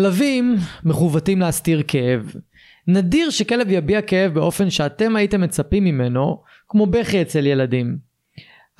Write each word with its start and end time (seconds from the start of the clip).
כלבים 0.00 0.56
מכוותים 0.84 1.40
להסתיר 1.40 1.82
כאב. 1.88 2.32
נדיר 2.86 3.30
שכלב 3.30 3.66
יביע 3.70 4.02
כאב 4.02 4.34
באופן 4.34 4.70
שאתם 4.70 5.16
הייתם 5.16 5.40
מצפים 5.40 5.84
ממנו, 5.84 6.42
כמו 6.68 6.86
בכי 6.86 7.22
אצל 7.22 7.46
ילדים. 7.46 8.09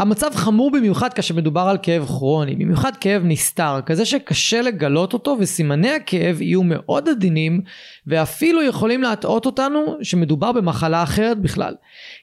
המצב 0.00 0.30
חמור 0.34 0.70
במיוחד 0.70 1.12
כאשר 1.12 1.34
מדובר 1.34 1.60
על 1.60 1.76
כאב 1.82 2.06
כרוני, 2.06 2.54
במיוחד 2.54 2.96
כאב 2.96 3.22
נסתר, 3.24 3.80
כזה 3.86 4.04
שקשה 4.04 4.62
לגלות 4.62 5.12
אותו 5.12 5.36
וסימני 5.40 5.90
הכאב 5.90 6.42
יהיו 6.42 6.62
מאוד 6.62 7.08
עדינים 7.08 7.60
ואפילו 8.06 8.62
יכולים 8.62 9.02
להטעות 9.02 9.46
אותנו 9.46 9.96
שמדובר 10.02 10.52
במחלה 10.52 11.02
אחרת 11.02 11.38
בכלל. 11.38 11.74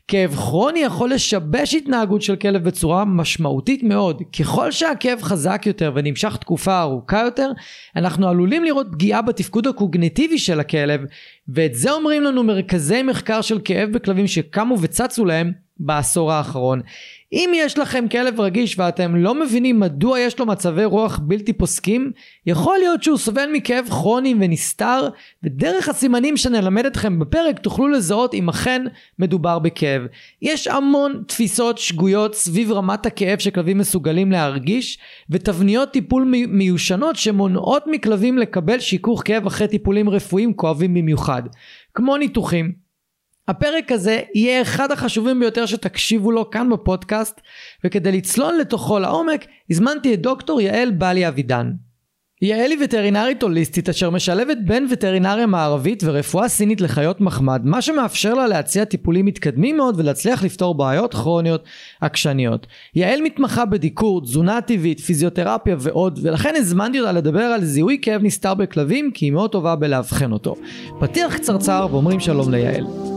כאב 0.08 0.36
כרוני 0.36 0.80
יכול 0.80 1.12
לשבש 1.12 1.74
התנהגות 1.74 2.22
של 2.22 2.36
כלב 2.36 2.64
בצורה 2.64 3.06
משמעותית 3.06 3.84
מאוד. 3.84 4.22
ככל 4.40 4.72
שהכאב 4.72 5.22
חזק 5.22 5.64
יותר 5.66 5.92
ונמשך 5.96 6.36
תקופה 6.36 6.82
ארוכה 6.82 7.20
יותר, 7.20 7.52
אנחנו 7.96 8.28
עלולים 8.28 8.64
לראות 8.64 8.88
פגיעה 8.92 9.22
בתפקוד 9.22 9.68
הקוגניטיבי 9.68 10.38
של 10.38 10.60
הכלב, 10.60 11.02
ואת 11.48 11.76
זה 11.76 11.92
אומרים 11.92 12.24
לנו 12.24 12.44
מרכזי 12.44 13.04
מחקר 13.04 13.42
של 13.42 13.60
כאב 13.64 13.90
בכלבים 13.92 14.28
שקמו 14.28 14.76
וצצו 14.82 15.26
להם 15.26 15.52
בעשור 15.80 16.32
האחרון. 16.32 16.82
אם 17.34 17.52
יש 17.56 17.78
לכם 17.78 18.06
כלב 18.12 18.40
רגיש 18.40 18.80
ואתם 18.80 19.16
לא 19.16 19.36
מבינים 19.36 19.80
מדוע 19.80 20.20
יש 20.20 20.40
לו 20.40 20.46
מצבי 20.46 20.86
רוח 20.86 21.20
בלתי 21.24 21.54
פוסקים, 21.54 22.12
יכול 22.46 22.78
להיות 22.78 23.04
שהוא 23.04 23.18
סובל 23.18 23.50
מכאב 23.54 23.86
כרוני 23.90 24.36
ונסתר, 24.40 25.10
ודרך 25.44 25.90
הסימנים 25.90 26.38
שנלמד 26.38 26.86
אתכם 26.86 27.20
בפרק 27.20 27.60
תוכלו 27.60 27.88
לזהות 27.88 28.34
אם 28.34 28.50
אכן 28.50 28.82
מדובר 29.20 29.60
בכאב. 29.60 30.02
יש 30.42 30.68
המון 30.68 31.24
תפיסות 31.28 31.78
שגויות 31.78 32.36
סביב 32.36 32.72
רמת 32.72 33.06
הכאב 33.06 33.40
שכלבים 33.40 33.78
מסוגלים 33.78 34.32
להרגיש, 34.32 35.00
ותבניות 35.30 35.92
טיפול 35.92 36.34
מיושנות 36.48 37.16
שמונעות 37.16 37.84
מכלבים 37.88 38.38
לקבל 38.38 38.80
שיכוך 38.80 39.22
כאב 39.26 39.46
אחרי 39.48 39.68
טיפולים 39.68 40.10
רפואיים 40.10 40.54
כואבים 40.54 40.94
במיוחד, 40.94 41.44
כמו 41.94 42.18
ניתוחים. 42.18 42.87
הפרק 43.48 43.92
הזה 43.92 44.22
יהיה 44.36 44.62
אחד 44.62 44.92
החשובים 44.92 45.40
ביותר 45.40 45.66
שתקשיבו 45.66 46.32
לו 46.32 46.50
כאן 46.50 46.70
בפודקאסט 46.70 47.42
וכדי 47.84 48.12
לצלול 48.12 48.54
לתוכו 48.62 49.00
לעומק 49.00 49.46
הזמנתי 49.70 50.14
את 50.14 50.22
דוקטור 50.22 50.62
יעל 50.62 50.92
בלי 50.92 51.28
אבידן. 51.28 51.72
יעל 52.42 52.72
היא 52.72 52.80
וטרינרית 52.84 53.44
הוליסטית 53.44 53.90
אשר 53.90 54.10
משלבת 54.10 54.58
בין 54.66 54.88
וטרינריה 54.92 55.46
מערבית 55.46 56.04
ורפואה 56.06 56.48
סינית 56.48 56.82
לחיות 56.82 57.22
מחמד 57.22 57.62
מה 57.64 57.82
שמאפשר 57.82 58.34
לה 58.34 58.48
להציע 58.48 58.86
טיפולים 58.86 59.26
מתקדמים 59.26 59.78
מאוד 59.78 60.00
ולהצליח 60.00 60.44
לפתור 60.44 60.76
בעיות 60.76 61.14
כרוניות 61.14 61.64
עקשניות. 62.02 62.68
יעל 62.96 63.22
מתמחה 63.22 63.66
בדיקור, 63.66 64.22
תזונה 64.22 64.62
טבעית, 64.62 65.00
פיזיותרפיה 65.00 65.76
ועוד 65.80 66.20
ולכן 66.24 66.54
הזמנתי 66.58 67.00
אותה 67.00 67.12
לדבר 67.12 67.44
על 67.44 67.64
זיהוי 67.64 68.00
כאב 68.02 68.24
נסתר 68.24 68.54
בכלבים 68.54 69.12
כי 69.14 69.26
היא 69.26 69.32
מאוד 69.32 69.52
טובה 69.52 69.76
בלאבחן 69.76 70.32
אותו. 70.32 70.56
פתיח 71.00 71.38
קצרצר 71.38 71.88
ואומרים 71.92 72.20
שלום 72.20 72.52
ליעל. 72.52 73.17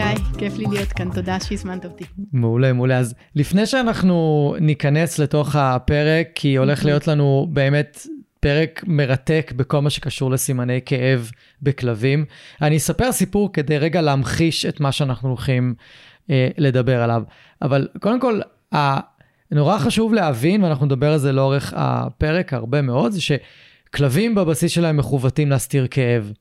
גיא, 0.00 0.38
כיף 0.38 0.58
לי 0.58 0.64
להיות 0.70 0.88
כאן, 0.88 1.10
תודה 1.14 1.40
שהזמנת 1.40 1.84
אותי. 1.84 2.04
מעולה, 2.32 2.72
מעולה. 2.72 2.98
אז 2.98 3.14
לפני 3.34 3.66
שאנחנו 3.66 4.54
ניכנס 4.60 5.18
לתוך 5.18 5.56
הפרק, 5.56 6.28
כי 6.34 6.56
הולך 6.56 6.78
אוקיי. 6.78 6.90
להיות 6.90 7.08
לנו 7.08 7.46
באמת 7.52 8.06
פרק 8.40 8.84
מרתק 8.86 9.52
בכל 9.56 9.80
מה 9.80 9.90
שקשור 9.90 10.30
לסימני 10.30 10.80
כאב 10.86 11.30
בכלבים, 11.62 12.24
אני 12.62 12.76
אספר 12.76 13.12
סיפור 13.12 13.52
כדי 13.52 13.78
רגע 13.78 14.00
להמחיש 14.00 14.66
את 14.66 14.80
מה 14.80 14.92
שאנחנו 14.92 15.28
הולכים 15.28 15.74
אה, 16.30 16.48
לדבר 16.58 17.02
עליו. 17.02 17.22
אבל 17.62 17.88
קודם 18.00 18.20
כל, 18.20 18.40
ה... 18.74 19.00
נורא 19.50 19.78
חשוב 19.78 20.14
להבין, 20.14 20.64
ואנחנו 20.64 20.86
נדבר 20.86 21.12
על 21.12 21.18
זה 21.18 21.32
לאורך 21.32 21.72
הפרק 21.76 22.52
הרבה 22.52 22.82
מאוד, 22.82 23.12
זה 23.12 23.20
שכלבים 23.20 24.34
בבסיס 24.34 24.72
שלהם 24.72 24.96
מכוותים 24.96 25.50
להסתיר 25.50 25.86
כאב. 25.90 26.32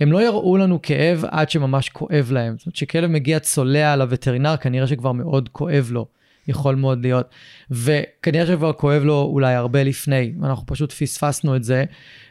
הם 0.00 0.12
לא 0.12 0.22
יראו 0.22 0.56
לנו 0.56 0.82
כאב 0.82 1.24
עד 1.30 1.50
שממש 1.50 1.88
כואב 1.88 2.28
להם. 2.32 2.54
זאת 2.58 2.66
אומרת 2.66 2.76
שכלב 2.76 3.10
מגיע 3.10 3.38
צולע 3.38 3.96
לווטרינר, 3.96 4.56
כנראה 4.56 4.86
שכבר 4.86 5.12
מאוד 5.12 5.48
כואב 5.48 5.88
לו, 5.92 6.06
יכול 6.48 6.74
מאוד 6.74 7.02
להיות. 7.02 7.30
וכנראה 7.70 8.46
שכבר 8.46 8.72
כואב 8.72 9.02
לו 9.02 9.22
אולי 9.32 9.54
הרבה 9.54 9.82
לפני, 9.82 10.32
אנחנו 10.42 10.66
פשוט 10.66 10.92
פספסנו 10.92 11.56
את 11.56 11.64
זה. 11.64 11.84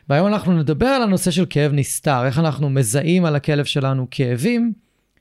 והיום 0.10 0.28
אנחנו 0.28 0.58
נדבר 0.58 0.86
על 0.86 1.04
הנושא 1.04 1.32
של 1.32 1.46
כאב 1.50 1.72
נסתר, 1.74 2.26
איך 2.26 2.40
אנחנו 2.40 2.70
מזהים 2.70 3.26
על 3.26 3.36
הכלב 3.36 3.66
שלנו 3.66 4.08
כאבים. 4.12 4.74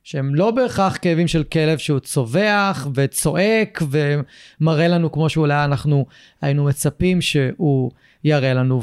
שהם 0.04 0.34
לא 0.34 0.50
בהכרח 0.50 0.98
כאבים 1.02 1.28
של 1.28 1.44
כלב 1.44 1.78
שהוא 1.78 1.98
צווח 1.98 2.88
וצועק 2.94 3.82
ומראה 3.90 4.88
לנו 4.88 5.12
כמו 5.12 5.28
שאולי 5.28 5.64
אנחנו 5.64 6.06
היינו 6.42 6.64
מצפים 6.64 7.20
שהוא 7.20 7.90
יראה 8.24 8.54
לנו. 8.54 8.80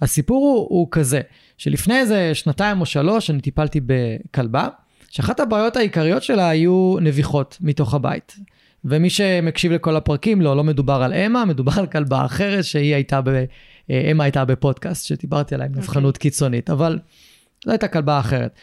והסיפור 0.00 0.36
הוא, 0.38 0.66
הוא 0.78 0.88
כזה, 0.90 1.20
שלפני 1.58 1.98
איזה 1.98 2.34
שנתיים 2.34 2.80
או 2.80 2.86
שלוש 2.86 3.30
אני 3.30 3.40
טיפלתי 3.40 3.80
בכלבה, 3.86 4.68
שאחת 5.10 5.40
הבעיות 5.40 5.76
העיקריות 5.76 6.22
שלה 6.22 6.48
היו 6.48 6.96
נביחות 7.00 7.58
מתוך 7.60 7.94
הבית. 7.94 8.36
ומי 8.84 9.10
שמקשיב 9.10 9.72
לכל 9.72 9.96
הפרקים, 9.96 10.40
לא, 10.40 10.56
לא 10.56 10.64
מדובר 10.64 11.02
על 11.02 11.14
אמה, 11.14 11.44
מדובר 11.44 11.72
על 11.76 11.86
כלבה 11.86 12.24
אחרת 12.24 12.64
שהיא 12.64 12.94
הייתה, 12.94 13.20
ב, 13.20 13.28
אה, 13.90 14.10
אמה 14.10 14.24
הייתה 14.24 14.44
בפודקאסט 14.44 15.06
שדיברתי 15.06 15.54
עליה 15.54 15.66
עם 15.66 15.72
okay. 15.72 15.76
אוקיי. 15.76 15.88
נבחנות 15.88 16.18
קיצונית, 16.18 16.70
אבל 16.70 16.98
זו 17.64 17.70
הייתה 17.70 17.88
כלבה 17.88 18.20
אחרת. 18.20 18.54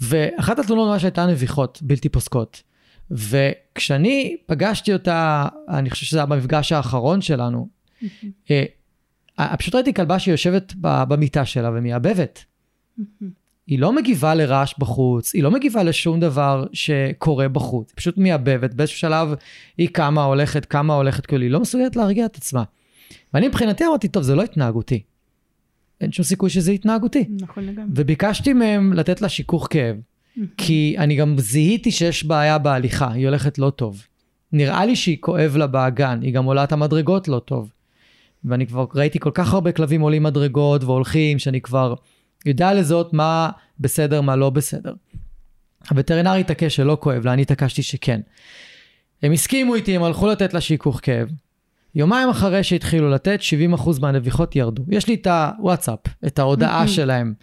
ואחת 0.00 0.58
התלונות 0.58 0.88
ממש 0.88 1.04
הייתה 1.04 1.26
נביחות 1.26 1.78
בלתי 1.82 2.08
פוסקות. 2.08 2.62
וכשאני 3.10 4.36
פגשתי 4.46 4.92
אותה, 4.92 5.46
אני 5.68 5.90
חושב 5.90 6.06
שזה 6.06 6.18
היה 6.18 6.26
במפגש 6.26 6.72
האחרון 6.72 7.20
שלנו, 7.20 7.68
mm-hmm. 8.02 8.26
פשוט 9.58 9.74
ראיתי 9.74 9.94
כלבה 9.94 10.18
שיושבת 10.18 10.72
במיטה 10.80 11.44
שלה 11.44 11.70
ומייבבת. 11.74 12.44
היא 13.66 13.78
לא 13.78 13.92
מגיבה 13.92 14.34
לרעש 14.34 14.74
בחוץ, 14.78 15.34
היא 15.34 15.42
לא 15.42 15.50
מגיבה 15.50 15.82
לשום 15.82 16.20
דבר 16.20 16.66
שקורה 16.72 17.48
בחוץ, 17.48 17.88
היא 17.90 17.96
פשוט 17.96 18.18
מייבבת, 18.18 18.74
באיזשהו 18.74 18.98
שלב 18.98 19.34
היא 19.78 19.88
קמה, 19.92 20.24
הולכת, 20.24 20.64
קמה, 20.64 20.94
הולכת, 20.94 21.26
כאילו 21.26 21.42
היא 21.42 21.50
לא 21.50 21.60
מסוגלת 21.60 21.96
להרגיע 21.96 22.26
את 22.26 22.36
עצמה. 22.36 22.62
ואני 23.34 23.48
מבחינתי 23.48 23.86
אמרתי, 23.86 24.08
טוב, 24.08 24.22
זה 24.22 24.34
לא 24.34 24.42
התנהגותי. 24.42 25.02
אין 26.00 26.12
שום 26.12 26.24
סיכוי 26.24 26.50
שזה 26.50 26.72
התנהגותי. 26.72 27.24
נכון 27.40 27.66
לגמרי. 27.66 27.88
וביקשתי 27.94 28.52
מהם 28.52 28.92
לתת 28.92 29.22
לה 29.22 29.28
שיכוך 29.28 29.68
כאב, 29.70 29.96
כי 30.56 30.94
אני 30.98 31.16
גם 31.16 31.38
זיהיתי 31.38 31.90
שיש 31.90 32.24
בעיה 32.24 32.58
בהליכה, 32.58 33.12
היא 33.12 33.26
הולכת 33.26 33.58
לא 33.58 33.70
טוב. 33.70 34.06
נראה 34.52 34.84
לי 34.84 34.96
שהיא 34.96 35.16
כואב 35.20 35.56
לה 35.56 35.66
באגן, 35.66 36.20
היא 36.22 36.34
גם 36.34 36.44
עולה 36.44 36.64
את 36.64 36.72
המדרגות 36.72 37.28
לא 37.28 37.38
טוב. 37.38 37.72
ואני 38.44 38.66
כבר 38.66 38.86
ראיתי 38.94 39.18
כל 39.18 39.30
כך 39.34 39.54
הרבה 39.54 39.72
כלבים 39.72 40.00
עולים 40.00 40.22
מדרגות 40.22 40.84
והולכים, 40.84 41.38
שאני 41.38 41.60
כבר 41.60 41.94
יודע 42.46 42.74
לזהות 42.74 43.12
מה 43.12 43.50
בסדר, 43.80 44.20
מה 44.20 44.36
לא 44.36 44.50
בסדר. 44.50 44.94
הווטרינר 45.90 46.32
התעקש 46.32 46.76
שלא 46.76 46.96
כואב 47.00 47.24
לה, 47.24 47.32
אני 47.32 47.42
התעקשתי 47.42 47.82
שכן. 47.82 48.20
הם 49.22 49.32
הסכימו 49.32 49.74
איתי, 49.74 49.96
הם 49.96 50.02
הלכו 50.02 50.26
לתת 50.26 50.54
לה 50.54 50.60
שיכוך 50.60 51.00
כאב. 51.02 51.28
יומיים 51.94 52.28
אחרי 52.28 52.62
שהתחילו 52.62 53.10
לתת, 53.10 53.40
70% 53.76 54.00
מהנביחות 54.00 54.56
ירדו. 54.56 54.84
יש 54.88 55.08
לי 55.08 55.14
את 55.14 55.26
הוואטסאפ, 55.26 55.98
את 56.26 56.38
ההודעה 56.38 56.88
שלהם, 56.88 57.34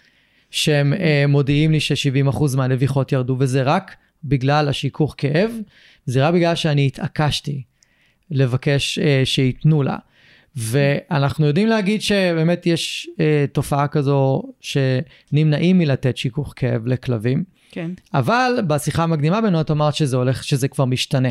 שהם 0.52 0.94
uh, 0.94 0.98
מודיעים 1.28 1.72
לי 1.72 1.80
ש-70% 1.80 2.58
מהנביחות 2.58 3.12
ירדו, 3.12 3.36
וזה 3.40 3.64
רק 3.64 3.96
בגלל 4.24 4.68
השיכוך 4.70 5.16
כאב, 5.18 5.52
זה 6.06 6.28
רק 6.28 6.34
בגלל 6.34 6.56
שאני 6.56 6.88
התעקשתי 6.88 7.64
לבקש 8.32 9.00
uh, 9.00 9.26
שייתנו 9.26 9.84
לה. 9.84 9.98
ואנחנו 10.56 11.46
יודעים 11.46 11.68
להגיד 11.68 12.02
שבאמת 12.02 12.66
יש 12.66 13.10
אה, 13.20 13.46
תופעה 13.52 13.88
כזו 13.88 14.44
שנמנעים 14.62 15.78
מלתת 15.78 16.18
שיכוך 16.18 16.54
כאב 16.56 16.88
לכלבים. 16.88 17.44
כן. 17.72 17.92
אבל 18.14 18.60
בשיחה 18.68 19.04
המקדימה 19.04 19.42
בינינו 19.42 19.62
את 19.62 19.72
אמרת 19.72 19.96
שזה 19.96 20.18
הולך, 20.18 20.44
שזה 20.44 20.68
כבר 20.68 20.86
משתנה. 20.86 21.30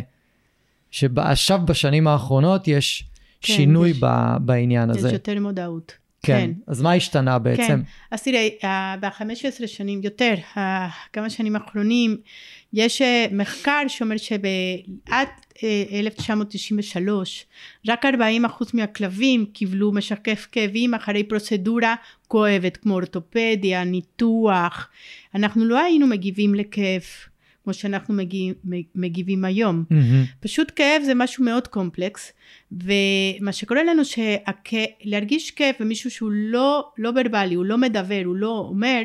שעכשיו 0.90 1.60
בשנים 1.64 2.06
האחרונות 2.06 2.68
יש 2.68 3.04
כן, 3.40 3.54
שינוי 3.54 3.90
יש- 3.90 3.98
ב, 4.00 4.06
בעניין 4.40 4.90
יש 4.90 4.96
הזה. 4.96 5.12
יותר 5.12 5.40
מודעות. 5.40 5.92
כן. 6.22 6.50
אז 6.66 6.82
מה 6.82 6.92
השתנה 6.92 7.38
בעצם? 7.38 7.62
כן. 7.66 7.80
אז 8.10 8.22
תראה, 8.22 8.48
אה, 8.64 8.94
ב-15 9.00 9.66
שנים, 9.66 10.00
יותר, 10.04 10.34
כמה 11.12 11.30
שנים 11.30 11.56
האחרונים, 11.56 12.16
יש 12.72 13.02
אה, 13.02 13.26
מחקר 13.32 13.82
שאומר 13.88 14.16
שעד 14.16 15.28
1993, 15.92 17.46
רק 17.88 18.04
40% 18.04 18.08
מהכלבים 18.74 19.46
קיבלו 19.52 19.92
משקף 19.92 20.46
כאבים 20.52 20.94
אחרי 20.94 21.24
פרוצדורה 21.24 21.94
כואבת, 22.28 22.76
כמו 22.76 22.94
אורתופדיה, 22.94 23.84
ניתוח. 23.84 24.88
אנחנו 25.34 25.64
לא 25.64 25.78
היינו 25.78 26.06
מגיבים 26.06 26.54
לכאב 26.54 27.02
כמו 27.64 27.74
שאנחנו 27.74 28.14
מגיב, 28.14 28.54
מגיבים 28.94 29.44
היום. 29.44 29.84
מהמם. 29.90 30.24
פשוט 30.40 30.72
כאב 30.76 31.02
זה 31.04 31.14
משהו 31.14 31.44
מאוד 31.44 31.68
קומפלקס, 31.68 32.32
ומה 32.72 33.52
שקורה 33.52 33.82
לנו 33.82 34.02
שלהרגיש 34.04 35.50
כאב 35.50 35.74
במישהו 35.80 36.10
שהוא 36.10 36.30
לא, 36.32 36.88
לא 36.98 37.12
ורבלי, 37.16 37.54
הוא 37.54 37.64
לא 37.64 37.78
מדבר, 37.78 38.22
הוא 38.24 38.36
לא 38.36 38.66
אומר, 38.68 39.02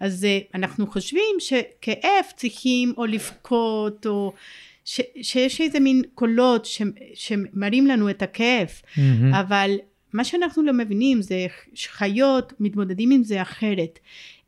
אז 0.00 0.24
אה, 0.24 0.38
אנחנו 0.54 0.86
חושבים 0.86 1.36
שכאב 1.38 2.24
צריכים 2.36 2.92
או 2.96 3.06
לבכות, 3.06 4.06
או 4.06 4.32
ש, 4.84 5.00
שיש 5.22 5.60
איזה 5.60 5.80
מין 5.80 6.02
קולות 6.14 6.64
ש, 6.64 6.82
שמראים 7.14 7.86
לנו 7.86 8.10
את 8.10 8.22
הכאב, 8.22 8.68
מהמם. 8.96 9.34
אבל 9.34 9.76
מה 10.12 10.24
שאנחנו 10.24 10.62
לא 10.62 10.72
מבינים 10.72 11.22
זה 11.22 11.46
שחיות 11.74 12.52
מתמודדים 12.60 13.10
עם 13.10 13.22
זה 13.22 13.42
אחרת. 13.42 13.98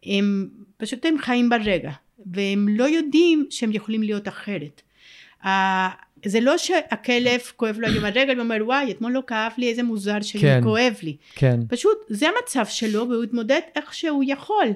הם 0.04 0.48
פשוט 0.76 1.06
הם 1.06 1.18
חיים 1.18 1.48
ברגע, 1.48 1.90
והם 2.26 2.68
לא 2.68 2.84
יודעים 2.84 3.46
שהם 3.50 3.72
יכולים 3.72 4.02
להיות 4.02 4.28
אחרת. 4.28 4.82
זה 6.24 6.40
לא 6.40 6.58
שהכלב 6.58 7.40
כואב 7.56 7.78
לו 7.78 7.88
היום 7.88 8.04
הרגל 8.04 8.38
ואומר 8.38 8.56
וואי 8.60 8.90
אתמול 8.90 9.12
לא 9.12 9.22
כאב 9.26 9.52
לי 9.58 9.70
איזה 9.70 9.82
מוזר 9.82 10.20
שהיום 10.20 10.76
כן. 10.76 10.92
לי. 11.02 11.16
כן. 11.34 11.60
פשוט 11.68 11.98
זה 12.08 12.26
המצב 12.28 12.64
שלו 12.68 13.08
והוא 13.08 13.24
התמודד 13.24 13.60
איך 13.76 13.94
שהוא 13.94 14.24
יכול. 14.26 14.66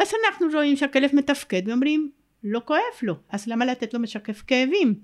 ואז 0.00 0.12
אנחנו 0.26 0.46
רואים 0.54 0.76
שהכלב 0.76 1.10
מתפקד 1.12 1.62
ואומרים 1.66 2.10
לא 2.44 2.60
כואב 2.64 2.80
לו 3.02 3.14
אז 3.30 3.46
למה 3.46 3.64
לתת 3.64 3.94
לו 3.94 4.00
משקף 4.00 4.42
כאבים. 4.46 4.94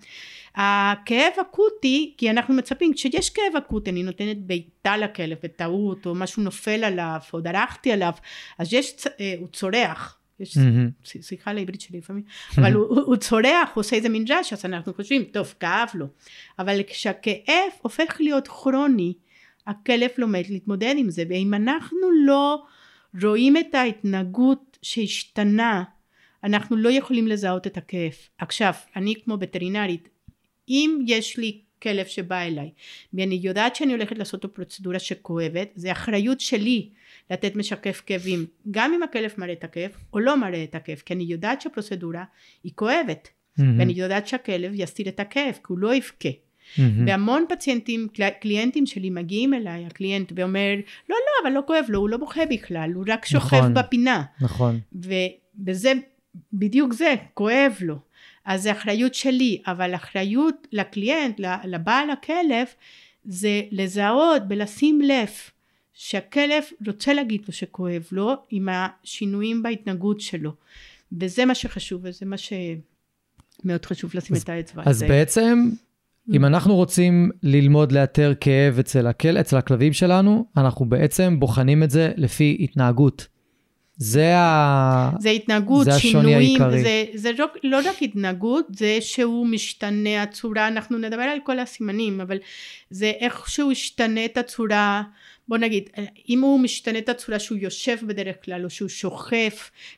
הכאב 0.54 1.32
אקוטי 1.40 2.14
כי 2.18 2.30
אנחנו 2.30 2.54
מצפים 2.54 2.94
כשיש 2.94 3.30
כאב 3.30 3.56
אקוטי 3.58 3.90
אני 3.90 4.02
נותנת 4.02 4.38
בעיטה 4.38 4.96
לכלב 4.96 5.38
בטעות 5.42 6.06
או 6.06 6.14
משהו 6.14 6.42
נופל 6.42 6.84
עליו 6.84 7.18
או 7.32 7.40
דרכתי 7.40 7.92
עליו 7.92 8.12
אז 8.58 8.72
יש 8.72 8.94
אה, 9.20 9.34
הוא 9.38 9.48
צורח. 9.48 10.18
יש 10.40 10.58
סליחה 11.04 11.50
על 11.50 11.58
העברית 11.58 11.80
שלי 11.80 11.98
לפעמים, 11.98 12.22
אבל 12.58 12.72
הוא, 12.72 12.86
הוא, 12.86 13.00
הוא 13.00 13.16
צורח, 13.16 13.68
הוא 13.74 13.80
עושה 13.80 13.96
איזה 13.96 14.08
מין 14.08 14.24
רעש, 14.28 14.52
אז 14.52 14.64
אנחנו 14.64 14.94
חושבים, 14.94 15.24
טוב, 15.24 15.54
כאב 15.60 15.88
לו. 15.94 16.06
אבל 16.58 16.80
כשהכאב 16.86 17.70
הופך 17.82 18.16
להיות 18.20 18.48
כרוני, 18.48 19.14
הכלב 19.66 20.10
לומד 20.18 20.42
להתמודד 20.48 20.94
עם 20.96 21.10
זה, 21.10 21.24
ואם 21.28 21.54
אנחנו 21.54 22.10
לא 22.26 22.62
רואים 23.22 23.56
את 23.56 23.74
ההתנהגות 23.74 24.65
שהשתנה, 24.82 25.84
אנחנו 26.44 26.76
לא 26.76 26.88
יכולים 26.88 27.26
לזהות 27.26 27.66
את 27.66 27.76
הכאב. 27.76 28.12
עכשיו, 28.38 28.72
אני 28.96 29.14
כמו 29.24 29.36
וטרינרית, 29.40 30.08
אם 30.68 31.04
יש 31.06 31.38
לי 31.38 31.60
כלב 31.82 32.06
שבא 32.06 32.42
אליי, 32.42 32.70
ואני 33.14 33.40
יודעת 33.42 33.76
שאני 33.76 33.92
הולכת 33.92 34.18
לעשות 34.18 34.44
לו 34.44 34.54
פרוצדורה 34.54 34.98
שכואבת, 34.98 35.68
זה 35.74 35.92
אחריות 35.92 36.40
שלי 36.40 36.88
לתת 37.30 37.56
משכך 37.56 38.02
כאבים, 38.06 38.46
גם 38.70 38.92
אם 38.92 39.02
הכלב 39.02 39.32
מראה 39.38 39.52
את 39.52 39.64
הכאב 39.64 39.90
או 40.12 40.18
לא 40.18 40.36
מראה 40.36 40.64
את 40.64 40.74
הכאב, 40.74 40.98
כי 41.06 41.14
אני 41.14 41.24
יודעת 41.24 41.60
שהפרוצדורה 41.60 42.24
היא 42.64 42.72
כואבת, 42.74 43.28
מהמם. 43.58 43.78
ואני 43.78 43.92
יודעת 43.92 44.26
שהכלב 44.26 44.72
יסתיר 44.74 45.08
את 45.08 45.20
הכאב, 45.20 45.52
כי 45.52 45.60
הוא 45.68 45.78
לא 45.78 45.94
יבכה. 45.94 46.28
מהמם. 46.78 47.06
והמון 47.08 47.44
פציינטים, 47.48 48.08
קל- 48.14 48.30
קליינטים 48.40 48.86
שלי 48.86 49.10
מגיעים 49.10 49.54
אליי, 49.54 49.86
הקליינט, 49.86 50.32
ואומר, 50.36 50.74
לא, 51.08 51.16
לא, 51.16 51.48
אבל 51.48 51.56
לא 51.56 51.62
כואב 51.66 51.84
לו, 51.88 51.98
הוא 51.98 52.08
לא 52.08 52.16
בוכה 52.16 52.40
בכלל, 52.50 52.90
הוא 52.94 53.04
רק 53.08 53.26
שוכב 53.26 53.56
נכון. 53.56 53.74
בפינה. 53.74 54.22
נכון. 54.40 54.80
וזה, 55.66 55.92
בדיוק 56.52 56.92
זה, 56.92 57.14
כואב 57.34 57.72
לו. 57.80 57.98
אז 58.44 58.62
זה 58.62 58.72
אחריות 58.72 59.14
שלי, 59.14 59.62
אבל 59.66 59.94
אחריות 59.94 60.68
לקליינט, 60.72 61.40
לבעל 61.64 62.10
הכלב, 62.10 62.66
זה 63.24 63.62
לזהות 63.70 64.42
ולשים 64.50 65.00
לב 65.00 65.28
שהכלב 65.94 66.62
רוצה 66.86 67.12
להגיד 67.14 67.40
לו 67.46 67.52
שכואב 67.52 68.02
לו 68.12 68.34
עם 68.50 68.68
השינויים 68.72 69.62
בהתנהגות 69.62 70.20
שלו. 70.20 70.52
וזה 71.20 71.44
מה 71.44 71.54
שחשוב, 71.54 72.00
וזה 72.04 72.26
מה 72.26 72.36
שמאוד 72.36 73.86
חשוב 73.86 74.10
לשים 74.14 74.36
אז- 74.36 74.42
את 74.42 74.48
האצבע. 74.48 74.82
אז 74.86 74.98
זה- 74.98 75.08
בעצם, 75.08 75.70
אם 76.32 76.44
אנחנו 76.44 76.74
רוצים 76.74 77.30
ללמוד 77.42 77.92
לאתר 77.92 78.32
כאב 78.40 78.78
אצל, 78.78 79.06
הכל, 79.06 79.36
אצל 79.40 79.56
הכלבים 79.56 79.92
שלנו, 79.92 80.46
אנחנו 80.56 80.84
בעצם 80.88 81.40
בוחנים 81.40 81.82
את 81.82 81.90
זה 81.90 82.12
לפי 82.16 82.56
התנהגות. 82.60 83.26
זה 83.96 84.36
ה... 84.36 85.10
זה 85.18 85.30
התנהגות, 85.30 85.84
זה 85.84 85.94
השוני 85.94 86.12
שינויים, 86.12 86.62
העיקרי. 86.62 86.82
זה, 86.82 87.04
זה 87.14 87.30
לא, 87.38 87.46
לא 87.64 87.78
רק 87.78 88.02
התנהגות, 88.02 88.66
זה 88.70 88.98
שהוא 89.00 89.46
משתנה 89.46 90.22
הצורה, 90.22 90.68
אנחנו 90.68 90.98
נדבר 90.98 91.22
על 91.22 91.38
כל 91.44 91.58
הסימנים, 91.58 92.20
אבל 92.20 92.38
זה 92.90 93.12
איך 93.20 93.48
שהוא 93.48 93.72
ישתנה 93.72 94.24
את 94.24 94.36
הצורה, 94.36 95.02
בוא 95.48 95.58
נגיד, 95.58 95.90
אם 96.28 96.40
הוא 96.40 96.60
משתנה 96.60 96.98
את 96.98 97.08
הצורה 97.08 97.38
שהוא 97.38 97.58
יושב 97.58 97.96
בדרך 98.06 98.36
כלל, 98.44 98.64
או 98.64 98.70
שהוא 98.70 98.88
שוכב, 98.88 99.50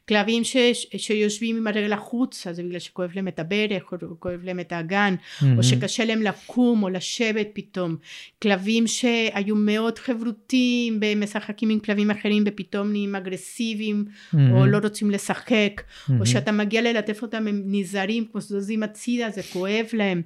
כלבים 0.09 0.45
ש, 0.45 0.57
שיושבים 0.97 1.57
עם 1.57 1.67
הרגל 1.67 1.93
החוצה, 1.93 2.53
זה 2.53 2.63
בגלל 2.63 2.79
שכואב 2.79 3.11
להם 3.15 3.29
את 3.29 3.39
הברך, 3.39 3.93
או 3.93 3.99
כואב 4.19 4.41
להם 4.45 4.61
את 4.61 4.73
האגן, 4.73 5.15
מהמם. 5.43 5.59
או 5.59 5.63
שקשה 5.63 6.05
להם 6.05 6.23
לקום 6.23 6.83
או 6.83 6.89
לשבת 6.89 7.49
פתאום. 7.53 7.97
כלבים 8.43 8.87
שהיו 8.87 9.57
מאוד 9.57 9.99
חברותיים 9.99 11.01
ומשחקים 11.03 11.71
עם 11.71 11.79
כלבים 11.81 12.11
אחרים 12.11 12.45
ופתאום 12.47 12.91
נהיים 12.91 13.15
אגרסיביים 13.15 14.05
מהמם. 14.33 14.53
או 14.53 14.67
לא 14.67 14.79
רוצים 14.79 15.11
לשחק, 15.11 15.83
מהמם. 16.09 16.21
או 16.21 16.27
שאתה 16.27 16.53
מגיע 16.53 16.83
ללטף 16.83 17.23
אותם 17.23 17.47
הם 17.47 17.63
נזהרים 17.67 18.25
כמו 18.33 18.41
זוזים 18.41 18.83
הצידה 18.83 19.31
זה 19.31 19.43
כואב 19.53 19.87
להם. 19.93 20.23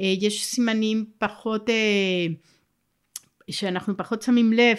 אה, 0.00 0.14
יש 0.20 0.44
סימנים 0.44 1.04
פחות 1.18 1.70
אה, 1.70 2.26
שאנחנו 3.50 3.96
פחות 3.96 4.22
שמים 4.22 4.52
לב 4.52 4.76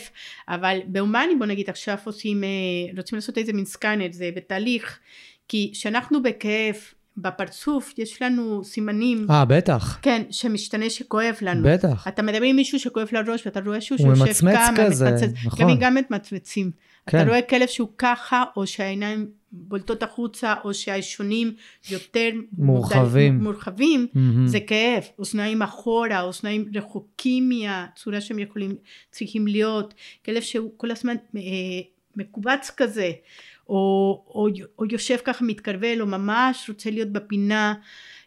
אבל 0.48 0.80
בהומני 0.88 1.36
בוא 1.40 1.46
נגיד 1.46 1.70
עכשיו 1.70 1.98
עושים 2.04 2.44
אה, 2.44 2.50
רוצים 2.98 3.16
לעשות 3.16 3.38
איזה 3.38 3.54
מין 3.54 3.66
סקאנר 3.66 4.08
זה 4.12 4.30
בתהליך 4.36 5.00
כי 5.48 5.70
כשאנחנו 5.74 6.24
בכאב 6.24 6.76
בפרצוף 7.18 7.94
יש 7.98 8.22
לנו 8.22 8.64
סימנים 8.64 9.28
אה, 9.30 9.46
בטח. 9.46 10.00
כן 10.02 10.22
שמשתנה 10.30 10.90
שכואב 10.90 11.36
לנו 11.42 11.70
בטח. 11.70 12.08
אתה 12.08 12.22
מדבר 12.22 12.42
עם 12.42 12.56
מישהו 12.56 12.80
שכואב 12.80 13.08
לו 13.12 13.20
הראש 13.20 13.46
ואתה 13.46 13.60
רואה 13.66 13.82
שהוא 13.82 13.98
הוא 14.00 14.16
שיושב 14.16 14.46
ממצמץ 14.46 14.56
כמה, 14.56 14.86
כזה, 14.88 15.06
מתמצץ. 15.06 15.46
נכון. 15.46 15.60
כלבים 15.60 15.78
גם 15.80 15.96
מתמצמצים. 15.96 16.72
כן. 17.08 17.18
אתה 17.22 17.28
רואה 17.30 17.42
כלב 17.42 17.68
שהוא 17.68 17.90
ככה, 17.98 18.44
או 18.56 18.68
שהעיניים 18.68 19.28
בולטות 19.52 20.04
החוצה, 20.04 20.54
או 20.64 20.74
שהאישונים 20.74 21.54
יותר 21.92 22.30
מורחבים. 22.58 23.34
מודל- 23.34 23.44
מורחבים, 23.44 24.08
מהמם. 24.14 24.48
זה 24.48 24.60
כאב. 24.60 25.04
אוזניים 25.20 25.62
אחורה, 25.62 26.22
אוזניים 26.22 26.66
רחוקים 26.76 27.50
מהצורה 27.50 28.22
שהם 28.22 28.40
יכולים, 28.40 28.76
צריכים 29.12 29.48
להיות. 29.48 29.94
כלב 30.26 30.42
שהוא 30.42 30.72
כל 30.78 30.92
הזמן 30.92 31.16
אה, 31.36 31.42
מקובץ 32.16 32.72
כזה, 32.78 33.12
או, 33.70 33.76
או, 34.28 34.48
או 34.80 34.86
יושב 34.92 35.18
ככה 35.24 35.46
מתקרבל, 35.46 36.02
או 36.02 36.06
ממש 36.06 36.66
רוצה 36.70 36.90
להיות 36.92 37.10
בפינה. 37.10 37.74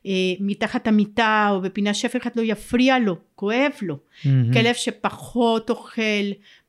אה, 0.07 0.11
מתחת 0.41 0.87
המיטה 0.87 1.49
או 1.51 1.61
בפינה 1.61 1.95
שאף 1.95 2.17
אחד 2.17 2.31
לא 2.37 2.43
יפריע 2.43 2.99
לו, 2.99 3.17
כואב 3.35 3.71
לו. 3.83 3.99
מהמם. 4.25 4.53
כלב 4.53 4.75
שפחות 4.75 5.71
אוכל, 5.71 6.03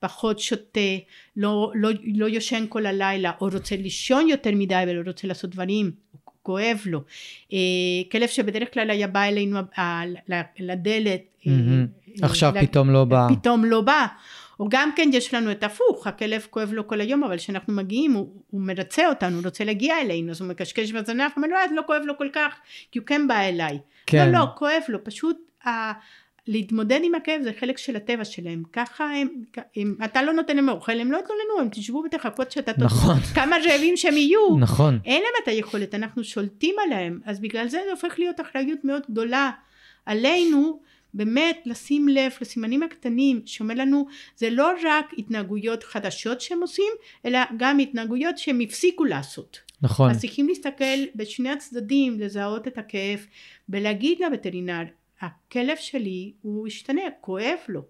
פחות 0.01 0.39
שותה, 0.39 0.79
לא, 1.38 1.72
לא, 1.75 1.89
לא 2.15 2.25
יושן 2.25 2.65
כל 2.70 2.86
הלילה, 2.86 3.31
או 3.41 3.50
רוצה 3.53 3.75
לישון 3.75 4.27
יותר 4.27 4.50
מדי 4.53 4.84
ולא 4.88 5.01
רוצה 5.08 5.27
לעשות 5.27 5.50
דברים, 5.50 5.91
כואב 6.43 6.77
לו. 6.86 7.01
אה, 7.53 7.58
כלב 8.12 8.27
שבדרך 8.27 8.74
כלל 8.74 8.89
היה 8.89 9.08
בא 9.08 9.24
אלינו 9.24 9.60
אה, 9.77 10.01
לדלת, 10.60 11.22
מהמם. 11.46 11.88
אה, 12.10 12.25
עכשיו 12.25 12.53
ל- 12.55 12.65
פתאום 12.65 12.89
לא 12.89 13.05
בא. 13.05 13.27
פתאום 13.29 13.65
לא 13.65 13.81
בא. 13.81 14.08
או 14.60 14.70
גם 14.70 14.89
כן 14.96 15.10
יש 15.13 15.34
לנו 15.34 15.51
את 15.51 15.63
הפוך, 15.63 16.08
הכלב 16.08 16.48
כואב 16.50 16.74
לו 16.74 16.88
כל 16.88 17.01
היום, 17.01 17.24
אבל 17.24 17.38
כשאנחנו 17.38 17.74
מגיעים 17.74 18.13
הוא, 18.13 18.29
הוא 18.50 18.62
מרצה 18.62 19.10
אותנו, 19.10 19.36
הוא 19.38 19.46
רוצה 19.46 19.63
להגיע 19.63 20.01
אלינו, 20.01 20.31
אז 20.31 20.41
הוא 20.41 20.50
מקשקש 20.50 20.91
בזנב, 20.91 21.31
אומר 21.38 21.48
לו, 21.48 21.55
"אה, 21.55 21.62
לא 21.75 21.81
כואב 21.88 22.01
לו 22.05 22.17
כל 22.17 22.27
כך, 22.34 22.55
כי 22.91 23.00
הוא 23.00 23.05
כן 23.08 23.27
בא 23.27 23.39
אליי. 23.39 23.79
כן. 24.05 24.31
לא, 24.31 24.39
לא, 24.39 24.46
כואב 24.55 24.81
לו, 24.89 25.03
פשוט. 25.03 25.38
להתמודד 26.48 27.00
עם 27.03 27.15
הכאב 27.15 27.41
זה 27.41 27.51
חלק 27.60 27.77
של 27.77 27.95
הטבע 27.95 28.25
שלהם, 28.25 28.63
ככה 28.74 29.12
הם, 29.15 29.27
אם 29.77 29.95
אתה 30.05 30.24
לא 30.24 30.33
נותן 30.33 30.55
להם 30.55 30.69
אוכל, 30.69 31.00
הם 31.00 31.12
לא 31.12 31.17
יתלוננו, 31.17 31.60
הם 31.62 31.69
תשבו 31.71 32.03
ותחכות 32.05 32.51
שאתה, 32.51 32.74
תוציא- 32.74 32.86
נכון. 32.86 33.15
כמה 33.36 33.55
רעבים 33.69 33.98
שהם 33.98 34.17
יהיו, 34.17 34.57
נכון. 34.60 35.00
אין 35.05 35.21
להם 35.21 35.33
את 35.43 35.48
היכולת, 35.48 35.95
אנחנו 35.95 36.24
שולטים 36.24 36.75
עליהם, 36.86 37.19
אז 37.25 37.39
בגלל 37.39 37.67
זה 37.67 37.79
זה 37.86 37.91
הופך 37.91 38.19
להיות 38.19 38.41
אחריות 38.41 38.79
מאוד 38.83 39.01
גדולה 39.12 39.51
עלינו, 40.05 40.79
באמת 41.13 41.57
לשים 41.65 42.07
לב 42.07 42.31
לסימנים 42.41 42.83
הקטנים 42.83 43.41
שאומר 43.45 43.75
לנו 43.75 44.05
זה 44.36 44.50
לא 44.50 44.71
רק 44.83 45.05
התנהגויות 45.17 45.83
חדשות 45.83 46.41
שהם 46.41 46.62
עושים 46.62 46.91
אלא 47.25 47.39
גם 47.57 47.79
התנהגויות 47.79 48.38
שהם 48.38 48.60
הפסיקו 48.60 49.05
לעשות. 49.05 49.60
נכון. 49.81 50.10
אז 50.10 50.19
צריכים 50.21 50.48
להסתכל 50.48 50.83
בשני 51.15 51.50
הצדדים 51.50 52.19
לזהות 52.19 52.67
את 52.67 52.77
הכאב 52.77 53.25
ולהגיד 53.69 54.17
לווטרינר 54.19 54.83
הכלב 55.22 55.78
שלי 55.78 56.32
הוא 56.42 56.68
השתנה 56.68 57.01
כואב 57.22 57.58
לו. 57.68 57.82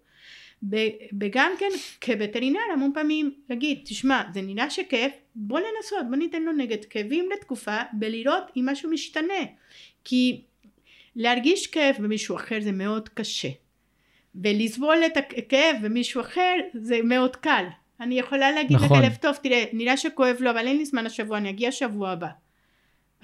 וגם 1.20 1.52
כן 1.60 1.70
כווטרינר 2.06 2.60
המון 2.74 2.92
פעמים 2.94 3.32
להגיד 3.50 3.80
תשמע 3.86 4.24
זה 4.34 4.42
נראה 4.42 4.70
שכיף 4.70 5.14
בוא 5.36 5.60
ננסות 5.60 6.06
בוא 6.10 6.16
ניתן 6.16 6.44
לו 6.44 6.52
נגד 6.52 6.86
כאבים 6.86 7.30
לתקופה 7.34 7.78
ולראות 8.02 8.44
אם 8.58 8.66
משהו 8.66 8.90
משתנה. 8.90 9.44
כי 10.04 10.42
להרגיש 11.16 11.68
כאב 11.68 11.96
במישהו 12.00 12.36
אחר 12.36 12.62
זה 12.62 12.72
מאוד 12.72 13.10
קשה. 13.10 13.50
ולסבול 14.36 14.98
את 15.06 15.18
הכאב 15.18 15.76
במישהו 15.84 16.22
אחר 16.22 16.56
זה 16.74 17.00
מאוד 17.04 17.36
קל. 17.36 17.66
אני 18.00 18.20
יכולה 18.20 18.52
להגיד 18.52 18.78
נכון. 18.78 18.98
לכלב 18.98 19.16
טוב 19.16 19.36
תראה 19.36 19.66
נראה 19.74 19.98
שכואב 19.98 20.38
לו 20.40 20.52
אבל 20.52 20.68
אין 20.68 20.78
לי 20.78 20.86
זמן 20.86 21.06
השבוע 21.06 21.38
אני 21.38 21.50
אגיע 21.50 21.72
שבוע 21.72 22.10
הבא. 22.10 22.28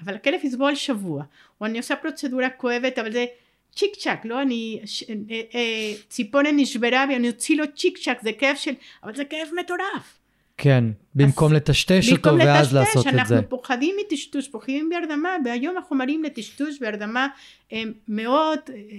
אבל 0.04 0.14
הכלב 0.14 0.40
יסבול 0.42 0.74
שבוע. 0.74 1.22
או 1.60 1.66
אני 1.66 1.78
עושה 1.78 1.96
פרוצדורה 1.96 2.50
כואבת 2.50 2.98
אבל 2.98 3.12
זה 3.12 3.26
צ'יק 3.76 3.96
צ'אק, 3.96 4.24
לא 4.24 4.42
אני, 4.42 4.80
ש, 4.84 5.02
אה, 5.02 5.14
אה, 5.54 5.94
ציפורן 6.08 6.56
נשברה 6.56 7.04
ואני 7.12 7.28
אוציא 7.28 7.56
לו 7.56 7.64
צ'יק 7.76 7.98
צ'אק, 7.98 8.22
זה 8.22 8.32
כאב 8.32 8.56
של, 8.56 8.72
אבל 9.04 9.14
זה 9.14 9.24
כאב 9.24 9.48
מטורף. 9.60 10.18
כן, 10.60 10.84
במקום 11.14 11.52
לטשטש 11.52 12.12
אותו 12.12 12.30
ואז 12.38 12.74
לטשטש, 12.74 12.96
לעשות 12.96 13.06
את 13.06 13.12
זה. 13.12 13.18
אנחנו 13.18 13.48
פוחדים 13.48 13.96
מטשטוש, 14.00 14.48
פוחדים 14.48 14.88
בהרדמה, 14.88 15.36
והיום 15.44 15.76
החומרים 15.76 16.22
לטשטוש 16.24 16.78
בהרדמה 16.80 17.28
הם 17.70 17.92
מאוד, 18.08 18.58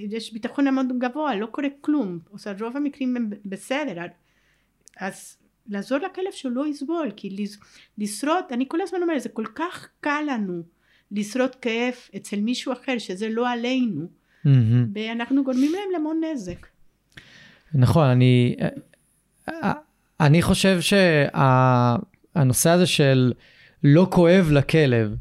יש 0.10 0.34
ביטחון 0.34 0.76
מאוד 0.76 1.00
גבוה, 1.00 1.36
לא 1.36 1.46
קורה 1.46 1.68
כלום, 1.82 2.20
או 2.32 2.38
רוב 2.62 2.78
המקרים 2.78 3.16
הם 3.16 3.30
בסדר, 3.46 4.02
אז 5.00 5.38
לעזור 5.70 5.98
לכלב 5.98 6.32
שהוא 6.32 6.52
לא 6.52 6.68
יסבול, 6.68 7.12
כי 7.16 7.46
לשרוד, 7.98 8.44
אני 8.52 8.66
כל 8.68 8.82
הזמן 8.82 9.02
אומרת, 9.02 9.22
זה 9.22 9.30
כל 9.30 9.46
כך 9.56 9.90
קל 10.02 10.24
לנו 10.28 10.62
לשרוד 11.12 11.56
כאב 11.56 11.94
אצל 12.16 12.40
מישהו 12.40 12.74
אחר, 12.74 12.98
שזה 12.98 13.30
לא 13.30 13.50
עלינו. 13.50 14.19
ואנחנו 14.96 15.44
גורמים 15.44 15.72
להם 15.72 15.92
להמון 15.94 16.22
נזק. 16.34 16.68
נכון, 17.74 18.08
אני, 18.08 18.56
אני 20.20 20.42
חושב 20.42 20.80
שהנושא 20.82 22.70
הזה 22.70 22.86
של 22.86 23.34
לא 23.84 24.08
כואב 24.12 24.50
לכלב, 24.52 25.16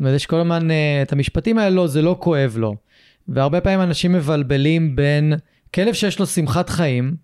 ויש 0.00 0.26
כל 0.26 0.36
הזמן 0.36 0.70
אה, 0.70 1.02
את 1.02 1.12
המשפטים 1.12 1.58
האלה, 1.58 1.70
לא, 1.70 1.86
זה 1.86 2.02
לא 2.02 2.16
כואב 2.20 2.56
לו. 2.56 2.76
והרבה 3.28 3.60
פעמים 3.60 3.80
אנשים 3.80 4.12
מבלבלים 4.12 4.96
בין 4.96 5.32
כלב 5.74 5.94
שיש 5.94 6.18
לו 6.18 6.26
שמחת 6.26 6.68
חיים, 6.68 7.14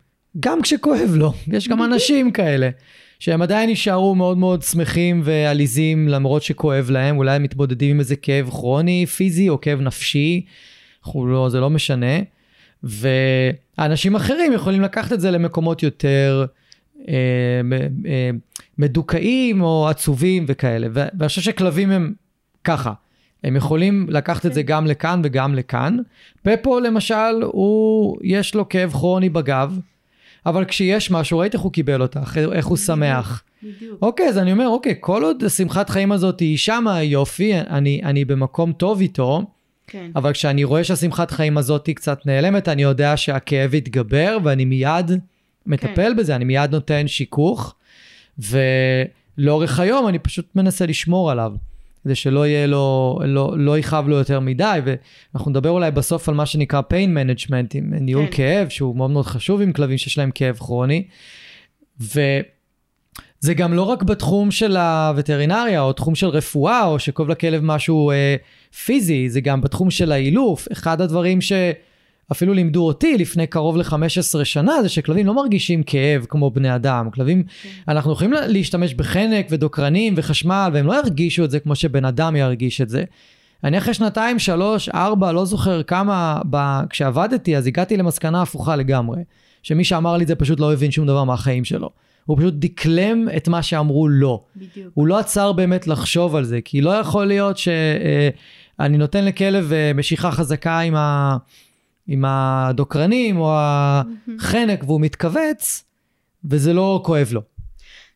גם 0.41 0.63
כשכואב 0.63 1.11
לו, 1.15 1.33
יש 1.53 1.69
גם 1.69 1.83
אנשים 1.83 2.31
כאלה, 2.31 2.71
שהם 3.19 3.43
עדיין 3.43 3.69
יישארו 3.69 4.15
מאוד 4.15 4.39
מאוד 4.39 4.63
שמחים 4.63 5.21
ועליזים 5.25 6.09
למרות 6.09 6.43
שכואב 6.43 6.91
להם, 6.91 7.17
אולי 7.17 7.37
הם 7.37 7.43
מתמודדים 7.43 7.91
עם 7.91 8.01
איזה 8.01 8.17
כאב 8.17 8.51
כרוני, 8.51 9.07
פיזי 9.07 9.49
או 9.49 9.61
כאב 9.61 9.81
נפשי, 9.81 10.47
לא, 11.15 11.49
זה 11.49 11.61
לא 11.61 11.71
משנה. 11.71 12.17
ואנשים 12.83 14.17
אחרים 14.17 14.53
יכולים 14.53 14.83
לקחת 14.83 15.13
את 15.13 15.21
זה 15.21 15.31
למקומות 15.31 15.83
יותר 15.83 16.47
אה, 17.09 17.15
אה, 18.07 18.31
מדוכאים 18.79 19.61
או 19.61 19.89
עצובים 19.89 20.45
וכאלה. 20.49 20.87
ואני 20.93 21.29
חושב 21.29 21.41
שכלבים 21.41 21.91
הם 21.91 22.15
ככה. 22.65 22.93
הם 23.45 23.57
יכולים 23.57 24.07
לקחת 24.11 24.47
את 24.47 24.55
זה 24.55 24.63
גם 24.63 24.87
לכאן 24.87 25.21
וגם 25.25 25.55
לכאן. 25.55 25.97
פפו 26.43 26.81
למשל, 26.81 27.43
הוא, 27.43 28.17
יש 28.23 28.55
לו 28.55 28.69
כאב 28.69 28.91
כרוני 28.91 29.29
בגב, 29.29 29.79
אבל 30.47 30.65
כשיש 30.65 31.11
משהו, 31.11 31.39
ראית 31.39 31.55
איך 31.55 31.63
הוא 31.63 31.73
קיבל 31.73 32.03
אותך, 32.03 32.39
איך 32.53 32.67
הוא 32.67 32.77
שמח. 32.77 33.43
בדיוק. 33.63 34.03
אוקיי, 34.03 34.29
אז 34.29 34.39
אני 34.39 34.53
אומר, 34.53 34.69
אוקיי, 34.69 34.95
כל 35.01 35.25
עוד 35.25 35.45
השמחת 35.45 35.91
חיים 35.91 36.13
הזאת 36.13 36.41
היא 36.41 36.57
שמה, 36.57 37.03
יופי, 37.03 37.53
אני, 37.55 38.01
אני 38.05 38.25
במקום 38.25 38.73
טוב 38.73 39.01
איתו, 39.01 39.43
כן. 39.87 40.11
אבל 40.17 40.33
כשאני 40.33 40.65
רואה 40.65 40.85
שהשמחת 40.85 41.31
חיים 41.31 41.59
הזאת 41.59 41.87
היא 41.87 41.95
קצת 41.95 42.27
נעלמת, 42.27 42.69
אני 42.69 42.83
יודע 42.83 43.17
שהכאב 43.17 43.75
יתגבר, 43.75 44.39
ואני 44.45 44.65
מיד 44.65 45.11
מטפל 45.67 45.95
כן. 45.95 46.17
בזה, 46.17 46.37
אני 46.37 46.45
מיד 46.45 46.71
נותן 46.71 47.09
שיכוך, 47.09 47.75
ולאורך 48.39 49.81
היום 49.81 50.09
אני 50.09 50.19
פשוט 50.19 50.47
מנסה 50.55 50.87
לשמור 50.87 51.31
עליו. 51.31 51.53
כדי 52.05 52.15
שלא 52.15 52.47
יהיה 52.47 52.67
לו, 52.67 53.19
לא, 53.25 53.55
לא 53.59 53.79
יכאב 53.79 54.09
לו 54.09 54.17
יותר 54.17 54.41
מדי, 54.41 54.81
ואנחנו 54.85 55.51
נדבר 55.51 55.71
אולי 55.71 55.91
בסוף 55.91 56.29
על 56.29 56.35
מה 56.35 56.47
שנקרא 56.47 56.81
pain 56.81 57.09
management, 57.17 57.75
עם 57.75 57.95
ניהול 57.95 58.27
כן. 58.27 58.33
כאב, 58.33 58.69
שהוא 58.69 58.97
מאוד 58.97 59.11
מאוד 59.11 59.27
חשוב 59.27 59.61
עם 59.61 59.73
כלבים 59.73 59.99
שיש 59.99 60.19
להם 60.19 60.31
כאב 60.31 60.57
כרוני. 60.57 61.07
וזה 63.47 63.55
גם 63.55 63.73
לא 63.73 63.83
רק 63.83 64.03
בתחום 64.03 64.51
של 64.51 64.77
הווטרינריה, 64.77 65.81
או 65.81 65.93
תחום 65.93 66.15
של 66.15 66.27
רפואה, 66.27 66.85
או 66.85 66.99
שכואב 66.99 67.29
לכלב 67.29 67.61
משהו 67.65 68.11
אה, 68.11 68.37
פיזי, 68.85 69.31
זה 69.31 69.41
גם 69.41 69.61
בתחום 69.61 69.91
של 69.91 70.13
האילוף. 70.13 70.69
אחד 70.73 71.01
הדברים 71.01 71.41
ש... 71.41 71.53
אפילו 72.33 72.55
לימדו 72.55 72.87
אותי 72.87 73.19
לפני 73.19 73.47
קרוב 73.47 73.77
ל-15 73.77 74.45
שנה, 74.45 74.83
זה 74.83 74.89
שכלבים 74.89 75.27
לא 75.27 75.35
מרגישים 75.35 75.83
כאב 75.83 76.27
כמו 76.29 76.51
בני 76.51 76.75
אדם. 76.75 77.11
כלבים, 77.11 77.43
כן. 77.43 77.69
אנחנו 77.89 78.13
יכולים 78.13 78.33
להשתמש 78.33 78.95
בחנק 78.95 79.47
ודוקרנים 79.51 80.15
וחשמל, 80.17 80.71
והם 80.73 80.87
לא 80.87 80.95
ירגישו 80.99 81.45
את 81.45 81.51
זה 81.51 81.61
כמו 81.61 81.75
שבן 81.75 82.05
אדם 82.05 82.37
ירגיש 82.37 82.81
את 82.81 82.89
זה. 82.89 83.05
אני 83.65 83.79
אחרי 83.79 83.95
שנתיים, 83.95 84.39
שלוש, 84.39 84.89
ארבע, 84.89 85.33
לא 85.33 85.45
זוכר 85.45 85.83
כמה, 85.83 86.41
ב... 86.51 86.81
כשעבדתי, 86.91 87.57
אז 87.57 87.67
הגעתי 87.67 87.97
למסקנה 87.97 88.43
הפוכה 88.43 88.77
לגמרי. 88.77 89.21
שמי 89.63 89.85
שאמר 89.85 90.17
לי 90.17 90.23
את 90.23 90.29
זה 90.29 90.35
פשוט 90.35 90.61
לא 90.61 90.73
הבין 90.73 90.91
שום 90.91 91.07
דבר 91.07 91.25
מהחיים 91.25 91.65
שלו. 91.65 91.91
הוא 92.27 92.39
פשוט 92.39 92.55
דקלם 92.55 93.29
את 93.37 93.49
מה 93.49 93.63
שאמרו 93.63 94.09
לו. 94.09 94.45
בדיוק. 94.57 94.91
הוא 94.95 95.07
לא 95.07 95.19
עצר 95.19 95.53
באמת 95.53 95.87
לחשוב 95.87 96.37
על 96.37 96.45
זה, 96.45 96.61
כי 96.65 96.81
לא 96.81 96.91
יכול 96.91 97.27
להיות 97.27 97.59
שאני 97.59 98.33
אה, 98.81 98.89
נותן 98.89 99.25
לכלב 99.25 99.73
אה, 99.73 99.93
משיכה 99.95 100.31
חזקה 100.31 100.81
עם 100.81 100.95
ה... 100.95 101.37
עם 102.09 102.25
הדוקרנים 102.25 103.37
או 103.37 103.53
החנק 103.59 104.85
והוא 104.85 105.01
מתכווץ, 105.01 105.85
וזה 106.45 106.73
לא 106.73 107.01
כואב 107.05 107.29
לו. 107.33 107.43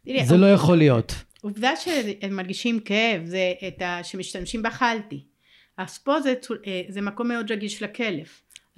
תראי, 0.04 0.26
זה 0.26 0.36
לא 0.36 0.52
יכול 0.52 0.78
להיות. 0.78 1.14
עובדה 1.40 1.70
שהם 1.76 2.36
מרגישים 2.36 2.80
כאב 2.80 3.24
זה 3.24 3.52
את 3.68 3.82
ה... 3.82 4.04
שמשתמשים 4.04 4.62
בחלטי. 4.62 5.24
אז 5.76 5.98
פה 5.98 6.20
זה, 6.20 6.34
אה, 6.66 6.82
זה 6.88 7.00
מקום 7.00 7.28
מאוד 7.28 7.52
רגיש 7.52 7.82
לכלב. 7.82 8.26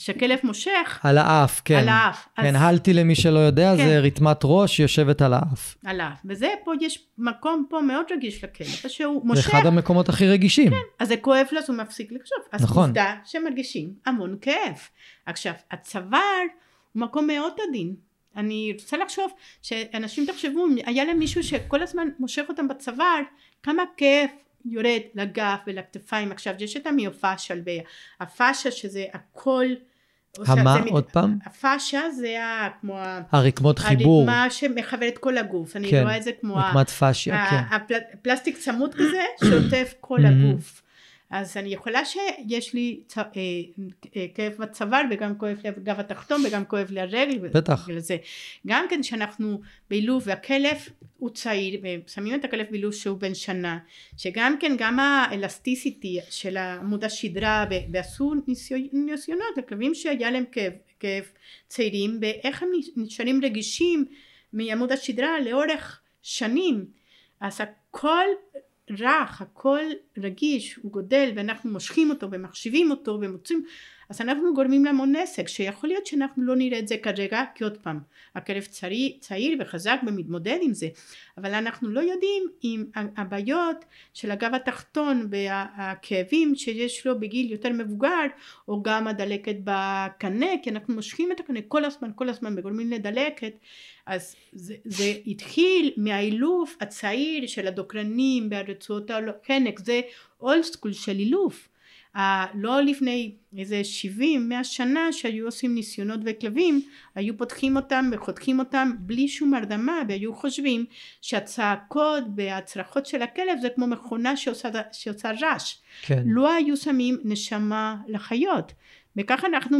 כשכלב 0.02 0.38
מושך... 0.42 1.00
על 1.02 1.18
האף, 1.18 1.62
כן. 1.64 1.78
על 1.78 1.88
האף. 1.88 2.28
כן, 2.36 2.56
אז... 2.56 2.62
הלתי 2.62 2.92
למי 2.92 3.14
שלא 3.14 3.38
יודע, 3.38 3.74
כן. 3.76 3.86
זה 3.86 3.98
רתמת 3.98 4.40
ראש 4.44 4.76
שיושבת 4.76 5.22
על 5.22 5.32
האף. 5.32 5.76
על 5.84 6.00
האף. 6.00 6.18
וזה 6.24 6.48
פה, 6.64 6.72
יש 6.80 7.06
מקום 7.18 7.66
פה 7.70 7.80
מאוד 7.80 8.04
רגיש 8.10 8.44
לכלב, 8.44 8.88
שהוא 8.88 9.26
מושך... 9.26 9.50
זה 9.50 9.58
אחד 9.58 9.66
המקומות 9.66 10.08
הכי 10.08 10.28
רגישים. 10.28 10.70
כן, 10.70 10.76
אז 10.98 11.08
זה 11.08 11.16
כואב 11.16 11.46
לו, 11.52 11.58
אז 11.58 11.70
הוא 11.70 11.76
מפסיק 11.76 12.12
לחשוב. 12.12 12.38
אז 12.52 12.62
נכון. 12.62 12.84
עובדה 12.84 13.14
שמרגישים 13.24 13.92
המון 14.06 14.36
כאב. 14.40 14.78
עכשיו, 15.26 15.52
הצוואר 15.70 16.42
הוא 16.92 17.00
מקום 17.02 17.26
מאוד 17.26 17.52
עדין. 17.68 17.94
אני 18.36 18.72
רוצה 18.80 18.96
לחשוב 18.96 19.32
שאנשים 19.62 20.26
תחשבו, 20.26 20.66
היה 20.86 21.04
להם 21.04 21.18
מישהו 21.18 21.42
שכל 21.42 21.82
הזמן 21.82 22.08
מושך 22.18 22.42
אותם 22.48 22.68
בצוואר, 22.68 23.20
כמה 23.62 23.82
כאב 23.96 24.28
יורד 24.64 25.00
לגב 25.14 25.56
ולכתפיים. 25.66 26.32
עכשיו, 26.32 26.54
יש 26.58 26.76
את 26.76 26.86
המיופשל 26.86 27.60
והפאשה 28.20 28.70
שזה 28.70 29.04
הכל... 29.12 29.66
המה? 30.46 30.80
עוד 30.90 31.04
פעם? 31.04 31.38
הפאשה 31.46 32.10
זה 32.10 32.28
כמו... 32.80 32.98
הרקמות 33.32 33.78
חיבור. 33.78 34.26
הרקמה 34.26 34.48
את 35.08 35.18
כל 35.18 35.38
הגוף. 35.38 35.76
אני 35.76 35.90
כן, 35.90 36.02
רואה 36.02 36.16
את 36.16 36.22
זה 36.22 36.30
כמו... 36.40 36.56
רקמת 36.56 36.90
פאשיה, 36.90 37.46
כן. 37.50 37.96
הפלסטיק 38.14 38.56
צמוד 38.58 38.94
כזה 38.94 39.22
שעוטף 39.44 39.94
כל 40.00 40.18
הגוף. 40.26 40.81
אז 41.32 41.56
אני 41.56 41.68
יכולה 41.68 42.00
שיש 42.04 42.74
לי 42.74 43.00
צ... 43.06 43.18
אה, 43.18 43.22
אה, 44.16 44.26
כאב 44.34 44.52
בצוואר 44.58 45.02
וגם 45.10 45.38
כואב 45.38 45.58
לי 45.64 45.68
הגב 45.68 46.00
התחתון 46.00 46.42
וגם 46.46 46.64
כואב 46.64 46.90
לי 46.90 47.00
הרגל. 47.00 47.38
בטח. 47.38 47.88
זה. 47.98 48.16
גם 48.66 48.84
כן 48.90 49.02
שאנחנו 49.02 49.60
באילוף 49.90 50.24
והכלב 50.26 50.76
הוא 51.18 51.30
צעיר 51.30 51.80
ושמים 51.82 52.34
את 52.34 52.44
הכלב 52.44 52.66
באילוף 52.70 52.94
שהוא 52.94 53.18
בן 53.18 53.34
שנה 53.34 53.78
שגם 54.16 54.56
כן 54.60 54.72
גם 54.78 54.98
האלסטיסיטי 54.98 56.20
של 56.30 56.56
עמוד 56.56 57.04
השדרה 57.04 57.64
ועשו 57.92 58.34
ניסיונות 58.92 59.56
לכלבים 59.56 59.94
שהיה 59.94 60.30
להם 60.30 60.44
כאב, 60.52 60.72
כאב 61.00 61.24
צעירים 61.68 62.18
ואיך 62.20 62.62
הם 62.62 62.68
נשארים 62.96 63.40
רגישים 63.44 64.04
מעמוד 64.52 64.92
השדרה 64.92 65.40
לאורך 65.40 66.00
שנים 66.22 66.84
אז 67.40 67.60
הכל 67.60 68.26
רך, 68.98 69.42
הכל 69.42 69.80
רגיש, 70.18 70.74
הוא 70.74 70.92
גודל 70.92 71.32
ואנחנו 71.36 71.70
מושכים 71.70 72.10
אותו 72.10 72.28
ומחשיבים 72.30 72.90
אותו 72.90 73.18
ומוצאים, 73.20 73.64
אז 74.12 74.20
אנחנו 74.20 74.54
גורמים 74.54 74.84
להמון 74.84 75.16
נזק, 75.16 75.48
שיכול 75.48 75.88
להיות 75.90 76.06
שאנחנו 76.06 76.42
לא 76.42 76.56
נראה 76.56 76.78
את 76.78 76.88
זה 76.88 76.96
כרגע, 76.96 77.42
כי 77.54 77.64
עוד 77.64 77.76
פעם, 77.76 78.00
הכלב 78.34 78.62
צעיר, 78.62 79.12
צעיר 79.20 79.58
וחזק 79.60 80.00
ומתמודד 80.06 80.58
עם 80.62 80.74
זה, 80.74 80.88
אבל 81.38 81.54
אנחנו 81.54 81.88
לא 81.88 82.00
יודעים 82.00 82.42
אם 82.64 82.84
הבעיות 82.94 83.84
של 84.14 84.30
הגב 84.30 84.54
התחתון 84.54 85.28
והכאבים 85.30 86.54
שיש 86.54 87.06
לו 87.06 87.20
בגיל 87.20 87.52
יותר 87.52 87.68
מבוגר, 87.72 88.26
או 88.68 88.82
גם 88.82 89.08
הדלקת 89.08 89.56
בקנה, 89.64 90.50
כי 90.62 90.70
אנחנו 90.70 90.94
מושכים 90.94 91.32
את 91.32 91.40
הקנה 91.40 91.60
כל 91.68 91.84
הזמן, 91.84 92.10
כל 92.14 92.28
הזמן, 92.28 92.58
וגורמים 92.58 92.90
לדלקת, 92.90 93.52
אז 94.06 94.36
זה, 94.52 94.74
זה 94.84 95.12
התחיל 95.26 95.92
מהאילוף 95.96 96.76
הצעיר 96.80 97.46
של 97.46 97.66
הדוקרנים 97.66 98.48
והרצועות 98.50 99.10
החנק, 99.10 99.78
זה 99.78 100.00
אולד 100.40 100.62
סקול 100.62 100.92
של 100.92 101.18
אילוף. 101.18 101.68
לא 102.54 102.82
לפני 102.82 103.34
איזה 103.58 103.84
70 103.84 104.48
100 104.48 104.64
שנה 104.64 105.12
שהיו 105.12 105.44
עושים 105.44 105.74
ניסיונות 105.74 106.24
בכלבים 106.24 106.82
היו 107.14 107.36
פותחים 107.36 107.76
אותם 107.76 108.10
וחותכים 108.12 108.58
אותם 108.58 108.90
בלי 108.98 109.28
שום 109.28 109.54
הרדמה 109.54 110.02
והיו 110.08 110.34
חושבים 110.34 110.84
שהצעקות 111.22 112.24
והצרחות 112.36 113.06
של 113.06 113.22
הכלב 113.22 113.58
זה 113.60 113.68
כמו 113.74 113.86
מכונה 113.86 114.36
שעושה, 114.36 114.68
שעושה 114.92 115.30
רעש 115.40 115.74
כן. 116.02 116.22
לא 116.26 116.52
היו 116.52 116.76
שמים 116.76 117.18
נשמה 117.24 117.96
לחיות 118.08 118.72
וככה 119.16 119.46
אנחנו 119.46 119.78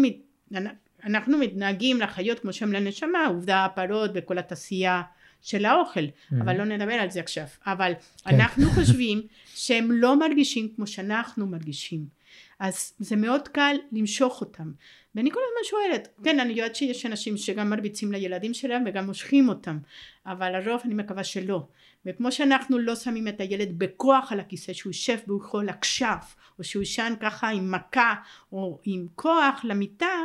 אנחנו 1.05 1.39
מתנהגים 1.39 2.01
לחיות 2.01 2.39
כמו 2.39 2.53
שהם 2.53 2.73
לנשמה 2.73 3.27
עובדה 3.27 3.65
הפרות 3.65 4.11
וכל 4.15 4.39
התעשייה 4.39 5.03
של 5.43 5.65
האוכל, 5.65 6.01
mm-hmm. 6.01 6.35
אבל 6.43 6.57
לא 6.57 6.65
נדבר 6.65 6.93
על 6.93 7.11
זה 7.11 7.21
עכשיו. 7.21 7.45
אבל 7.67 7.93
כן. 8.25 8.35
אנחנו 8.35 8.71
חושבים 8.71 9.23
שהם 9.55 9.93
לא 9.93 10.19
מרגישים 10.19 10.69
כמו 10.77 10.87
שאנחנו 10.87 11.47
מרגישים. 11.47 12.22
אז 12.63 12.93
זה 12.99 13.17
מאוד 13.17 13.49
קל 13.49 13.77
למשוך 13.93 14.41
אותם. 14.41 14.73
ואני 15.15 15.31
כל 15.31 15.41
הזמן 15.41 15.71
שואלת, 15.71 16.09
כן 16.25 16.41
אני 16.41 16.53
יודעת 16.53 16.77
שיש 16.77 17.07
אנשים 17.07 17.37
שגם 17.37 17.71
מרביצים 17.71 18.13
לילדים 18.13 18.55
שלהם 18.55 18.85
וגם 18.87 19.07
מושכים 19.07 19.49
אותם, 19.49 19.79
אבל 20.27 20.59
לרוב 20.59 20.81
אני 20.85 20.95
מקווה 20.95 21.25
שלא. 21.25 21.67
וכמו 22.07 22.33
שאנחנו 22.33 22.79
לא 22.79 22.97
שמים 22.97 23.29
את 23.29 23.41
הילד 23.41 23.79
בכוח 23.79 24.33
על 24.33 24.41
הכיסא 24.41 24.73
שהוא 24.73 24.91
יושב 24.91 25.19
והוא 25.27 25.41
יכול 25.41 25.69
עכשיו, 25.69 26.17
או 26.59 26.65
שהוא 26.65 26.83
ישן 26.83 27.13
ככה 27.21 27.49
עם 27.49 27.73
מכה 27.73 28.15
או 28.53 28.81
עם 28.85 29.07
כוח 29.15 29.61
למיטה, 29.65 30.17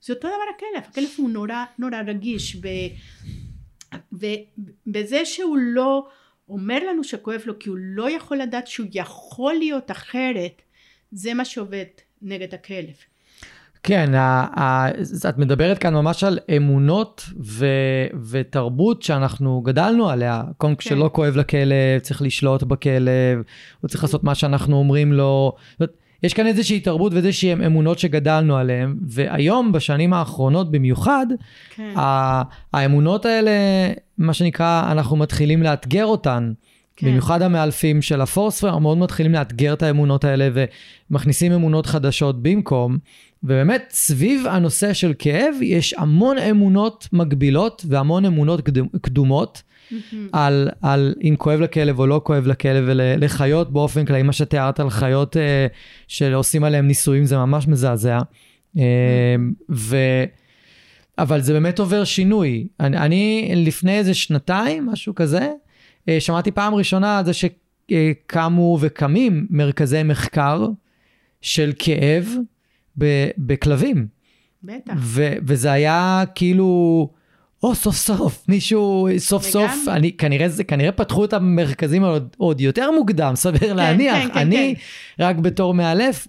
זה 0.00 0.12
אותו 0.12 0.28
דבר 0.28 0.36
הכלב, 0.56 0.90
הכלב 0.90 1.08
הוא 1.16 1.30
נורא 1.30 1.64
נורא 1.78 2.02
רגיש 2.06 2.56
ו, 2.62 2.68
ובזה 4.12 5.24
שהוא 5.24 5.56
לא 5.60 6.08
אומר 6.48 6.78
לנו 6.88 7.04
שכואב 7.04 7.42
לו 7.46 7.58
כי 7.58 7.68
הוא 7.68 7.78
לא 7.80 8.10
יכול 8.10 8.36
לדעת 8.36 8.66
שהוא 8.66 8.86
יכול 8.92 9.54
להיות 9.54 9.90
אחרת 9.90 10.62
זה 11.16 11.34
מה 11.34 11.44
שעובד 11.44 11.84
נגד 12.22 12.54
הכלב. 12.54 12.94
כן, 13.82 14.10
את 15.28 15.38
מדברת 15.38 15.78
כאן 15.78 15.94
ממש 15.94 16.24
על 16.24 16.38
אמונות 16.56 17.24
ו, 17.40 17.66
ותרבות 18.30 19.02
שאנחנו 19.02 19.60
גדלנו 19.60 20.10
עליה. 20.10 20.42
קודם 20.58 20.74
כן. 20.74 20.78
כשלא 20.78 21.10
כואב 21.12 21.36
לכלב, 21.36 21.98
צריך 22.02 22.22
לשלוט 22.22 22.62
בכלב, 22.62 23.42
הוא 23.80 23.88
צריך 23.88 24.04
לעשות 24.04 24.24
מה 24.24 24.34
שאנחנו 24.34 24.76
אומרים 24.76 25.12
לו. 25.12 25.52
יש 26.22 26.34
כאן 26.34 26.46
איזושהי 26.46 26.80
תרבות 26.80 27.12
ואיזושהי 27.12 27.52
אמונות 27.52 27.98
שגדלנו 27.98 28.56
עליהן, 28.56 28.96
והיום, 29.06 29.72
בשנים 29.72 30.12
האחרונות 30.12 30.70
במיוחד, 30.70 31.26
כן. 31.74 31.94
האמונות 32.72 33.26
האלה, 33.26 33.50
מה 34.18 34.32
שנקרא, 34.32 34.92
אנחנו 34.92 35.16
מתחילים 35.16 35.62
לאתגר 35.62 36.04
אותן. 36.06 36.52
כן. 36.96 37.06
במיוחד 37.06 37.42
המאלפים 37.42 38.02
של 38.02 38.20
הפורספר, 38.20 38.78
מאוד 38.78 38.98
מתחילים 38.98 39.32
לאתגר 39.32 39.72
את 39.72 39.82
האמונות 39.82 40.24
האלה 40.24 40.48
ומכניסים 41.10 41.52
אמונות 41.52 41.86
חדשות 41.86 42.42
במקום. 42.42 42.98
ובאמת, 43.42 43.88
סביב 43.90 44.46
הנושא 44.46 44.92
של 44.92 45.12
כאב, 45.18 45.54
יש 45.62 45.94
המון 45.98 46.38
אמונות 46.38 47.08
מגבילות 47.12 47.84
והמון 47.88 48.24
אמונות 48.24 48.60
קדומות. 49.00 49.62
Mm-hmm. 49.92 50.16
על, 50.32 50.68
על 50.82 51.14
אם 51.22 51.34
כואב 51.38 51.60
לכלב 51.60 51.98
או 51.98 52.06
לא 52.06 52.20
כואב 52.24 52.46
לכלב, 52.46 52.84
ולחיות 52.86 53.72
באופן 53.72 54.04
כללי, 54.04 54.22
מה 54.22 54.32
שתיארת 54.32 54.80
על 54.80 54.90
חיות 54.90 55.36
אה, 55.36 55.66
שעושים 56.08 56.64
עליהם 56.64 56.86
ניסויים, 56.86 57.24
זה 57.24 57.36
ממש 57.36 57.68
מזעזע. 57.68 58.18
אה, 58.78 59.36
ו... 59.70 59.96
אבל 61.18 61.40
זה 61.40 61.52
באמת 61.52 61.78
עובר 61.78 62.04
שינוי. 62.04 62.66
אני, 62.80 62.98
אני 62.98 63.52
לפני 63.56 63.98
איזה 63.98 64.14
שנתיים, 64.14 64.86
משהו 64.86 65.14
כזה, 65.14 65.50
שמעתי 66.18 66.50
פעם 66.50 66.74
ראשונה 66.74 67.18
על 67.18 67.24
זה 67.24 67.32
שקמו 67.32 68.78
וקמים 68.80 69.46
מרכזי 69.50 70.02
מחקר 70.02 70.66
של 71.40 71.72
כאב 71.78 72.28
בכלבים. 73.38 74.06
בטח. 74.62 74.94
וזה 75.46 75.72
היה 75.72 76.24
כאילו... 76.34 77.08
או, 77.62 77.74
סוף 77.74 77.96
סוף, 77.96 78.44
מישהו, 78.48 79.08
סוף 79.18 79.42
וגם... 79.42 79.52
סוף, 79.52 79.88
אני, 79.88 80.12
כנראה, 80.12 80.48
זה, 80.48 80.64
כנראה 80.64 80.92
פתחו 80.92 81.24
את 81.24 81.32
המרכזים 81.32 82.04
עוד, 82.04 82.36
עוד 82.38 82.60
יותר 82.60 82.90
מוקדם, 82.90 83.32
סביר 83.44 83.68
כן, 83.68 83.76
להניח. 83.76 84.16
כן, 84.16 84.28
כן, 84.32 84.38
אני, 84.38 84.74
כן. 85.16 85.24
רק 85.24 85.36
בתור 85.36 85.74
מאלף, 85.74 86.26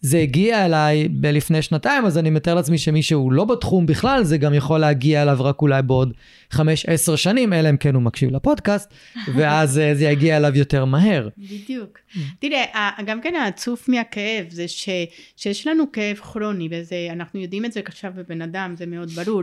זה 0.00 0.18
הגיע 0.18 0.64
אליי 0.64 1.08
לפני 1.22 1.62
שנתיים, 1.62 2.04
אז 2.06 2.18
אני 2.18 2.30
מתאר 2.30 2.54
לעצמי 2.54 2.78
שמי 2.78 3.02
שהוא 3.02 3.32
לא 3.32 3.44
בתחום 3.44 3.86
בכלל, 3.86 4.24
זה 4.24 4.38
גם 4.38 4.54
יכול 4.54 4.80
להגיע 4.80 5.22
אליו 5.22 5.36
רק 5.40 5.62
אולי 5.62 5.82
בעוד 5.82 6.12
חמש, 6.50 6.86
עשר 6.86 7.16
שנים, 7.16 7.52
אלא 7.52 7.70
אם 7.70 7.76
כן 7.76 7.94
הוא 7.94 8.02
מקשיב 8.02 8.30
לפודקאסט, 8.30 8.94
ואז 9.36 9.78
אה, 9.78 9.94
זה 9.94 10.04
יגיע 10.04 10.36
אליו 10.36 10.56
יותר 10.56 10.84
מהר. 10.84 11.28
בדיוק. 11.38 11.98
תראה, 12.38 12.90
גם 13.06 13.20
כן 13.20 13.34
העצוב 13.34 13.80
מהכאב 13.88 14.46
זה 14.50 14.68
ש, 14.68 14.88
שיש 15.36 15.66
לנו 15.66 15.92
כאב 15.92 16.16
כרוני, 16.16 16.68
ואנחנו 16.90 17.40
יודעים 17.40 17.64
את 17.64 17.72
זה 17.72 17.80
עכשיו 17.84 18.12
בבן 18.16 18.42
אדם, 18.42 18.74
זה 18.76 18.86
מאוד 18.86 19.10
ברור. 19.10 19.42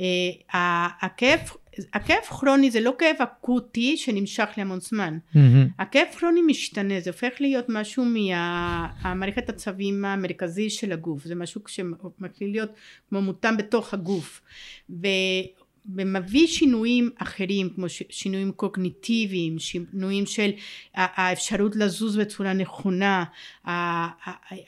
אה, 0.00 0.88
הכאב 1.02 1.40
הכאב 1.92 2.22
כרוני 2.22 2.70
זה 2.70 2.80
לא 2.80 2.92
כאב 2.98 3.16
אקוטי 3.18 3.96
שנמשך 3.96 4.48
להמון 4.56 4.80
זמן. 4.80 5.18
Mm-hmm. 5.34 5.38
הכאב 5.78 6.06
כרוני 6.18 6.42
משתנה, 6.42 7.00
זה 7.00 7.10
הופך 7.10 7.40
להיות 7.40 7.64
משהו 7.68 8.04
מהמערכת 8.04 9.48
הצווים 9.48 10.04
המרכזי 10.04 10.70
של 10.70 10.92
הגוף, 10.92 11.24
זה 11.24 11.34
משהו 11.34 11.60
שמתחיל 11.66 12.50
להיות 12.50 12.70
כמו 13.08 13.22
מותאם 13.22 13.56
בתוך 13.56 13.94
הגוף. 13.94 14.40
ומביא 15.94 16.46
שינויים 16.46 17.10
אחרים 17.18 17.70
כמו 17.74 17.86
שינויים 18.10 18.52
קוגניטיביים, 18.52 19.58
שינויים 19.58 20.26
של 20.26 20.50
האפשרות 20.94 21.76
לזוז 21.76 22.16
בצורה 22.16 22.52
נכונה, 22.52 23.24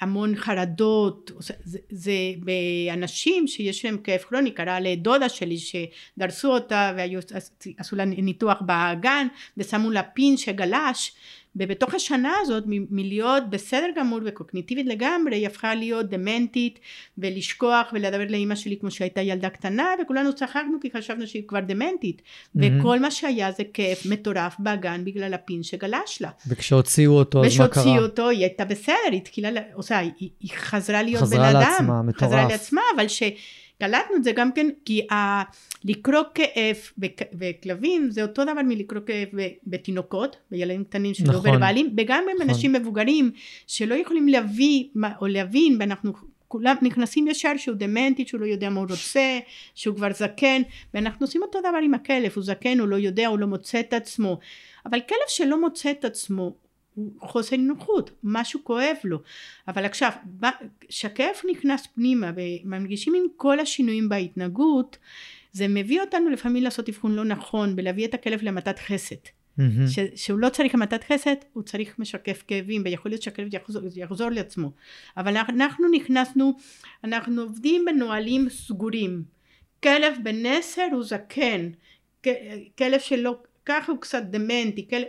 המון 0.00 0.36
חרדות, 0.36 1.30
זה, 1.38 1.78
זה 1.90 2.12
באנשים 2.38 3.46
שיש 3.46 3.84
להם 3.84 3.98
כאב 3.98 4.20
כרוני, 4.20 4.50
קרה 4.50 4.80
לדודה 4.80 5.28
שלי 5.28 5.58
שדרסו 5.58 6.52
אותה 6.52 6.96
ועשו 6.96 7.96
לה 7.96 8.04
ניתוח 8.04 8.58
באגן 8.60 9.26
ושמו 9.56 9.90
לה 9.90 10.02
פין 10.02 10.36
שגלש 10.36 11.12
ובתוך 11.56 11.94
השנה 11.94 12.32
הזאת 12.40 12.64
מלהיות 12.66 13.50
בסדר 13.50 13.86
גמור 13.96 14.18
וקוגניטיבית 14.24 14.86
לגמרי 14.86 15.36
היא 15.36 15.46
הפכה 15.46 15.74
להיות 15.74 16.08
דמנטית 16.08 16.78
ולשכוח 17.18 17.86
ולדבר 17.92 18.26
לאימא 18.28 18.54
שלי 18.54 18.76
כמו 18.80 18.90
שהייתה 18.90 19.20
ילדה 19.20 19.50
קטנה 19.50 19.86
וכולנו 20.02 20.34
צחקנו 20.34 20.78
כי 20.80 20.90
חשבנו 20.96 21.26
שהיא 21.26 21.42
כבר 21.46 21.60
דמנטית 21.60 22.22
mm-hmm. 22.22 22.60
וכל 22.80 23.00
מה 23.00 23.10
שהיה 23.10 23.52
זה 23.52 23.62
כיף 23.72 24.06
מטורף 24.06 24.56
באגן 24.58 25.04
בגלל 25.04 25.34
הפין 25.34 25.62
שגלש 25.62 26.18
לה. 26.20 26.30
וכשהוציאו 26.48 27.12
אותו 27.12 27.44
אז 27.44 27.58
מה 27.58 27.68
קרה? 27.68 27.82
וכשהוציאו 27.82 28.02
אותו 28.02 28.28
היא 28.28 28.40
הייתה 28.40 28.64
בסדר 28.64 28.94
היא 29.10 29.20
התחילה, 29.20 29.48
עושה, 29.72 29.98
היא, 29.98 30.30
היא 30.40 30.50
חזרה 30.56 31.02
להיות 31.02 31.22
חזרה 31.22 31.52
בן 31.52 31.58
לעצמה, 31.58 31.98
אדם. 31.98 32.06
מטורף. 32.06 32.30
חזרה 32.30 32.48
לעצמה 32.48 32.80
אבל 32.96 33.08
ש... 33.08 33.22
קלטנו 33.82 34.16
את 34.16 34.24
זה 34.24 34.32
גם 34.32 34.52
כן 34.52 34.66
כי 34.84 35.06
ה... 35.12 35.42
לקרוא 35.84 36.22
כאב 36.34 36.76
בכלבים 37.32 38.10
זה 38.10 38.22
אותו 38.22 38.44
דבר 38.44 38.62
מלקרוא 38.64 39.00
כאב 39.06 39.28
בתינוקות, 39.66 40.36
בילדים 40.50 40.84
קטנים 40.84 41.14
שלא 41.14 41.28
נכון, 41.28 41.50
ורבליים, 41.50 41.94
וגם 41.96 42.24
נכון. 42.34 42.48
אנשים 42.48 42.72
מבוגרים 42.72 43.30
שלא 43.66 43.94
יכולים 43.94 44.28
להביא 44.28 44.84
או 45.20 45.26
להבין 45.26 45.76
ואנחנו 45.80 46.12
כולם 46.48 46.76
נכנסים 46.82 47.28
ישר 47.28 47.52
שהוא 47.56 47.76
דמנטי, 47.76 48.26
שהוא 48.26 48.40
לא 48.40 48.46
יודע 48.46 48.70
מה 48.70 48.80
הוא 48.80 48.88
רוצה, 48.90 49.38
שהוא 49.74 49.96
כבר 49.96 50.12
זקן, 50.12 50.62
ואנחנו 50.94 51.26
עושים 51.26 51.42
אותו 51.42 51.60
דבר 51.60 51.78
עם 51.82 51.94
הכלב, 51.94 52.32
הוא 52.34 52.44
זקן, 52.44 52.80
הוא 52.80 52.88
לא 52.88 52.96
יודע, 52.96 53.26
הוא 53.26 53.38
לא 53.38 53.46
מוצא 53.46 53.80
את 53.80 53.92
עצמו. 53.92 54.38
אבל 54.86 55.00
כלב 55.08 55.28
שלא 55.28 55.60
מוצא 55.60 55.90
את 55.90 56.04
עצמו, 56.04 56.52
חוסר 57.20 57.56
נוחות, 57.56 58.10
משהו 58.22 58.60
כואב 58.64 58.96
לו. 59.04 59.18
אבל 59.68 59.84
עכשיו, 59.84 60.10
כשהכאב 60.88 61.34
נכנס 61.50 61.86
פנימה 61.86 62.30
ומנגישים 62.36 63.14
עם 63.14 63.24
כל 63.36 63.60
השינויים 63.60 64.08
בהתנהגות, 64.08 64.98
זה 65.52 65.68
מביא 65.68 66.00
אותנו 66.00 66.30
לפעמים 66.30 66.62
לעשות 66.62 66.88
אבחון 66.88 67.14
לא 67.14 67.24
נכון 67.24 67.74
ולהביא 67.76 68.06
את 68.06 68.14
הכלב 68.14 68.42
למתת 68.42 68.78
חסד. 68.78 69.16
Mm-hmm. 69.16 69.62
ש- 69.88 70.24
שהוא 70.24 70.38
לא 70.38 70.48
צריך 70.48 70.74
המתת 70.74 71.04
חסד, 71.04 71.34
הוא 71.52 71.62
צריך 71.62 71.98
משקף 71.98 72.42
כאבים, 72.46 72.82
ויכול 72.84 73.10
להיות 73.10 73.22
שהכלב 73.22 73.54
יחזור, 73.54 73.82
יחזור 73.96 74.30
לעצמו. 74.30 74.70
אבל 75.16 75.36
אנחנו 75.36 75.88
נכנסנו, 75.88 76.56
אנחנו 77.04 77.42
עובדים 77.42 77.84
בנהלים 77.84 78.48
סגורים. 78.48 79.22
כלב 79.82 80.14
בן 80.22 80.46
עשר 80.46 80.86
הוא 80.92 81.02
זקן, 81.02 81.70
כלב 82.78 83.00
שלא, 83.00 83.36
ככה 83.66 83.92
הוא 83.92 84.00
קצת 84.00 84.22
דמנטי, 84.22 84.88
כלב, 84.88 85.06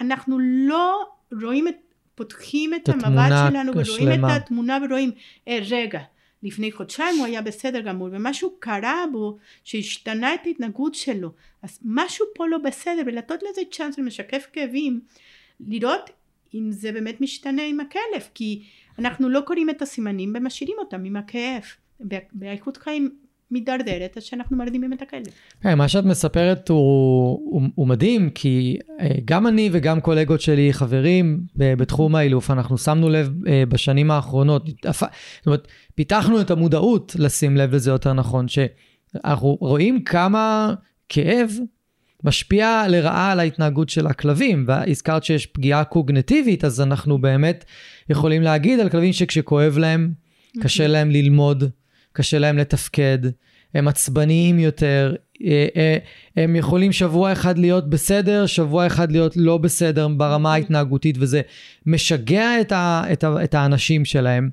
אנחנו 0.00 0.38
לא 0.40 1.13
רואים 1.42 1.68
את, 1.68 1.76
פותחים 2.14 2.74
את, 2.74 2.82
את 2.82 2.88
המבט 2.88 3.32
שלנו 3.50 3.72
ורואים 3.72 4.12
שלמה. 4.12 4.36
את 4.36 4.42
התמונה 4.42 4.78
ורואים, 4.84 5.10
אה, 5.48 5.58
רגע, 5.70 6.00
לפני 6.44 6.72
חודשיים 6.72 7.18
הוא 7.18 7.26
היה 7.26 7.42
בסדר 7.42 7.80
גמור 7.80 8.08
ומשהו 8.12 8.54
קרה 8.58 9.04
בו 9.12 9.38
שהשתנה 9.64 10.34
את 10.34 10.40
ההתנהגות 10.44 10.94
שלו 10.94 11.32
אז 11.62 11.78
משהו 11.84 12.26
פה 12.34 12.46
לא 12.46 12.58
בסדר 12.58 13.02
ולתת 13.06 13.42
לזה 13.50 13.60
צ'אנס 13.70 13.98
למשקף 13.98 14.46
כאבים 14.52 15.00
לראות 15.60 16.10
אם 16.54 16.72
זה 16.72 16.92
באמת 16.92 17.20
משתנה 17.20 17.62
עם 17.62 17.80
הכלב 17.80 18.28
כי 18.34 18.62
אנחנו 18.98 19.28
לא 19.28 19.40
קוראים 19.40 19.70
את 19.70 19.82
הסימנים 19.82 20.32
ומשאירים 20.36 20.76
אותם 20.78 21.04
עם 21.04 21.16
הכאב 21.16 21.62
באיכות 22.32 22.76
חיים 22.76 23.16
מידרדרת, 23.54 24.16
אז 24.16 24.22
שאנחנו 24.22 24.56
מרדימים 24.56 24.92
את 24.92 25.02
הכלב. 25.02 25.22
כן, 25.60 25.78
מה 25.78 25.88
שאת 25.88 26.04
מספרת 26.04 26.68
הוא, 26.68 26.78
הוא, 27.44 27.62
הוא 27.74 27.86
מדהים, 27.86 28.30
כי 28.30 28.78
אה, 29.00 29.08
גם 29.24 29.46
אני 29.46 29.70
וגם 29.72 30.00
קולגות 30.00 30.40
שלי, 30.40 30.72
חברים 30.72 31.40
בתחום 31.56 32.14
האילוף, 32.14 32.50
אנחנו 32.50 32.78
שמנו 32.78 33.08
לב 33.08 33.30
אה, 33.46 33.62
בשנים 33.68 34.10
האחרונות, 34.10 34.66
זאת 34.84 35.02
אומרת, 35.46 35.68
פיתחנו 35.94 36.40
את 36.40 36.50
המודעות 36.50 37.16
לשים 37.18 37.56
לב 37.56 37.74
לזה 37.74 37.90
יותר 37.90 38.12
נכון, 38.12 38.46
שאנחנו 38.48 39.56
רואים 39.60 40.04
כמה 40.04 40.74
כאב 41.08 41.50
משפיע 42.24 42.84
לרעה 42.88 43.32
על 43.32 43.40
ההתנהגות 43.40 43.88
של 43.88 44.06
הכלבים, 44.06 44.64
והזכרת 44.68 45.24
שיש 45.24 45.46
פגיעה 45.46 45.84
קוגנטיבית, 45.84 46.64
אז 46.64 46.80
אנחנו 46.80 47.18
באמת 47.18 47.64
יכולים 48.10 48.42
להגיד 48.42 48.80
על 48.80 48.88
כלבים 48.88 49.12
שכשכואב 49.12 49.78
להם, 49.78 50.12
קשה 50.62 50.86
להם 50.86 51.10
ללמוד, 51.10 51.64
קשה 52.14 52.38
להם 52.38 52.58
לתפקד, 52.58 53.18
הם 53.74 53.88
עצבניים 53.88 54.58
יותר, 54.58 55.14
אה, 55.44 55.66
אה, 55.76 55.98
הם 56.36 56.56
יכולים 56.56 56.92
שבוע 56.92 57.32
אחד 57.32 57.58
להיות 57.58 57.90
בסדר, 57.90 58.46
שבוע 58.46 58.86
אחד 58.86 59.12
להיות 59.12 59.36
לא 59.36 59.58
בסדר 59.58 60.08
ברמה 60.08 60.52
ההתנהגותית, 60.52 61.16
וזה 61.18 61.40
משגע 61.86 62.60
את, 62.60 62.72
ה, 62.72 63.02
את, 63.12 63.24
ה, 63.24 63.44
את 63.44 63.54
האנשים 63.54 64.04
שלהם. 64.04 64.50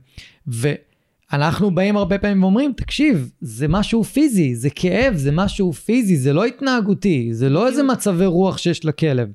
ואנחנו 0.47 1.75
באים 1.75 1.97
הרבה 1.97 2.17
פעמים 2.17 2.43
ואומרים, 2.43 2.73
תקשיב, 2.77 3.31
זה 3.41 3.67
משהו 3.67 4.03
פיזי, 4.03 4.55
זה 4.55 4.69
כאב, 4.69 5.15
זה 5.15 5.31
משהו 5.31 5.73
פיזי, 5.73 6.17
זה 6.17 6.33
לא 6.33 6.45
התנהגותי, 6.45 7.29
זה 7.31 7.49
לא 7.49 7.67
איזה 7.67 7.83
מצבי 7.83 8.25
רוח 8.25 8.57
שיש 8.57 8.85
לכלב. 8.85 9.29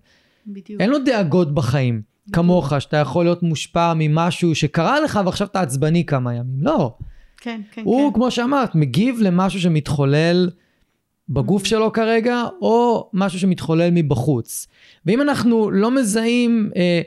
בדיוק. 0.46 0.80
אין 0.80 0.90
לו 0.90 0.98
דאגות 0.98 1.54
בחיים, 1.54 1.94
בדיוק. 1.94 2.36
כמוך, 2.36 2.72
שאתה 2.78 2.96
יכול 2.96 3.24
להיות 3.24 3.42
מושפע 3.42 3.92
ממשהו 3.96 4.54
שקרה 4.54 5.00
לך 5.00 5.20
ועכשיו 5.24 5.46
אתה 5.46 5.60
עצבני 5.60 6.04
כמה 6.04 6.34
ימים. 6.34 6.58
לא. 6.60 6.94
כן, 7.46 7.60
כן, 7.72 7.82
הוא, 7.84 8.10
כן. 8.10 8.14
כמו 8.14 8.30
שאמרת, 8.30 8.74
מגיב 8.74 9.18
למשהו 9.20 9.60
שמתחולל 9.60 10.50
בגוף 11.28 11.62
mm-hmm. 11.62 11.68
שלו 11.68 11.92
כרגע, 11.92 12.44
או 12.62 13.10
משהו 13.12 13.38
שמתחולל 13.38 13.90
מבחוץ. 13.92 14.66
ואם 15.06 15.20
אנחנו 15.20 15.70
לא 15.70 15.90
מזהים 15.90 16.70
אה, 16.76 17.00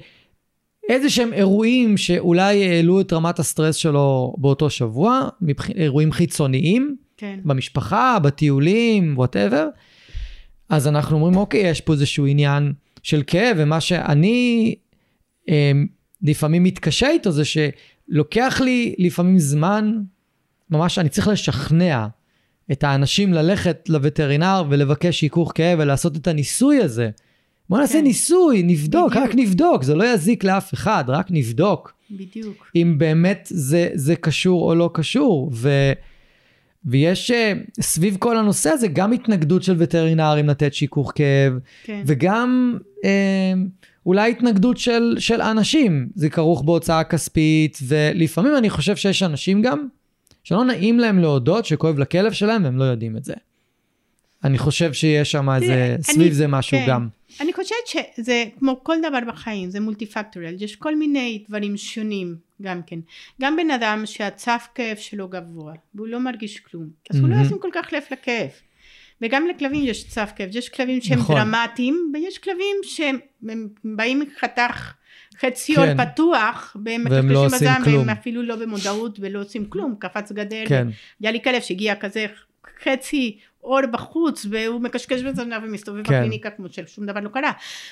איזה 0.89 1.09
שהם 1.09 1.33
אירועים 1.33 1.97
שאולי 1.97 2.67
העלו 2.67 3.01
את 3.01 3.13
רמת 3.13 3.39
הסטרס 3.39 3.75
שלו 3.75 4.35
באותו 4.37 4.69
שבוע, 4.69 5.29
מבח... 5.41 5.69
אירועים 5.69 6.11
חיצוניים, 6.11 6.95
כן. 7.17 7.39
במשפחה, 7.43 8.19
בטיולים, 8.19 9.13
whatever, 9.17 9.67
אז 10.69 10.87
אנחנו 10.87 11.15
אומרים, 11.15 11.35
אוקיי, 11.35 11.69
יש 11.69 11.81
פה 11.81 11.93
איזשהו 11.93 12.25
עניין 12.25 12.73
של 13.03 13.23
כאב, 13.27 13.57
ומה 13.59 13.81
שאני 13.81 14.75
אה, 15.49 15.71
לפעמים 16.21 16.63
מתקשה 16.63 17.09
איתו 17.09 17.31
זה 17.31 17.43
שלוקח 17.45 18.61
לי 18.63 18.95
לפעמים 18.97 19.39
זמן 19.39 20.01
ממש 20.71 20.99
אני 20.99 21.09
צריך 21.09 21.27
לשכנע 21.27 22.07
את 22.71 22.83
האנשים 22.83 23.33
ללכת 23.33 23.89
לווטרינר 23.89 24.63
ולבקש 24.69 25.21
היכוך 25.21 25.51
כאב 25.55 25.79
ולעשות 25.81 26.17
את 26.17 26.27
הניסוי 26.27 26.77
הזה. 26.77 27.09
בוא 27.69 27.79
נעשה 27.79 27.93
כן. 27.93 28.03
ניסוי, 28.03 28.63
נבדוק, 28.63 29.11
בדיוק. 29.11 29.23
רק 29.23 29.35
נבדוק, 29.35 29.83
זה 29.83 29.95
לא 29.95 30.13
יזיק 30.13 30.43
לאף 30.43 30.73
אחד, 30.73 31.03
רק 31.07 31.27
נבדוק. 31.29 31.93
בדיוק. 32.11 32.71
אם 32.75 32.95
באמת 32.97 33.47
זה, 33.51 33.89
זה 33.93 34.15
קשור 34.15 34.69
או 34.69 34.75
לא 34.75 34.89
קשור. 34.93 35.49
ו, 35.53 35.69
ויש 36.85 37.31
אה, 37.31 37.53
סביב 37.81 38.17
כל 38.19 38.37
הנושא 38.37 38.69
הזה 38.69 38.87
גם 38.87 39.11
התנגדות 39.11 39.63
של 39.63 39.75
וטרינרים 39.77 40.49
לתת 40.49 40.73
שיכוך 40.73 41.11
כאב, 41.15 41.53
כן. 41.83 42.03
וגם 42.05 42.77
אה, 43.05 43.53
אולי 44.05 44.31
התנגדות 44.31 44.77
של, 44.77 45.15
של 45.19 45.41
אנשים. 45.41 46.09
זה 46.15 46.29
כרוך 46.29 46.63
בהוצאה 46.63 47.03
כספית, 47.03 47.77
ולפעמים 47.87 48.57
אני 48.57 48.69
חושב 48.69 48.95
שיש 48.95 49.23
אנשים 49.23 49.61
גם 49.61 49.87
שלא 50.43 50.65
נעים 50.65 50.99
להם 50.99 51.19
להודות 51.19 51.65
שכואב 51.65 51.99
לכלב 51.99 52.31
שלהם 52.31 52.63
והם 52.63 52.77
לא 52.77 52.83
יודעים 52.83 53.17
את 53.17 53.23
זה. 53.23 53.33
אני 54.43 54.57
חושב 54.57 54.93
שיש 54.93 55.31
שם 55.31 55.49
איזה, 55.49 55.95
סביב 56.01 56.33
זה 56.33 56.47
משהו 56.47 56.77
כן. 56.77 56.85
גם. 56.89 57.07
אני 57.41 57.53
חושבת 57.53 57.87
שזה 58.15 58.45
כמו 58.59 58.83
כל 58.83 58.95
דבר 59.09 59.19
בחיים, 59.27 59.69
זה 59.69 59.79
מולטי 59.79 60.05
פקטוריאל, 60.05 60.55
יש 60.59 60.75
כל 60.75 60.95
מיני 60.95 61.43
דברים 61.47 61.77
שונים 61.77 62.35
גם 62.61 62.81
כן. 62.87 62.99
גם 63.41 63.55
בן 63.55 63.71
אדם 63.71 64.05
שהצף 64.05 64.67
כאב 64.75 64.97
שלו 64.97 65.27
גבוה 65.27 65.73
והוא 65.95 66.07
לא 66.07 66.19
מרגיש 66.19 66.59
כלום, 66.59 66.87
אז 67.09 67.15
mm-hmm. 67.15 67.21
הוא 67.21 67.29
לא 67.29 67.35
ישים 67.35 67.59
כל 67.59 67.69
כך 67.73 67.93
לב 67.93 68.03
לכאב. 68.11 68.49
וגם 69.21 69.47
לכלבים 69.47 69.83
יש 69.83 70.07
צף 70.07 70.31
כאב, 70.35 70.49
יש 70.53 70.69
כלבים 70.69 71.01
שהם 71.01 71.19
נכון. 71.19 71.35
דרמטיים 71.35 72.11
ויש 72.13 72.37
כלבים 72.37 72.75
שהם 72.83 73.17
באים 73.83 74.19
מחתך 74.19 74.93
חצי 75.41 75.75
כן. 75.75 76.05
פתוח, 76.05 76.77
והם 76.85 77.07
לא 77.29 77.45
בזעם, 77.45 77.81
והם 77.85 78.09
אפילו 78.09 78.43
לא 78.43 78.55
במודעות 78.55 79.17
ולא 79.21 79.41
עושים 79.41 79.65
כלום, 79.65 79.95
קפץ 79.99 80.31
גדר, 80.31 80.63
כן. 80.67 80.87
היה 81.21 81.31
לי 81.31 81.41
כלב 81.43 81.61
שהגיע 81.61 81.95
כזה 81.95 82.25
חצי 82.83 83.37
אור 83.63 83.85
בחוץ, 83.91 84.45
והוא 84.49 84.81
מקשקש 84.81 85.21
בזנב 85.21 85.63
ומסתובב 85.63 86.03
כן. 86.03 86.13
בקליניקה 86.13 86.49
כמו 86.49 86.67
ששום 86.71 87.05
דבר 87.05 87.19
לא 87.19 87.29
קרה. 87.29 87.51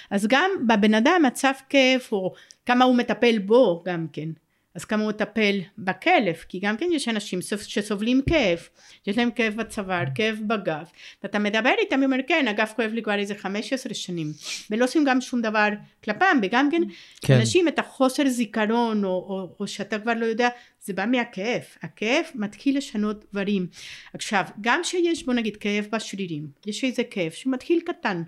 אז 0.10 0.28
גם 0.28 0.52
בבן 0.68 0.94
אדם 0.94 1.22
מצב 1.28 1.52
כיף, 1.70 2.12
או 2.12 2.34
כמה 2.66 2.86
הוא 2.86 2.96
מטפל 2.96 3.40
בו 3.40 3.84
גם 3.86 4.08
כן. 4.14 4.30
אז 4.78 4.86
כמה 4.86 5.04
הוא 5.04 5.10
מטפל 5.10 5.60
בכלב, 5.78 6.36
כי 6.50 6.60
גם 6.60 6.78
כן 6.78 6.86
יש 6.92 7.08
אנשים 7.08 7.40
שסובלים 7.68 8.22
כאב, 8.30 8.60
יש 9.08 9.18
להם 9.18 9.32
כאב 9.32 9.54
בצוואר, 9.56 10.04
כאב 10.16 10.40
בגב, 10.48 10.90
ואתה 11.24 11.40
מדבר 11.40 11.74
איתם, 11.78 12.04
אומר 12.04 12.18
כן, 12.28 12.46
הגב 12.48 12.72
כואב 12.76 12.92
לי 12.94 13.04
כבר 13.04 13.20
איזה 13.20 13.36
15 13.36 13.94
שנים, 13.94 14.32
ולא 14.72 14.86
עושים 14.86 15.04
גם 15.06 15.22
שום 15.22 15.42
דבר 15.42 15.68
כלפם, 16.04 16.40
וגם 16.44 16.72
כן, 16.72 16.82
כן. 17.22 17.34
אנשים 17.34 17.68
את 17.68 17.80
החוסר 17.80 18.28
זיכרון, 18.28 19.04
או, 19.04 19.10
או, 19.10 19.56
או 19.60 19.68
שאתה 19.68 20.00
כבר 20.00 20.14
לא 20.14 20.26
יודע, 20.26 20.50
זה 20.86 20.94
בא 20.94 21.06
מהכאב, 21.06 21.62
הכאב 21.82 22.26
מתחיל 22.36 22.78
לשנות 22.78 23.26
דברים. 23.32 23.68
עכשיו, 24.14 24.44
גם 24.62 24.84
שיש 24.84 25.26
בוא 25.26 25.34
נגיד 25.34 25.58
כאב 25.58 25.88
בשרירים, 25.92 26.48
יש 26.66 26.84
איזה 26.84 27.04
כאב 27.04 27.32
שמתחיל 27.32 27.82
קטן, 27.86 28.24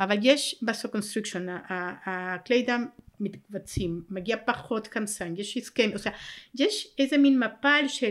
אבל 0.00 0.16
יש 0.22 0.56
vasoconstriction, 0.62 1.46
הכלי 2.06 2.62
דם 2.62 2.86
מתקבצים, 3.20 4.02
מגיע 4.10 4.36
פחות 4.44 4.86
חמצן, 4.86 5.34
יש 5.36 5.56
הסכם, 5.56 5.90
או 5.92 5.96
sea, 5.96 6.10
יש 6.58 6.88
איזה 6.98 7.18
מין 7.18 7.38
מפל 7.38 7.84
של, 7.88 8.10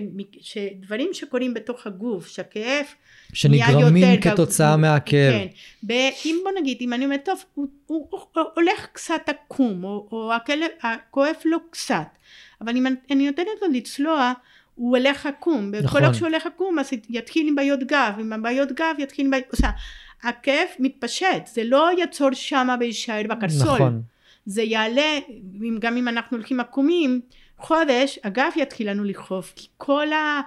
דברים 0.80 1.10
שקורים 1.14 1.54
בתוך 1.54 1.88
הגוף, 1.88 2.28
שהכאב 2.28 2.86
שנגרמים 3.34 4.22
כתוצאה 4.22 4.74
גב, 4.74 4.80
מהכאב. 4.80 5.32
כן, 5.32 5.48
ואם 5.84 6.40
בוא 6.44 6.52
נגיד, 6.62 6.78
אם 6.82 6.94
אני 6.94 7.06
אומרת, 7.06 7.26
טוב, 7.26 7.44
הוא, 7.54 7.68
הוא, 7.86 8.08
הוא, 8.10 8.20
הוא 8.34 8.44
הולך 8.56 8.88
קצת 8.94 9.22
עקום, 9.28 9.84
או, 9.84 10.08
או 10.12 10.34
הכלב, 10.34 10.68
הכואב 10.82 11.36
לו 11.46 11.58
קצת, 11.70 12.08
אבל 12.62 12.78
אם 12.78 12.88
אני 13.12 13.28
נותנת 13.28 13.48
לו 13.62 13.68
לצלוע, 13.74 14.34
הוא 14.76 14.98
הולך 14.98 15.26
עקום, 15.26 15.72
וכל 15.74 16.00
נכון. 16.00 16.14
שהוא 16.14 16.28
הולך 16.28 16.46
עקום 16.46 16.80
אז 16.80 16.90
יתחיל 17.10 17.48
עם 17.48 17.56
בעיות 17.56 17.80
גב, 17.84 18.14
עם 18.20 18.34
הבעיות 18.34 18.72
גב 18.72 18.96
יתחיל 18.98 19.26
עם 19.26 19.32
בעיות, 19.32 19.46
או 19.54 19.58
sea, 19.58 19.72
הכאב 20.24 20.68
מתפשט, 20.80 21.48
זה 21.54 21.64
לא 21.64 21.90
יעצור 21.98 22.30
שמה 22.34 22.76
ויישאר 22.80 23.22
בקרסול. 23.30 23.76
נכון. 23.76 24.02
זה 24.46 24.62
יעלה, 24.62 25.20
גם 25.80 25.98
אם 25.98 26.08
אנחנו 26.08 26.38
הולכים 26.38 26.60
עקומים, 26.60 27.22
חודש 27.58 28.20
הגב 28.24 28.52
יתחיל 28.56 28.90
לנו 28.90 29.04
לכאוב, 29.04 29.52
כי 29.56 29.68
כל 29.78 30.14
ה... 30.14 30.42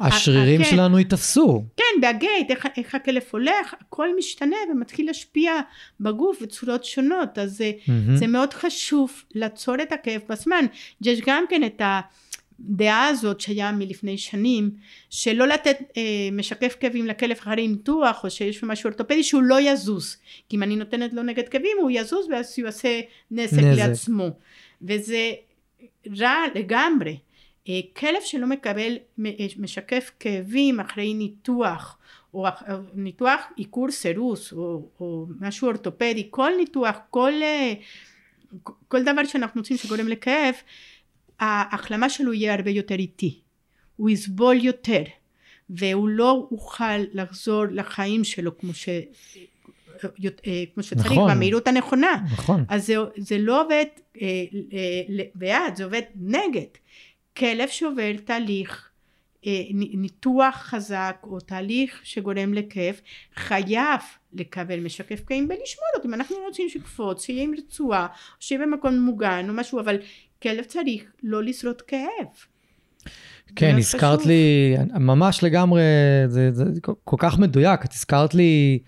השרירים 0.00 0.62
כן, 0.62 0.70
שלנו 0.70 0.98
ייתפסו. 0.98 1.64
כן, 1.76 2.00
בהגייט, 2.00 2.50
איך, 2.50 2.66
איך 2.76 2.94
הכלב 2.94 3.22
הולך, 3.30 3.74
הכל 3.80 4.08
משתנה 4.18 4.56
ומתחיל 4.72 5.06
להשפיע 5.06 5.52
בגוף 6.00 6.42
בצורות 6.42 6.84
שונות, 6.84 7.38
אז 7.38 7.60
mm-hmm. 7.60 7.90
זה 8.14 8.26
מאוד 8.26 8.54
חשוב 8.54 9.12
לעצור 9.34 9.74
את 9.82 9.92
הכאב 9.92 10.20
בזמן. 10.28 10.64
יש 11.02 11.20
גם 11.26 11.44
כן 11.48 11.64
את 11.64 11.80
ה... 11.80 12.00
הדעה 12.60 13.06
הזאת 13.06 13.40
שהיה 13.40 13.72
מלפני 13.72 14.18
שנים 14.18 14.70
שלא 15.10 15.46
לתת 15.46 15.76
אה, 15.96 16.02
משקף 16.32 16.76
כאבים 16.80 17.06
לכלב 17.06 17.36
אחרי 17.36 17.68
ניתוח 17.68 18.24
או 18.24 18.30
שיש 18.30 18.62
משהו 18.62 18.88
אורתופדי 18.88 19.22
שהוא 19.22 19.42
לא 19.42 19.60
יזוז. 19.60 20.16
כי 20.48 20.56
אם 20.56 20.62
אני 20.62 20.76
נותנת 20.76 21.12
לו 21.12 21.22
נגד 21.22 21.48
כאבים 21.48 21.76
הוא 21.80 21.90
יזוז 21.90 22.26
ואז 22.30 22.54
הוא 22.58 22.64
יעשה 22.64 23.00
נזק, 23.30 23.58
נזק. 23.58 23.78
לעצמו. 23.78 24.30
וזה 24.82 25.32
רע 26.18 26.44
לגמרי. 26.54 27.18
אה, 27.68 27.80
כלב 27.96 28.20
שלא 28.24 28.46
מקבל 28.46 28.96
אה, 29.26 29.30
משקף 29.58 30.10
כאבים 30.20 30.80
אחרי 30.80 31.14
ניתוח 31.14 31.98
או 32.34 32.46
ניתוח 32.94 33.40
עיקור 33.56 33.90
סירוס 33.90 34.52
או, 34.52 34.88
או 35.00 35.26
משהו 35.40 35.68
אורתופדי 35.68 36.26
כל 36.30 36.50
ניתוח 36.56 36.96
כל, 37.10 37.32
אה, 37.42 37.74
כל 38.88 39.02
דבר 39.02 39.24
שאנחנו 39.24 39.60
רוצים 39.60 39.76
שגורם 39.76 40.08
לכאב 40.08 40.54
ההחלמה 41.40 42.10
שלו 42.10 42.32
יהיה 42.32 42.54
הרבה 42.54 42.70
יותר 42.70 42.94
איטי, 42.94 43.40
הוא 43.96 44.10
יסבול 44.10 44.56
יותר 44.56 45.02
והוא 45.70 46.08
לא 46.08 46.48
יוכל 46.52 46.98
לחזור 47.12 47.64
לחיים 47.70 48.24
שלו 48.24 48.58
כמו, 48.58 48.74
ש... 48.74 48.88
אה, 48.88 50.64
כמו 50.74 50.82
שצריך 50.82 51.12
נכון, 51.12 51.30
במהירות 51.30 51.68
הנכונה. 51.68 52.24
נכון. 52.32 52.64
אז 52.68 52.86
זה, 52.86 52.94
זה 53.16 53.38
לא 53.38 53.64
עובד 53.64 53.84
אה, 54.22 54.44
בעד, 55.34 55.76
זה 55.76 55.84
עובד 55.84 56.02
נגד. 56.16 56.66
כלב 57.36 57.68
שעובר 57.68 58.12
תהליך 58.24 58.88
אה, 59.46 59.62
ניתוח 59.72 60.54
חזק 60.56 61.16
או 61.22 61.40
תהליך 61.40 62.00
שגורם 62.04 62.54
לכאב 62.54 63.00
חייב 63.34 64.00
לקבל 64.32 64.80
משקף 64.80 65.20
כאבים 65.26 65.44
ולשמור 65.44 65.88
אותו 65.96 66.08
אם 66.08 66.14
אנחנו 66.14 66.36
רוצים 66.46 66.68
שיקפוץ 66.68 67.24
שיהיה 67.24 67.42
עם 67.42 67.54
רצועה 67.58 68.06
שיהיה 68.40 68.62
במקום 68.62 68.98
מוגן 68.98 69.46
או 69.48 69.54
משהו 69.54 69.80
אבל 69.80 69.96
כלב 70.42 70.64
צריך 70.64 71.02
לא 71.22 71.42
לשרוד 71.42 71.82
כאב. 71.82 72.26
כן, 73.56 73.76
הזכרת 73.78 74.26
לי, 74.26 74.74
ממש 75.00 75.44
לגמרי, 75.44 75.82
זה, 76.26 76.52
זה 76.52 76.64
כל 77.04 77.16
כך 77.18 77.38
מדויק, 77.38 77.84
את 77.84 77.92
הזכרת 77.92 78.34
לי 78.34 78.78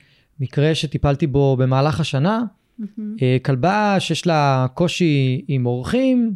מקרה 0.41 0.75
שטיפלתי 0.75 1.27
בו 1.27 1.57
במהלך 1.57 2.01
השנה, 2.01 2.43
mm-hmm. 2.81 2.85
כלבה 3.45 3.97
שיש 3.99 4.27
לה 4.27 4.67
קושי 4.75 5.45
עם 5.49 5.67
אורחים, 5.67 6.35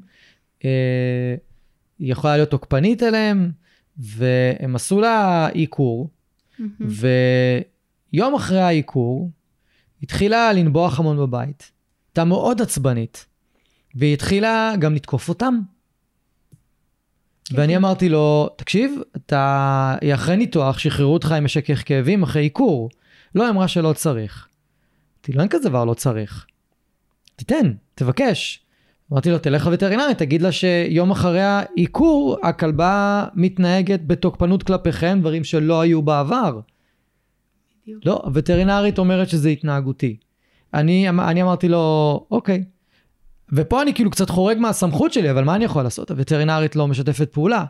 היא 0.62 0.68
יכולה 1.98 2.36
להיות 2.36 2.50
תוקפנית 2.50 3.02
אליהם, 3.02 3.50
והם 3.96 4.76
עשו 4.76 5.00
לה 5.00 5.48
עיקור, 5.48 6.10
mm-hmm. 6.60 6.84
ויום 8.12 8.34
אחרי 8.34 8.60
העיקור, 8.60 9.30
התחילה 10.02 10.52
לנבוח 10.52 11.00
המון 11.00 11.16
בבית. 11.16 11.72
הייתה 12.10 12.24
מאוד 12.24 12.62
עצבנית, 12.62 13.26
והיא 13.94 14.12
התחילה 14.12 14.72
גם 14.78 14.94
לתקוף 14.94 15.28
אותם. 15.28 15.60
כן. 17.44 17.56
ואני 17.56 17.76
אמרתי 17.76 18.08
לו, 18.08 18.48
תקשיב, 18.56 19.00
אתה, 19.16 19.96
אחרי 20.14 20.36
ניתוח, 20.36 20.78
שחררו 20.78 21.14
אותך 21.14 21.32
עם 21.32 21.44
משכך 21.44 21.82
כאבים 21.86 22.22
אחרי 22.22 22.42
עיקור. 22.42 22.90
לא, 23.34 23.42
היא 23.42 23.50
אמרה 23.50 23.68
שלא 23.68 23.92
צריך. 23.92 24.48
אמרתי 25.16 25.32
לו, 25.32 25.40
אין 25.40 25.48
כזה 25.48 25.68
דבר, 25.68 25.84
לא 25.84 25.94
צריך. 25.94 26.46
תיתן, 27.36 27.72
תבקש. 27.94 28.60
אמרתי 29.12 29.30
לו, 29.30 29.38
תלך 29.38 29.66
לווטרינרית, 29.66 30.18
תגיד 30.18 30.42
לה 30.42 30.52
שיום 30.52 31.10
אחרי 31.10 31.42
העיקור, 31.42 32.38
הכלבה 32.42 33.26
מתנהגת 33.34 34.00
בתוקפנות 34.06 34.62
כלפיכם, 34.62 35.18
דברים 35.20 35.44
שלא 35.44 35.80
היו 35.80 36.02
בעבר. 36.02 36.60
בדיוק. 37.82 38.06
לא, 38.06 38.20
הווטרינרית 38.24 38.98
אומרת 38.98 39.28
שזה 39.28 39.48
התנהגותי. 39.48 40.16
אני, 40.74 41.08
אני 41.08 41.42
אמרתי 41.42 41.68
לו, 41.68 42.26
אוקיי. 42.30 42.64
ופה 43.52 43.82
אני 43.82 43.94
כאילו 43.94 44.10
קצת 44.10 44.30
חורג 44.30 44.58
מהסמכות 44.58 45.12
שלי, 45.12 45.30
אבל 45.30 45.44
מה 45.44 45.54
אני 45.54 45.64
יכול 45.64 45.82
לעשות? 45.82 46.10
הווטרינרית 46.10 46.76
לא 46.76 46.88
משתפת 46.88 47.32
פעולה. 47.32 47.64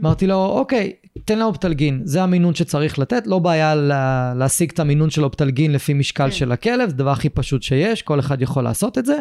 אמרתי 0.00 0.26
לו, 0.26 0.46
אוקיי, 0.46 0.92
תן 1.24 1.38
לה 1.38 1.44
אופטלגין, 1.44 2.00
זה 2.04 2.22
המינון 2.22 2.54
שצריך 2.54 2.98
לתת, 2.98 3.26
לא 3.26 3.38
בעיה 3.38 3.74
לה, 3.74 4.34
להשיג 4.36 4.70
את 4.70 4.80
המינון 4.80 5.10
של 5.10 5.24
אופטלגין 5.24 5.72
לפי 5.72 5.94
משקל 5.94 6.24
כן. 6.24 6.30
של 6.30 6.52
הכלב, 6.52 6.88
זה 6.88 6.94
הדבר 6.94 7.10
הכי 7.10 7.28
פשוט 7.28 7.62
שיש, 7.62 8.02
כל 8.02 8.20
אחד 8.20 8.42
יכול 8.42 8.64
לעשות 8.64 8.98
את 8.98 9.06
זה. 9.06 9.18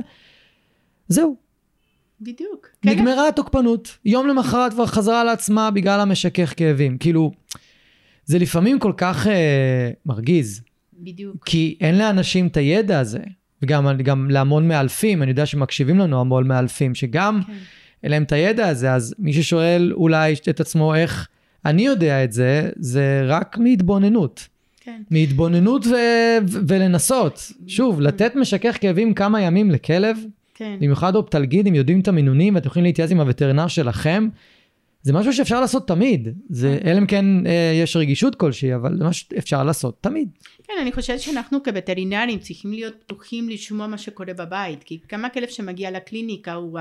זהו. 1.08 1.36
בדיוק. 2.22 2.68
נגמרה 2.86 3.16
כן. 3.16 3.28
התוקפנות. 3.30 3.98
יום 4.06 4.28
למחרת 4.28 4.74
כבר 4.74 4.86
חזרה 4.86 5.24
לעצמה 5.24 5.72
בגלל 5.72 6.00
המשכך 6.00 6.54
כאבים. 6.58 6.98
כאילו, 6.98 7.32
זה 8.26 8.40
לפעמים 8.40 8.80
כל 8.80 8.94
כך 8.98 9.28
אה, 9.28 9.92
מרגיז. 10.06 10.62
בדיוק. 10.94 11.46
כי 11.46 11.78
אין 11.82 11.98
לאנשים 11.98 12.48
את 12.48 12.58
הידע 12.58 13.00
הזה. 13.00 13.20
וגם 13.66 13.98
גם 14.04 14.30
להמון 14.30 14.68
מאלפים, 14.68 15.24
אני 15.24 15.32
יודע 15.32 15.46
שמקשיבים 15.46 16.00
לנו 16.00 16.22
המון 16.22 16.48
מאלפים, 16.48 16.96
שגם 16.96 17.40
כן. 17.48 17.54
אין 18.04 18.12
להם 18.12 18.24
את 18.24 18.32
הידע 18.32 18.68
הזה, 18.68 18.94
אז 18.94 19.16
מי 19.20 19.34
ששואל 19.34 19.94
אולי 19.94 20.34
את 20.50 20.60
עצמו 20.60 20.96
איך 20.96 21.28
אני 21.66 21.86
יודע 21.86 22.24
את 22.24 22.32
זה, 22.32 22.70
זה 22.76 23.22
רק 23.26 23.58
מהתבוננות. 23.58 24.48
כן. 24.82 25.02
מהתבוננות 25.12 25.88
ו- 25.88 26.62
ולנסות. 26.68 27.52
שוב, 27.68 28.02
לתת 28.02 28.36
משכך 28.36 28.78
כאבים 28.82 29.14
כמה 29.14 29.42
ימים 29.42 29.72
לכלב, 29.72 30.18
כן. 30.56 30.76
במיוחד 30.80 31.16
אופטלגיד, 31.16 31.68
אם 31.68 31.76
יודעים 31.76 32.00
את 32.00 32.08
המינונים 32.08 32.56
ואתם 32.56 32.68
יכולים 32.68 32.86
להתייעץ 32.86 33.12
עם 33.12 33.20
הווטרינר 33.20 33.68
שלכם, 33.68 34.28
זה 35.06 35.14
משהו 35.14 35.34
שאפשר 35.34 35.62
לעשות 35.62 35.88
תמיד. 35.88 36.28
זה, 36.50 36.78
כן. 36.82 36.90
אלא 36.90 36.98
אם 36.98 37.06
כן 37.06 37.48
אה, 37.48 37.72
יש 37.84 37.96
רגישות 37.96 38.36
כלשהי, 38.36 38.76
אבל 38.76 38.98
זה 38.98 39.04
משהו 39.04 39.28
שאפשר 39.30 39.64
לעשות 39.64 40.04
תמיד. 40.04 40.30
כן, 40.64 40.74
אני 40.82 40.92
חושבת 40.92 41.20
שאנחנו 41.20 41.64
כווטרינרים 41.64 42.40
צריכים 42.40 42.74
להיות 42.74 42.94
פתוחים 43.00 43.50
לשמוע 43.50 43.88
מה 43.88 43.98
שקורה 43.98 44.34
בבית, 44.34 44.84
כי 44.84 45.00
כמה 45.08 45.30
כלב 45.30 45.48
שמגיע 45.48 45.92
לקליניקה 45.92 46.54
הוא... 46.54 46.80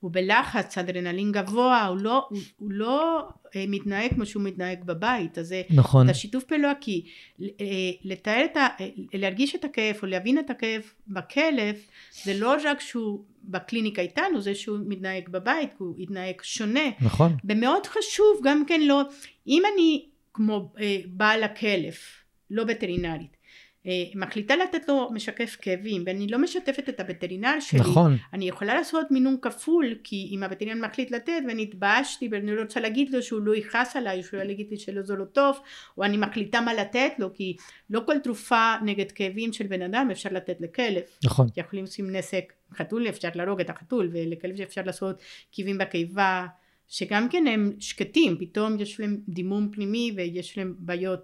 הוא 0.00 0.10
בלחץ, 0.12 0.78
אדרנלין 0.78 1.32
גבוה, 1.32 1.86
הוא 1.86 1.98
לא, 1.98 2.26
הוא, 2.30 2.38
הוא 2.58 2.72
לא 2.72 3.28
אה, 3.56 3.64
מתנהג 3.68 4.14
כמו 4.14 4.26
שהוא 4.26 4.42
מתנהג 4.42 4.84
בבית, 4.84 5.38
אז 5.38 5.54
נכון. 5.70 6.06
את 6.06 6.10
השיתוף 6.10 6.44
פעולה, 6.44 6.72
כי 6.80 7.04
אה, 7.42 7.46
לתאר 8.04 8.44
את 8.44 8.56
ה... 8.56 8.66
אה, 8.80 8.88
להרגיש 9.14 9.54
את 9.54 9.64
הכאב 9.64 9.96
או 10.02 10.06
להבין 10.06 10.38
את 10.38 10.50
הכאב 10.50 10.82
בכלב, 11.08 11.76
זה 12.24 12.34
לא 12.34 12.54
רק 12.64 12.80
שהוא 12.80 13.24
בקליניקה 13.44 14.02
איתנו, 14.02 14.40
זה 14.40 14.54
שהוא 14.54 14.78
מתנהג 14.86 15.28
בבית, 15.28 15.70
הוא 15.78 15.94
יתנהג 15.98 16.34
שונה. 16.42 16.90
נכון. 17.00 17.36
ומאוד 17.44 17.86
חשוב 17.86 18.40
גם 18.44 18.64
כן 18.66 18.80
לא, 18.80 19.02
אם 19.46 19.62
אני 19.74 20.08
כמו 20.34 20.72
אה, 20.80 20.96
בעל 21.06 21.42
הכלב, 21.42 21.94
לא 22.50 22.64
וטרינרית, 22.68 23.36
מחליטה 24.14 24.56
לתת 24.56 24.88
לו 24.88 25.10
משקף 25.12 25.56
כאבים 25.60 26.02
ואני 26.06 26.26
לא 26.26 26.38
משתפת 26.38 26.88
את 26.88 27.00
הווטרינר 27.00 27.60
שלי. 27.60 27.80
נכון. 27.80 28.16
אני 28.32 28.48
יכולה 28.48 28.74
לעשות 28.74 29.10
מינון 29.10 29.36
כפול 29.42 29.94
כי 30.04 30.28
אם 30.32 30.42
הווטרינר 30.42 30.86
מחליט 30.86 31.10
לתת 31.10 31.42
ואני 31.48 31.62
התבאשתי 31.62 32.28
ואני 32.32 32.56
לא 32.56 32.60
רוצה 32.60 32.80
להגיד 32.80 33.10
לו 33.10 33.22
שהוא 33.22 33.40
לא 33.40 33.56
יכעס 33.56 33.96
עליי 33.96 34.22
שהוא 34.22 34.42
יגיד 34.42 34.66
לי 34.70 34.76
שלא 34.78 35.02
זה 35.02 35.14
לא 35.14 35.24
טוב 35.24 35.60
או 35.98 36.04
אני 36.04 36.16
מחליטה 36.16 36.60
מה 36.60 36.74
לתת 36.74 37.12
לו 37.18 37.34
כי 37.34 37.56
לא 37.90 38.00
כל 38.06 38.18
תרופה 38.18 38.74
נגד 38.84 39.12
כאבים 39.12 39.52
של 39.52 39.66
בן 39.66 39.82
אדם 39.82 40.08
אפשר 40.12 40.28
לתת 40.32 40.56
לכלב. 40.60 41.02
נכון. 41.24 41.48
כי 41.48 41.60
יכולים 41.60 41.84
לשים 41.84 42.10
נסק 42.10 42.52
חתול 42.74 43.08
אפשר 43.08 43.28
להרוג 43.34 43.60
את 43.60 43.70
החתול 43.70 44.10
ולכלב 44.12 44.60
אפשר 44.60 44.82
לעשות 44.84 45.22
כאבים 45.52 45.78
בקיבה 45.78 46.46
שגם 46.88 47.28
כן 47.28 47.46
הם 47.46 47.72
שקטים, 47.78 48.36
פתאום 48.40 48.80
יש 48.80 49.00
להם 49.00 49.16
דימום 49.28 49.68
פנימי 49.72 50.12
ויש 50.16 50.58
להם 50.58 50.74
בעיות. 50.78 51.20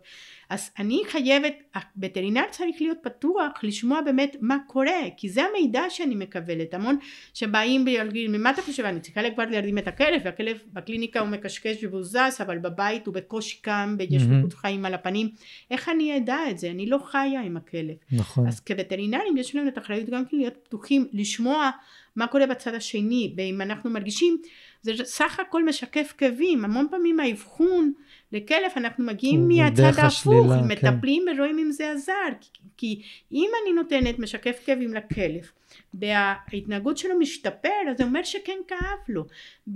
אז 0.51 0.71
אני 0.79 1.03
חייבת, 1.09 1.55
הווטרינר 1.75 2.43
צריך 2.51 2.77
להיות 2.81 2.99
פתוח 3.03 3.51
לשמוע 3.63 4.01
באמת 4.01 4.37
מה 4.41 4.57
קורה, 4.67 5.01
כי 5.17 5.29
זה 5.29 5.43
המידע 5.43 5.83
שאני 5.89 6.15
מקבלת. 6.15 6.75
המון 6.75 6.97
שבאים 7.35 7.83
ויגיד, 7.87 8.31
ממה 8.31 8.51
אתה 8.51 8.63
חושב? 8.63 8.85
אני 8.85 9.01
צריכה 9.01 9.21
כבר 9.35 9.45
להרדים 9.45 9.79
את 9.79 9.89
הכלב, 9.89 10.21
והכלב 10.25 10.59
בקליניקה 10.73 11.21
הוא 11.21 11.29
מקשקש 11.29 11.85
והוא 11.85 12.03
זז, 12.03 12.41
אבל 12.41 12.59
בבית 12.59 13.07
הוא 13.07 13.15
בקושי 13.15 13.59
קם 13.63 13.97
ויש 13.99 14.23
לו 14.23 14.49
mm-hmm. 14.49 14.57
חיים 14.57 14.85
על 14.85 14.95
הפנים. 14.95 15.29
איך 15.71 15.89
אני 15.89 16.17
אדע 16.17 16.39
את 16.51 16.59
זה? 16.59 16.71
אני 16.71 16.87
לא 16.87 16.99
חיה 17.05 17.41
עם 17.41 17.57
הכלב. 17.57 17.97
נכון. 18.13 18.49
אז 18.49 18.61
כווטרינרים 18.61 19.37
יש 19.37 19.57
לנו 19.57 19.69
את 19.69 19.79
האחריות 19.79 20.09
גם 20.09 20.25
כן 20.25 20.37
להיות 20.37 20.55
פתוחים, 20.63 21.07
לשמוע 21.13 21.71
מה 22.17 22.27
קורה 22.27 22.47
בצד 22.47 22.75
השני, 22.75 23.35
ואם 23.37 23.61
אנחנו 23.61 23.91
מרגישים 23.91 24.39
זה 24.85 25.05
סך 25.05 25.41
הכל 25.41 25.65
משקף 25.65 26.15
כאבים, 26.19 26.65
המון 26.65 26.87
פעמים 26.91 27.21
האבחון 27.21 27.93
לכלב 28.33 28.71
אנחנו 28.77 29.05
מגיעים 29.05 29.49
מהצד 29.49 29.99
ההפוך, 29.99 30.47
כן. 30.53 30.69
מטפלים 30.69 31.25
כן. 31.27 31.41
ורואים 31.41 31.59
אם 31.59 31.71
זה 31.71 31.91
עזר, 31.91 32.29
כי, 32.41 32.51
כי 32.77 33.03
אם 33.33 33.51
אני 33.63 33.73
נותנת 33.73 34.19
משקף 34.19 34.63
כאבים 34.67 34.95
לכלב 34.95 35.51
וההתנהגות 35.95 36.99
שלו 36.99 37.19
משתפר 37.19 37.69
אז 37.91 37.99
זה 37.99 38.05
אומר 38.05 38.23
שכן 38.23 38.59
כאב 38.69 38.99
לו, 39.09 39.25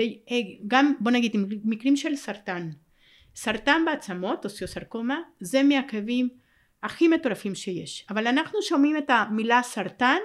אה, 0.00 0.06
גם 0.66 0.94
בוא 1.00 1.10
נגיד 1.10 1.36
מקרים 1.64 1.96
של 1.96 2.16
סרטן, 2.16 2.70
סרטן 3.34 3.82
בעצמות, 3.86 4.44
אוסיוסרקומה, 4.44 5.20
זה 5.40 5.62
מהכאבים 5.62 6.28
הכי 6.82 7.08
מטורפים 7.08 7.54
שיש, 7.54 8.06
אבל 8.10 8.26
אנחנו 8.26 8.62
שומעים 8.62 8.96
את 8.96 9.10
המילה 9.10 9.60
סרטן 9.62 10.18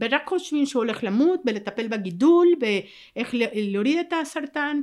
ורק 0.00 0.22
חושבים 0.26 0.66
שהוא 0.66 0.82
הולך 0.82 1.04
למות 1.04 1.40
בלטפל 1.44 1.88
בגידול 1.88 2.46
באיך 2.58 3.34
להוריד 3.54 3.98
את 3.98 4.12
הסרטן 4.22 4.80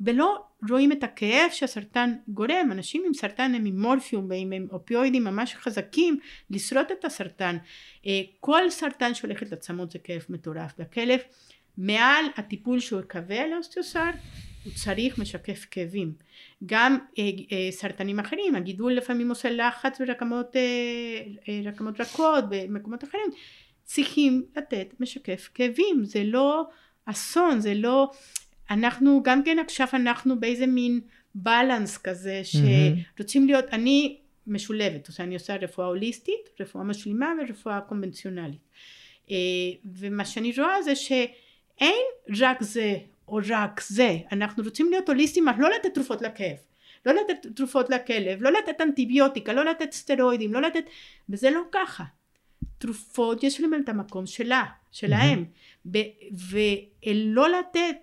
ולא 0.00 0.44
רואים 0.68 0.92
את 0.92 1.04
הכאב 1.04 1.50
שהסרטן 1.50 2.14
גורם. 2.28 2.68
אנשים 2.72 3.02
עם 3.06 3.14
סרטן 3.14 3.54
הם 3.54 3.64
עם 3.64 3.82
מורפיום 3.82 4.26
ועם 4.28 4.66
אופיואידים 4.70 5.24
ממש 5.24 5.54
חזקים 5.54 6.18
לשרוד 6.50 6.86
את 6.98 7.04
הסרטן. 7.04 7.56
אה, 8.06 8.20
כל 8.40 8.70
סרטן 8.70 9.14
שהולכת 9.14 9.50
לעצמות 9.50 9.90
זה 9.90 9.98
כאב 9.98 10.24
מטורף. 10.28 10.72
והכלב 10.78 11.20
מעל 11.78 12.24
הטיפול 12.36 12.80
שהוא 12.80 13.00
יקבל 13.00 13.46
לאוסטאוסר 13.50 14.10
הוא 14.64 14.72
צריך 14.72 15.18
משקף 15.18 15.66
כאבים. 15.70 16.12
גם 16.66 16.98
אה, 17.18 17.24
אה, 17.52 17.68
סרטנים 17.70 18.18
אחרים 18.18 18.54
הגידול 18.54 18.92
לפעמים 18.92 19.28
עושה 19.28 19.50
לחץ 19.50 20.00
ברקמות 20.00 20.56
אה, 20.56 20.60
אה, 21.48 21.70
רכות 21.98 22.44
במקומות 22.48 23.04
אחרים 23.04 23.30
צריכים 23.92 24.44
לתת 24.56 24.94
משקף 25.00 25.48
כאבים, 25.54 26.04
זה 26.04 26.24
לא 26.24 26.64
אסון, 27.06 27.60
זה 27.60 27.74
לא... 27.74 28.10
אנחנו 28.70 29.22
גם 29.22 29.42
כן 29.44 29.58
עכשיו 29.58 29.86
אנחנו 29.92 30.40
באיזה 30.40 30.66
מין 30.66 31.00
בלנס 31.34 31.98
כזה 31.98 32.42
שרוצים 32.44 33.46
להיות, 33.46 33.64
אני 33.72 34.18
משולבת, 34.46 35.08
אומרת 35.08 35.20
אני 35.20 35.34
עושה 35.34 35.56
רפואה 35.56 35.86
הוליסטית, 35.86 36.50
רפואה 36.60 36.84
משלימה 36.84 37.32
ורפואה 37.40 37.80
קונבנציונלית. 37.80 38.60
אה, 39.30 39.36
ומה 39.84 40.24
שאני 40.24 40.52
רואה 40.58 40.82
זה 40.82 40.96
שאין 40.96 42.04
רק 42.38 42.62
זה 42.62 42.96
או 43.28 43.40
רק 43.50 43.80
זה, 43.80 44.18
אנחנו 44.32 44.62
רוצים 44.64 44.90
להיות 44.90 45.08
הוליסטים, 45.08 45.48
לא 45.58 45.70
לתת 45.70 45.94
תרופות 45.94 46.22
לכאב. 46.22 46.56
לא 47.06 47.12
לתת 47.14 47.46
תרופות 47.56 47.90
לכלב, 47.90 48.42
לא 48.42 48.52
לתת 48.52 48.80
אנטיביוטיקה, 48.80 49.52
לא 49.52 49.64
לתת 49.64 49.92
סטרואידים, 49.92 50.52
לא 50.52 50.62
לתת... 50.62 50.84
וזה 51.28 51.50
לא 51.50 51.60
ככה. 51.72 52.04
תרופות 52.80 53.44
יש 53.44 53.60
להם 53.60 53.74
את 53.84 53.88
המקום 53.88 54.26
שלה, 54.26 54.64
שלהם, 54.92 55.44
ולא 56.50 57.48
לתת, 57.58 57.96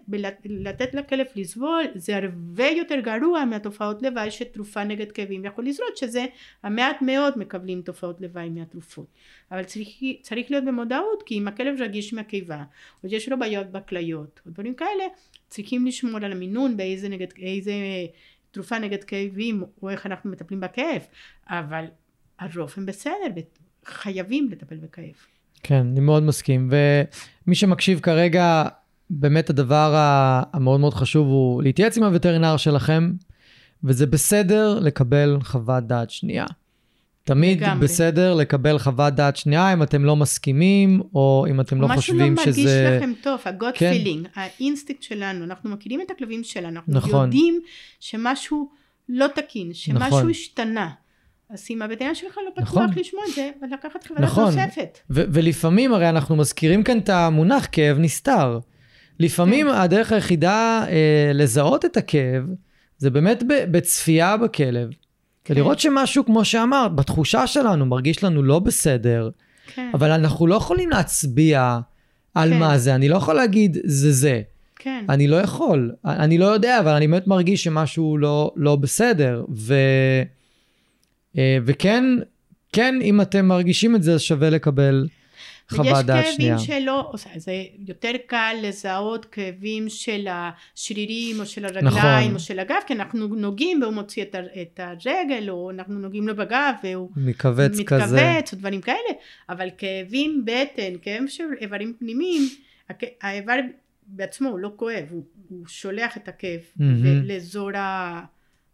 לתת 0.45 0.93
לכלב 0.93 1.25
לסבול 1.35 1.83
זה 1.95 2.17
הרבה 2.17 2.67
יותר 2.67 2.99
גרוע 2.99 3.45
מהתופעות 3.45 4.01
לוואי 4.01 4.31
שתרופה 4.31 4.83
נגד 4.83 5.11
כאבים 5.11 5.45
יכול 5.45 5.65
לשרוד, 5.65 5.95
שזה 5.95 6.25
המעט 6.63 7.01
מאוד 7.01 7.37
מקבלים 7.37 7.81
תופעות 7.81 8.21
לוואי 8.21 8.49
מהתרופות. 8.49 9.07
אבל 9.51 9.63
צריך, 9.63 9.89
צריך 10.21 10.51
להיות 10.51 10.65
במודעות, 10.65 11.23
כי 11.25 11.37
אם 11.37 11.47
הכלב 11.47 11.81
רגיש 11.81 12.13
מהקיבה, 12.13 12.63
או 13.03 13.09
יש 13.11 13.29
לו 13.29 13.39
בעיות 13.39 13.71
בכליות, 13.71 14.39
או 14.45 14.51
דברים 14.51 14.75
כאלה, 14.75 15.03
צריכים 15.47 15.85
לשמור 15.85 16.17
על 16.17 16.31
המינון 16.31 16.77
באיזה 16.77 17.09
נגד, 17.09 17.27
איזה 17.37 17.73
תרופה 18.51 18.79
נגד 18.79 19.03
כאבים, 19.03 19.63
או 19.81 19.89
איך 19.89 20.05
אנחנו 20.05 20.31
מטפלים 20.31 20.59
בכאב, 20.59 21.01
אבל 21.47 21.85
הרוב 22.39 22.73
הם 22.77 22.85
בסדר, 22.85 23.13
חייבים 23.89 24.49
לטפל 24.51 24.75
בכאב. 24.75 25.15
כן, 25.63 25.85
אני 25.91 25.99
מאוד 25.99 26.23
מסכים. 26.23 26.69
ומי 27.45 27.55
שמקשיב 27.55 27.99
כרגע, 27.99 28.63
באמת 29.09 29.49
הדבר 29.49 29.93
המאוד 30.53 30.79
מאוד 30.79 30.93
חשוב 30.93 31.27
הוא 31.27 31.63
להתייעץ 31.63 31.97
עם 31.97 32.03
הווטרינר 32.03 32.57
שלכם, 32.57 33.11
וזה 33.83 34.05
בסדר 34.05 34.79
לקבל 34.79 35.37
חוות 35.41 35.83
דעת 35.83 36.09
שנייה. 36.09 36.45
תמיד 37.23 37.57
לגמרי. 37.57 37.83
בסדר 37.83 38.33
לקבל 38.35 38.77
חוות 38.79 39.13
דעת 39.13 39.35
שנייה 39.35 39.73
אם 39.73 39.83
אתם 39.83 40.05
לא 40.05 40.15
מסכימים, 40.15 41.01
או 41.15 41.45
אם 41.49 41.61
אתם 41.61 41.81
לא 41.81 41.87
חושבים 41.95 42.35
שזה... 42.37 42.49
משהו 42.49 42.63
לא 42.63 42.71
מרגיש 42.71 42.97
לכם 42.97 43.13
טוב, 43.23 43.39
ה-God 43.45 43.77
כן. 43.77 43.93
feeling, 43.93 44.27
האינסטינקט 44.35 45.03
שלנו, 45.03 45.45
אנחנו 45.45 45.69
מכירים 45.69 46.01
את 46.01 46.11
הכלבים 46.11 46.43
שלנו, 46.43 46.67
אנחנו 46.87 46.93
נכון. 46.93 47.25
יודעים 47.25 47.59
שמשהו 47.99 48.69
לא 49.09 49.27
תקין, 49.35 49.73
שמשהו 49.73 50.07
נכון. 50.07 50.29
השתנה. 50.29 50.89
אם 51.69 51.81
הבטן 51.81 52.15
שלך 52.15 52.37
לא 52.45 52.51
פתוח 52.55 52.67
נכון. 52.67 52.89
לשמוע 52.95 53.23
את 53.29 53.35
זה, 53.35 53.49
ולקחת 53.61 54.03
חברה 54.03 54.21
נכון. 54.21 54.45
נוספת. 54.45 54.99
ו- 55.09 55.23
ולפעמים, 55.33 55.93
הרי 55.93 56.09
אנחנו 56.09 56.35
מזכירים 56.35 56.83
כאן 56.83 56.97
את 56.97 57.09
המונח 57.09 57.67
כאב 57.71 57.97
נסתר. 57.99 58.59
לפעמים 59.19 59.67
כן. 59.67 59.73
הדרך 59.75 60.11
היחידה 60.11 60.85
אה, 60.89 61.31
לזהות 61.33 61.85
את 61.85 61.97
הכאב, 61.97 62.43
זה 62.97 63.09
באמת 63.09 63.43
בצפייה 63.47 64.37
בכלב. 64.37 64.89
כן. 65.43 65.53
ולראות 65.53 65.79
שמשהו, 65.79 66.25
כמו 66.25 66.45
שאמרת, 66.45 66.95
בתחושה 66.95 67.47
שלנו 67.47 67.85
מרגיש 67.85 68.23
לנו 68.23 68.43
לא 68.43 68.59
בסדר, 68.59 69.29
כן. 69.75 69.89
אבל 69.93 70.11
אנחנו 70.11 70.47
לא 70.47 70.55
יכולים 70.55 70.89
להצביע 70.89 71.79
על 72.33 72.49
כן. 72.49 72.59
מה 72.59 72.77
זה, 72.77 72.95
אני 72.95 73.09
לא 73.09 73.15
יכול 73.15 73.35
להגיד 73.35 73.77
זה 73.83 74.11
זה. 74.11 74.41
כן. 74.75 75.05
אני 75.09 75.27
לא 75.27 75.35
יכול, 75.35 75.91
אני 76.05 76.37
לא 76.37 76.45
יודע, 76.45 76.79
אבל 76.79 76.91
אני 76.91 77.07
באמת 77.07 77.27
מרגיש 77.27 77.63
שמשהו 77.63 78.17
לא, 78.17 78.51
לא 78.55 78.75
בסדר. 78.75 79.45
ו... 79.55 79.73
אה, 81.37 81.57
וכן, 81.65 82.03
כן, 82.73 82.95
אם 83.01 83.21
אתם 83.21 83.45
מרגישים 83.45 83.95
את 83.95 84.03
זה, 84.03 84.13
אז 84.13 84.21
שווה 84.21 84.49
לקבל 84.49 85.07
חוות 85.69 86.05
דעת 86.05 86.25
שנייה. 86.35 86.55
ויש 86.55 86.67
כאבים 86.67 86.81
שלא, 86.81 87.13
זה 87.35 87.63
יותר 87.87 88.11
קל 88.27 88.55
לזהות 88.61 89.25
כאבים 89.25 89.89
של 89.89 90.27
השרירים 90.29 91.39
או 91.39 91.45
של 91.45 91.65
הרגליים 91.65 92.25
נכון. 92.25 92.33
או 92.33 92.39
של 92.39 92.59
הגב, 92.59 92.75
כי 92.87 92.93
אנחנו 92.93 93.27
נוגעים 93.27 93.81
והוא 93.81 93.93
מוציא 93.93 94.23
את, 94.23 94.35
את 94.61 94.79
הרגל, 94.83 95.49
או 95.49 95.71
אנחנו 95.71 95.99
נוגעים 95.99 96.27
לו 96.27 96.35
בגב 96.35 96.73
והוא 96.83 97.09
מכווץ 97.15 97.79
כזה. 97.85 98.15
מתכווץ 98.15 98.53
או 98.53 98.57
דברים 98.57 98.81
כאלה, 98.81 98.97
אבל 99.49 99.69
כאבים 99.77 100.45
בטן, 100.45 100.93
כאבים 101.01 101.27
של 101.27 101.43
איברים 101.61 101.93
פנימיים, 101.99 102.41
האיבר 103.21 103.55
בעצמו 104.07 104.49
הוא 104.49 104.59
לא 104.59 104.71
כואב, 104.75 105.05
הוא, 105.09 105.23
הוא 105.49 105.67
שולח 105.67 106.17
את 106.17 106.27
הכאב 106.27 106.59
mm-hmm. 106.59 106.81
לאזור 107.23 107.69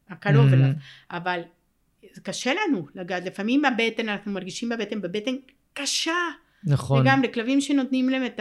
הקרוב 0.09 0.49
mm-hmm. 0.49 0.53
אליו, 0.53 0.69
אבל 1.11 1.39
קשה 2.23 2.53
לנו 2.53 2.87
לגעת, 2.95 3.25
לפעמים 3.25 3.61
בבטן, 3.61 4.09
אנחנו 4.09 4.31
מרגישים 4.31 4.69
בבטן, 4.69 5.01
בבטן 5.01 5.35
קשה. 5.73 6.13
נכון. 6.63 7.01
וגם 7.01 7.23
לכלבים 7.23 7.61
שנותנים 7.61 8.09
להם 8.09 8.25
את 8.25 8.39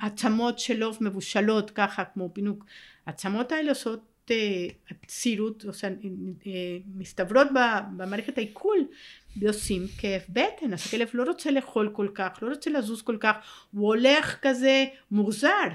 העצמות 0.00 0.58
שלו 0.58 0.92
מבושלות 1.00 1.70
ככה 1.70 2.04
כמו 2.04 2.30
פינוק, 2.32 2.64
העצמות 3.06 3.52
האלה 3.52 3.70
עושות 3.70 4.08
עצירות, 4.90 5.64
אה, 5.84 5.88
אה, 6.46 6.52
מצטברות 6.94 7.46
במערכת 7.96 8.38
העיכול 8.38 8.78
ועושים 9.36 9.82
כאב 9.98 10.20
בטן, 10.28 10.72
אז 10.72 10.86
הכלב 10.86 11.08
לא 11.14 11.22
רוצה 11.22 11.50
לאכול 11.50 11.90
כל 11.92 12.08
כך, 12.14 12.38
לא 12.42 12.48
רוצה 12.48 12.70
לזוז 12.70 13.02
כל 13.02 13.16
כך, 13.20 13.36
הוא 13.72 13.86
הולך 13.86 14.36
כזה 14.42 14.84
מוזר. 15.10 15.68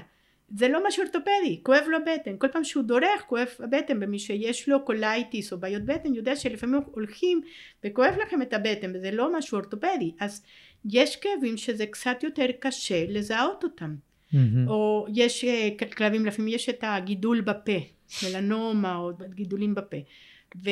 זה 0.48 0.68
לא 0.68 0.88
משהו 0.88 1.02
אורתופדי, 1.02 1.60
כואב 1.62 1.82
לו 1.88 1.98
בטן, 2.06 2.34
כל 2.38 2.48
פעם 2.48 2.64
שהוא 2.64 2.84
דורך 2.84 3.22
כואב 3.26 3.48
הבטן, 3.58 3.98
ומי 4.02 4.18
שיש 4.18 4.68
לו 4.68 4.84
קוליטיס 4.84 5.52
או 5.52 5.58
בעיות 5.58 5.82
בטן 5.82 6.14
יודע 6.14 6.36
שלפעמים 6.36 6.80
הולכים 6.84 7.40
וכואב 7.84 8.14
לכם 8.26 8.42
את 8.42 8.52
הבטן 8.52 8.92
וזה 8.94 9.10
לא 9.10 9.38
משהו 9.38 9.58
אורתופדי, 9.58 10.12
אז 10.20 10.44
יש 10.90 11.16
כאבים 11.16 11.56
שזה 11.56 11.86
קצת 11.86 12.22
יותר 12.22 12.46
קשה 12.60 13.04
לזהות 13.08 13.64
אותם, 13.64 13.94
mm-hmm. 13.94 14.36
או 14.68 15.06
יש 15.14 15.44
אה, 15.44 15.68
כלבים 15.96 16.26
לפעמים 16.26 16.54
יש 16.54 16.68
את 16.68 16.78
הגידול 16.82 17.40
בפה, 17.40 17.78
מלנומה 18.22 18.96
או 18.96 19.10
גידולים 19.34 19.74
בפה, 19.74 19.96
ו... 20.56 20.70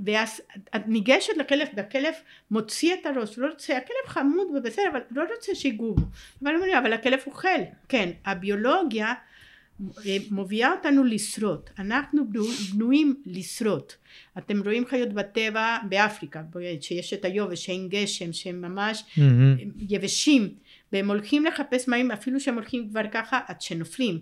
ואז 0.00 0.40
את 0.76 0.82
ניגשת 0.86 1.36
לכלב 1.36 1.68
והכלב 1.76 2.14
מוציא 2.50 2.94
את 2.94 3.06
הראש, 3.06 3.38
לא 3.38 3.46
רוצה, 3.46 3.76
הכלב 3.76 4.06
חמוד 4.06 4.46
ובסדר, 4.54 4.82
אבל 4.92 5.00
לא 5.10 5.22
רוצה 5.36 5.54
שיגעו 5.54 5.94
בו. 5.94 6.06
אבל 6.42 6.54
אומרים, 6.54 6.76
אבל 6.76 6.92
הכלב 6.92 7.18
אוכל. 7.26 7.48
כן, 7.88 8.10
הביולוגיה 8.24 9.14
אה, 10.06 10.16
מובילה 10.30 10.72
אותנו 10.72 11.04
לשרוד. 11.04 11.60
אנחנו 11.78 12.24
בנויים 12.28 13.22
לשרוד. 13.26 13.92
אתם 14.38 14.62
רואים 14.62 14.86
חיות 14.86 15.12
בטבע 15.12 15.78
באפריקה, 15.88 16.42
שיש 16.80 17.12
את 17.12 17.24
היובש, 17.24 17.66
שאין 17.66 17.88
גשם, 17.88 18.32
שהם 18.32 18.60
ממש 18.60 19.04
mm-hmm. 19.08 19.20
יבשים, 19.88 20.54
והם 20.92 21.10
הולכים 21.10 21.44
לחפש 21.44 21.88
מים, 21.88 22.10
אפילו 22.10 22.40
שהם 22.40 22.54
הולכים 22.54 22.88
כבר 22.88 23.02
ככה 23.12 23.40
עד 23.46 23.60
שנופלים. 23.60 24.20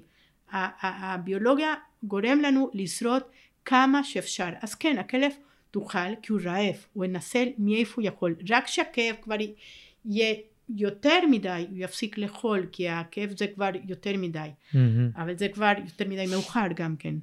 הביולוגיה 0.53 1.75
גורם 2.03 2.41
לנו 2.41 2.71
לשרוד 2.75 3.23
כמה 3.65 4.05
שאפשר. 4.05 4.49
אז 4.63 4.75
כן, 4.75 4.99
הכלב 4.99 5.33
תאכל 5.73 6.15
כי 6.23 6.33
הוא 6.33 6.41
רעב, 6.45 6.75
הוא 6.93 7.05
ינסה 7.05 7.45
מאיפה 7.59 7.93
הוא 7.97 8.09
יכול, 8.09 8.35
רק 8.51 8.65
כשהכאב 8.65 9.15
כבר 9.23 9.37
יהיה 10.05 10.35
יותר 10.77 11.19
מדי 11.31 11.67
הוא 11.71 11.79
יפסיק 11.79 12.19
לאכול 12.19 12.67
כי 12.73 12.89
הכאב 12.89 13.31
זה 13.37 13.47
כבר 13.55 13.71
יותר 13.89 14.17
מדי, 14.17 14.39
mm-hmm. 14.39 14.77
אבל 15.17 15.39
זה 15.39 15.49
כבר 15.49 15.73
יותר 15.85 16.09
מדי 16.09 16.27
מאוחר 16.27 16.67
גם 16.77 16.97
כן, 16.99 17.15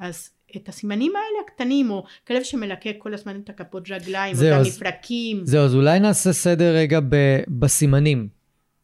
אז 0.00 0.30
את 0.56 0.68
הסימנים 0.68 1.12
האלה 1.16 1.46
הקטנים, 1.46 1.90
או 1.90 2.04
כלב 2.26 2.42
שמלקק 2.42 2.96
כל 2.98 3.14
הזמן 3.14 3.40
את 3.44 3.50
הכפות 3.50 3.90
רגליים, 3.90 4.36
או 4.36 4.42
את 4.42 4.52
המפרקים. 4.52 5.40
זהו, 5.44 5.64
אז 5.64 5.74
אולי 5.74 6.00
נעשה 6.00 6.32
סדר 6.32 6.74
רגע 6.74 7.00
ב- 7.00 7.40
בסימנים. 7.48 8.28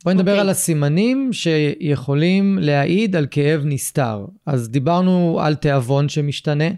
בואי 0.05 0.15
נדבר 0.15 0.27
okay. 0.27 0.31
אוקיי. 0.31 0.41
על 0.41 0.49
הסימנים 0.49 1.33
שיכולים 1.33 2.59
להעיד 2.61 3.17
על 3.17 3.27
כאב 3.31 3.63
נסתר. 3.65 4.27
אז 4.47 4.71
דיברנו 4.71 5.41
על 5.43 5.55
תיאבון 5.55 6.09
שמשתנה. 6.09 6.69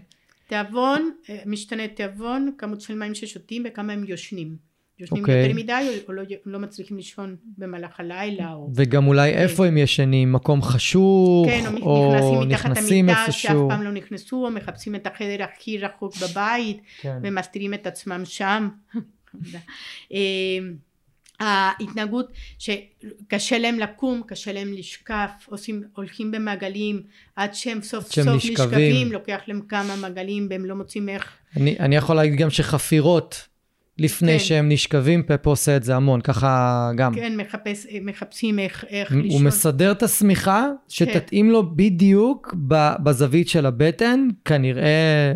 תיאבון, 0.47 1.11
אה, 1.29 1.39
משתנה 1.45 1.87
תיאבון, 1.87 2.51
כמות 2.57 2.81
של 2.81 2.95
מים 2.95 3.15
ששותים 3.15 3.63
וכמה 3.65 3.93
הם 3.93 4.03
יושנים. 4.07 4.67
יושנים 4.99 5.23
okay. 5.23 5.27
אוקיי. 5.27 5.41
יותר 5.41 5.55
מדי 5.55 5.87
או 6.07 6.13
לא, 6.13 6.23
לא 6.45 6.59
מצליחים 6.59 6.97
לישון 6.97 7.35
במהלך 7.57 7.99
הלילה. 7.99 8.53
או... 8.53 8.69
וגם 8.75 9.07
אולי 9.07 9.33
okay. 9.33 9.37
איפה 9.37 9.65
הם 9.65 9.77
ישנים? 9.77 10.31
מקום 10.31 10.61
חשוך? 10.61 11.47
כן, 11.47 11.63
או, 11.81 12.13
או 12.19 12.45
נכנסים 12.45 13.05
מתחת 13.05 13.17
המיטה 13.17 13.31
שאף 13.31 13.55
פעם 13.69 13.81
לא 13.81 13.91
נכנסו, 13.91 14.45
או 14.45 14.51
מחפשים 14.51 14.95
את 14.95 15.07
החדר 15.07 15.43
הכי 15.43 15.77
רחוק 15.77 16.13
בבית, 16.21 16.81
כן. 17.01 17.17
ומסתירים 17.23 17.73
את 17.73 17.87
עצמם 17.87 18.21
שם. 18.25 18.69
ההתנהגות 21.39 22.31
שקשה 22.59 23.57
להם 23.57 23.79
לקום, 23.79 24.21
קשה 24.27 24.53
להם 24.53 24.73
לשקף, 24.73 25.31
עושים, 25.45 25.83
הולכים 25.95 26.31
במעגלים 26.31 27.01
עד 27.35 27.53
שהם 27.53 27.81
סוף 27.81 28.11
שהם 28.11 28.25
סוף 28.25 28.35
נשכבים. 28.35 28.53
נשכבים, 28.53 29.11
לוקח 29.11 29.39
להם 29.47 29.61
כמה 29.69 29.95
מעגלים 29.95 30.47
והם 30.49 30.65
לא 30.65 30.75
מוצאים 30.75 31.09
איך. 31.09 31.31
אני, 31.57 31.75
אני 31.79 31.95
יכול 31.95 32.15
להגיד 32.15 32.39
גם 32.39 32.49
שחפירות 32.49 33.47
לפני 33.99 34.31
כן. 34.31 34.39
שהם 34.39 34.69
נשכבים, 34.69 35.23
פפו 35.23 35.49
עושה 35.49 35.75
את 35.75 35.83
זה 35.83 35.95
המון, 35.95 36.21
ככה 36.21 36.91
גם. 36.95 37.15
כן, 37.15 37.37
מחפש, 37.37 37.85
מחפשים 38.01 38.59
איך, 38.59 38.85
איך 38.89 39.11
לישון. 39.11 39.31
הוא 39.31 39.41
מסדר 39.41 39.91
את 39.91 40.03
השמיכה 40.03 40.67
שתתאים 40.89 41.45
כן. 41.45 41.51
לו 41.51 41.75
בדיוק 41.75 42.55
בזווית 43.03 43.49
של 43.49 43.65
הבטן, 43.65 44.27
כנראה 44.45 45.33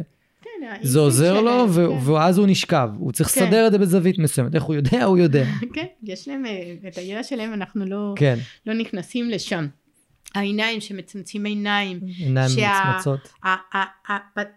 זה 0.82 1.00
עוזר 1.00 1.42
לו, 1.42 1.68
כן. 1.76 2.12
ואז 2.12 2.38
הוא 2.38 2.48
נשכב. 2.48 2.90
הוא 2.98 3.12
צריך 3.12 3.30
כן. 3.30 3.44
לסדר 3.44 3.68
את 3.68 3.72
זה 3.72 3.78
בזווית 3.78 4.18
מסוימת. 4.20 4.56
איך 4.56 4.64
הוא 4.64 4.76
יודע? 4.76 5.04
הוא 5.04 5.18
יודע. 5.18 5.46
כן, 5.76 5.86
יש 6.04 6.28
להם, 6.28 6.46
אה, 6.46 6.74
את 6.88 6.98
הידע 6.98 7.24
שלהם 7.24 7.54
אנחנו 7.54 7.86
לא, 7.86 8.14
כן. 8.16 8.38
לא 8.66 8.74
נכנסים 8.74 9.30
לשם. 9.30 9.68
העיניים 10.36 10.82
שמצמצים 10.82 11.46
עיניים. 11.46 12.00
עיניים 12.18 12.50
שה... 12.50 12.84
מצמצות. 12.90 13.34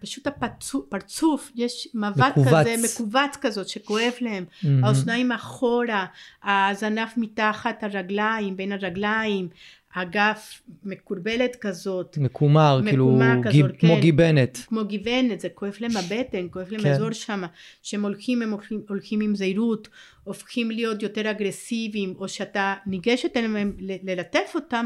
פשוט 0.01 0.27
הפרצוף, 0.27 1.51
יש 1.55 1.87
מבט 1.93 2.35
כזה, 2.35 2.75
מכווץ 2.83 3.37
כזאת 3.41 3.69
שכואב 3.69 4.11
להם. 4.21 4.45
Mm-hmm. 4.45 4.67
האוזניים 4.83 5.31
אחורה, 5.31 6.05
הזנב 6.43 7.07
מתחת 7.17 7.83
הרגליים, 7.83 8.57
בין 8.57 8.71
הרגליים. 8.71 9.47
אגף 9.95 10.61
מקורבלת 10.83 11.55
כזאת. 11.55 12.17
מקומר, 12.17 12.81
כאילו, 12.85 13.19
כזאת, 13.43 13.53
גיב, 13.53 13.67
כמו 13.79 13.95
כן. 13.95 14.01
גיבנת. 14.01 14.57
כמו 14.67 14.85
גיוונת, 14.85 15.39
זה 15.39 15.49
כואב 15.49 15.75
להם 15.79 15.97
הבטן, 15.97 16.47
כואב 16.51 16.67
להם 16.71 16.81
כן. 16.81 16.87
האזור 16.87 17.11
שם, 17.11 17.43
שהם 17.83 18.03
הולכים, 18.03 18.41
הם 18.41 18.51
הולכים, 18.51 18.81
הולכים 18.89 19.21
עם 19.21 19.35
זהירות, 19.35 19.87
הופכים 20.23 20.71
להיות 20.71 21.03
יותר 21.03 21.31
אגרסיביים, 21.31 22.13
או 22.19 22.27
שאתה 22.27 22.73
ניגשת 22.85 23.37
אליהם 23.37 23.73
ללטף 23.79 24.51
אותם, 24.55 24.85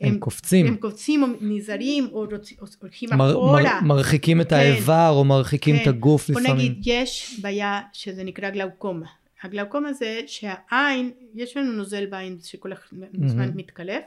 הם 0.00 0.18
קופצים. 0.18 0.66
הם 0.66 0.76
קופצים 0.76 1.22
או 1.22 1.28
נזהרים, 1.40 2.08
או, 2.12 2.24
רוצ, 2.32 2.52
או 2.60 2.66
הולכים 2.80 3.08
מר, 3.12 3.30
אחורה. 3.30 3.62
מר, 3.62 3.80
מרחיקים 3.82 4.40
את 4.40 4.48
כן. 4.50 4.56
האיבר, 4.56 5.10
או 5.10 5.24
מרחיקים 5.24 5.76
כן. 5.76 5.82
את 5.82 5.86
הגוף 5.86 6.30
בוא 6.30 6.40
לפעמים. 6.40 6.56
נגיד, 6.56 6.82
יש 6.84 7.38
בעיה 7.42 7.80
שזה 7.92 8.24
נקרא 8.24 8.50
גלאוקומה. 8.50 9.06
הגלאוקומה 9.42 9.92
זה 9.92 10.20
שהעין, 10.26 11.10
יש 11.34 11.56
לנו 11.56 11.72
נוזל 11.72 12.06
בעין 12.06 12.38
שכל 12.42 12.70
הזמן 12.72 13.06
מהמם. 13.12 13.56
מתקלף, 13.56 14.02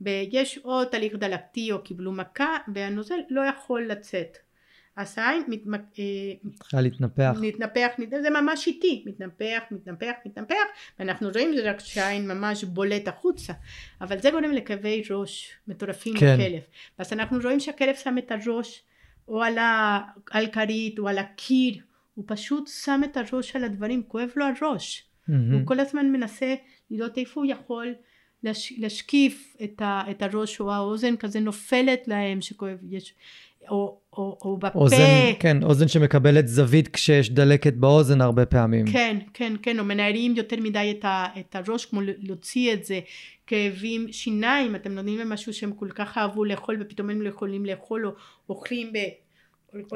ויש 0.00 0.58
או 0.64 0.84
תהליך 0.84 1.14
דלקתי 1.14 1.72
או 1.72 1.82
קיבלו 1.82 2.12
מכה, 2.12 2.56
והנוזל 2.74 3.18
לא 3.30 3.40
יכול 3.40 3.86
לצאת. 3.86 4.38
אז 4.96 5.18
העין 5.18 5.42
מתמק... 5.48 5.80
אה, 5.98 6.04
צריכה 6.54 6.80
להתנפח. 6.80 7.36
מתנפח, 7.40 7.88
מת- 7.98 8.22
זה 8.22 8.30
ממש 8.30 8.66
איטי, 8.66 9.04
מתנפח, 9.06 9.62
מתנפח, 9.70 10.12
מתנפח, 10.26 10.64
ואנחנו 10.98 11.28
רואים 11.28 11.56
זה 11.56 11.70
רק 11.70 11.80
שהעין 11.80 12.28
ממש 12.28 12.64
בולט 12.64 13.08
החוצה, 13.08 13.52
אבל 14.00 14.20
זה 14.20 14.30
גורם 14.30 14.52
לכאבי 14.52 15.02
ראש 15.10 15.52
מטורפים 15.68 16.14
כן. 16.16 16.34
לכלב. 16.40 16.62
אז 16.98 17.12
אנחנו 17.12 17.38
רואים 17.42 17.60
שהכלב 17.60 17.94
שם 17.94 18.18
את 18.18 18.32
הראש 18.32 18.82
או 19.28 19.42
על, 19.42 19.58
ה... 19.58 20.00
על 20.30 20.46
כרית 20.46 20.98
או 20.98 21.08
על 21.08 21.18
הקיר, 21.18 21.74
הוא 22.14 22.24
פשוט 22.28 22.68
שם 22.84 23.00
את 23.04 23.16
הראש 23.16 23.56
על 23.56 23.64
הדברים, 23.64 24.02
כואב 24.02 24.28
לו 24.36 24.44
הראש. 24.44 25.04
מהמם. 25.28 25.52
הוא 25.52 25.60
כל 25.64 25.80
הזמן 25.80 26.06
מנסה 26.12 26.54
לראות 26.90 27.18
איפה 27.18 27.40
הוא 27.40 27.50
יכול 27.50 27.94
להש... 28.42 28.72
להשקיף 28.78 29.56
את, 29.64 29.82
ה... 29.82 30.02
את 30.10 30.22
הראש 30.22 30.60
או 30.60 30.72
האוזן 30.72 31.16
כזה 31.16 31.40
נופלת 31.40 32.08
להם 32.08 32.40
שכואב, 32.40 32.76
יש... 32.90 33.14
או, 33.70 33.98
או, 34.12 34.38
או 34.42 34.56
בפה. 34.56 34.78
אוזן, 34.78 35.32
כן, 35.40 35.62
אוזן 35.62 35.88
שמקבלת 35.88 36.48
זווית 36.48 36.88
כשיש 36.88 37.30
דלקת 37.30 37.74
באוזן 37.74 38.20
הרבה 38.20 38.46
פעמים. 38.46 38.86
כן, 38.92 39.16
כן, 39.34 39.52
כן, 39.62 39.78
או 39.78 39.84
מנערים 39.84 40.36
יותר 40.36 40.56
מדי 40.60 40.94
את, 40.98 41.04
ה, 41.04 41.26
את 41.40 41.56
הראש, 41.56 41.86
כמו 41.86 42.00
להוציא 42.18 42.72
את 42.72 42.84
זה, 42.84 43.00
כאבים, 43.46 44.12
שיניים, 44.12 44.76
אתם 44.76 44.92
נותנים 44.92 45.18
להם 45.18 45.32
משהו 45.32 45.52
שהם 45.52 45.72
כל 45.72 45.88
כך 45.94 46.18
אהבו 46.18 46.44
לאכול 46.44 46.76
ופתאום 46.80 47.10
הם 47.10 47.22
לא 47.22 47.28
יכולים 47.28 47.66
לאכול, 47.66 48.06
או 48.06 48.12
אוכלים 48.48 48.92
ב... 48.92 48.98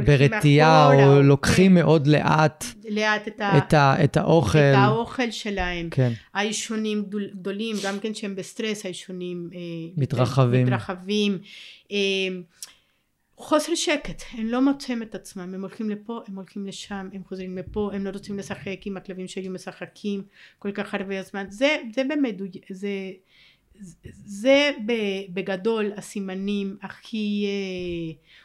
ברתיעה, 0.06 0.88
אחורה, 0.88 1.16
או 1.16 1.22
לוקחים 1.22 1.74
מאוד 1.74 2.06
לאט 2.06 2.64
כן, 2.82 2.88
לאט 2.92 3.28
את, 3.28 3.40
ה, 3.40 3.58
את, 3.58 3.74
ה, 3.74 4.04
את 4.04 4.16
האוכל. 4.16 4.58
את 4.58 4.74
האוכל 4.74 5.30
שלהם. 5.30 5.90
כן, 5.90 6.12
העישונים 6.34 7.02
גדול, 7.02 7.30
גדולים, 7.34 7.76
גם 7.84 7.98
כן 8.00 8.14
שהם 8.14 8.36
בסטרס, 8.36 8.84
העישונים 8.84 9.50
אה, 9.54 9.58
מתרחבים. 9.96 10.66
מתרחבים. 10.66 11.38
אה, 11.92 11.96
חוסר 13.40 13.74
שקט, 13.74 14.22
הם 14.32 14.46
לא 14.46 14.62
מוצאים 14.62 15.02
את 15.02 15.14
עצמם, 15.14 15.54
הם 15.54 15.60
הולכים 15.60 15.90
לפה, 15.90 16.20
הם 16.28 16.36
הולכים 16.36 16.66
לשם, 16.66 17.08
הם 17.12 17.22
חוזרים 17.28 17.58
לפה, 17.58 17.90
הם 17.94 18.04
לא 18.04 18.10
רוצים 18.10 18.38
לשחק 18.38 18.86
עם 18.86 18.96
הכלבים 18.96 19.28
שהיו 19.28 19.50
משחקים 19.50 20.22
כל 20.58 20.72
כך 20.72 20.94
הרבה 20.94 21.22
זמן, 21.22 21.46
זה, 21.48 21.76
זה 21.94 22.02
באמת, 22.04 22.34
זה, 22.70 22.88
זה 24.26 24.70
בגדול 25.32 25.92
הסימנים 25.96 26.76
הכי 26.82 27.46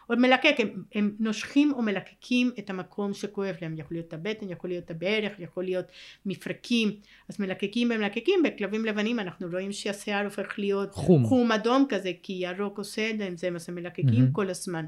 עוד 0.07 0.19
מלקק 0.19 0.55
הם, 0.57 0.83
הם 0.95 1.15
נושכים 1.19 1.73
או 1.73 1.81
מלקקים 1.81 2.51
את 2.59 2.69
המקום 2.69 3.13
שכואב 3.13 3.55
להם. 3.61 3.77
יכול 3.77 3.97
להיות 3.97 4.13
הבטן 4.13 4.49
יכול 4.49 4.69
להיות 4.69 4.91
הברך 4.91 5.31
יכול 5.39 5.63
להיות 5.63 5.85
מפרקים. 6.25 6.91
אז 7.29 7.39
מלקקים 7.39 7.91
ומלקקים 7.95 8.43
בכלבים 8.43 8.85
לבנים 8.85 9.19
אנחנו 9.19 9.47
רואים 9.51 9.71
שהשיער 9.71 10.25
הופך 10.25 10.59
להיות 10.59 10.93
חום, 10.93 11.23
חום 11.23 11.51
אדום 11.51 11.85
כזה 11.89 12.11
כי 12.23 12.33
ירוק 12.33 12.77
עושה 12.77 13.11
להם 13.19 13.37
זה 13.37 13.49
מה 13.49 13.59
שמלקקים 13.59 14.25
Mhm. 14.25 14.31
כל 14.31 14.49
הזמן. 14.49 14.85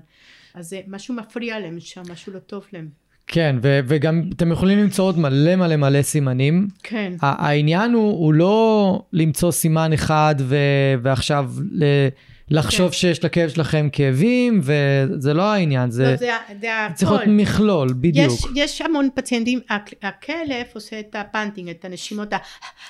אז 0.53 0.69
זה 0.69 0.81
משהו 0.87 1.13
מפריע 1.15 1.59
להם 1.59 1.79
שם 1.79 2.01
משהו 2.11 2.33
לא 2.33 2.39
טוב 2.39 2.65
להם 2.73 2.89
כן, 3.27 3.55
ו- 3.61 3.79
וגם 3.87 4.21
אתם 4.35 4.51
יכולים 4.51 4.79
למצוא 4.79 5.05
עוד 5.05 5.19
מלא 5.19 5.55
מלא 5.55 5.75
מלא 5.75 6.01
סימנים. 6.01 6.67
כן 6.83 7.13
העניין 7.21 7.93
הוא, 7.93 8.11
הוא 8.11 8.33
לא 8.33 9.01
למצוא 9.13 9.51
סימן 9.51 9.93
אחד 9.93 10.35
ו- 10.39 10.55
ועכשיו 11.01 11.51
ל- 11.71 12.07
לחשוב 12.51 12.87
כן. 12.87 12.93
שיש 12.93 13.23
לכאב 13.25 13.49
שלכם 13.49 13.89
כאבים, 13.91 14.61
וזה 14.63 15.33
לא 15.33 15.41
העניין, 15.41 15.91
זה 15.91 16.03
לא, 16.03 16.15
זה, 16.15 16.31
זה 16.61 16.67
צריך 16.95 17.11
להיות. 17.11 17.23
מכלול, 17.27 17.93
בדיוק, 17.93 18.31
יש, 18.33 18.41
יש 18.55 18.81
המון 18.81 19.09
פציינטים, 19.15 19.59
הכ- 19.71 19.73
הכלב 20.07 20.65
עושה 20.73 20.99
את 20.99 21.15
הפאנטינג, 21.15 21.69
את 21.69 21.85
הנשימות, 21.85 22.33
ה- 22.33 22.37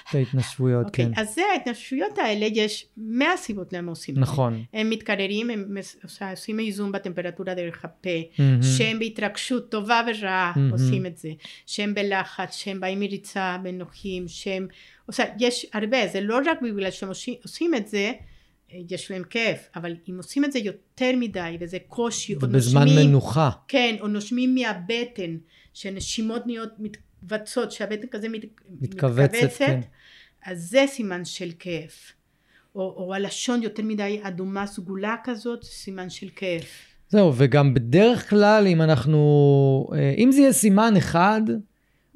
את 0.10 0.16
ההתנשפויות, 0.16 0.86
אוקיי, 0.86 1.06
כן. 1.06 1.22
אז 1.22 1.34
זה 1.36 1.42
ההתנשפויות 1.54 2.18
האלה, 2.18 2.46
יש 2.54 2.86
מאה 2.98 3.38
סיבות 3.38 3.74
למה 3.74 3.90
עושים 3.92 4.14
את 4.14 4.20
זה. 4.20 4.22
נכון. 4.22 4.64
הם 4.74 4.90
מתקררים, 4.90 5.50
הם 5.50 5.66
עושה- 6.04 6.32
עושים 6.32 6.60
איזון 6.60 6.92
בטמפרטורה 6.92 7.54
דרך 7.54 7.86
הפה, 7.86 8.10
מהמם. 8.40 8.62
שהם 8.64 9.00
בהתרגשות 9.00 9.72
טובה 9.72 10.02
ורעה 10.08 10.54
מהמם. 10.56 10.72
עושים 10.72 11.06
את 11.06 11.18
זה, 11.18 11.30
שהם 11.66 11.94
בלחץ, 11.94 12.56
שהם 12.56 12.80
באים 12.80 13.00
מריצה 13.00 13.58
בנוחים, 13.64 14.26
שהם, 14.28 14.68
עושה, 15.06 15.24
יש 15.40 15.66
הרבה, 15.74 15.98
זה 16.14 16.22
לא 16.22 16.38
רק 16.46 16.62
בגלל 16.62 16.92
שהם 16.92 17.10
עושים, 17.44 17.76
את 17.76 17.88
זה, 17.88 18.12
יש 18.72 19.12
להם 19.12 19.24
כאב, 19.30 19.58
אבל 19.76 19.96
אם 20.10 20.18
עושים 20.18 20.46
את 20.46 20.52
זה 20.52 20.60
יותר 20.60 21.12
מדי 21.20 21.58
וזה 21.60 21.78
קושי, 21.88 22.36
או 22.36 22.40
ובזמן 22.42 22.84
נושמים, 22.84 23.08
מנוחה. 23.08 23.50
כן, 23.68 23.96
או 24.00 24.08
נושמים 24.08 24.56
מהבטן, 24.56 25.38
שנשימות 25.74 26.48
נהיות 26.48 26.70
מתכווצות, 26.80 27.72
שהבטן 27.72 28.08
כזה 28.08 28.30
מת, 28.30 28.42
מתכווצת, 28.82 29.54
כן. 29.58 29.80
אז 30.46 30.70
זה 30.70 30.86
סימן 30.88 31.26
של 31.26 31.52
כאב. 31.60 31.92
או, 32.76 32.82
או 32.82 33.14
הלשון 33.14 33.64
יותר 33.64 33.84
מדי 33.84 34.20
אדומה 34.22 34.68
סגולה 34.68 35.16
כזאת, 35.24 35.64
סימן 35.64 36.10
של 36.10 36.28
כאב. 36.36 36.64
זהו, 37.10 37.34
וגם 37.36 37.74
בדרך 37.74 38.30
כלל, 38.30 38.68
אם 38.68 38.82
אנחנו, 38.82 39.90
אה, 39.94 40.14
אם 40.18 40.32
זה 40.32 40.42
יהיה 40.42 40.54
סימן 40.54 40.94
אחד, 40.98 41.42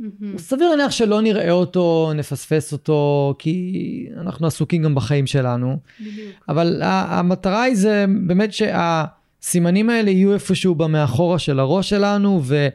מהמם. 0.01 0.37
סביר 0.37 0.69
להניח 0.69 0.91
שלא 0.91 1.21
נראה 1.21 1.51
אותו, 1.51 2.11
נפספס 2.15 2.73
אותו, 2.73 3.35
כי 3.39 3.73
אנחנו 4.21 4.47
עסוקים 4.47 4.83
גם 4.83 4.95
בחיים 4.95 5.27
שלנו. 5.27 5.77
בדיוק. 5.99 6.15
אבל 6.49 6.81
ה- 6.81 7.19
המטרה 7.19 7.63
היא 7.63 7.75
זה 7.75 8.05
באמת 8.27 8.49
שהסימנים 8.53 9.89
האלה 9.89 10.09
יהיו 10.11 10.33
איפשהו 10.33 10.75
במאחורה 10.75 11.39
של 11.39 11.59
הראש 11.59 11.89
שלנו, 11.89 12.41
ו, 12.43 12.67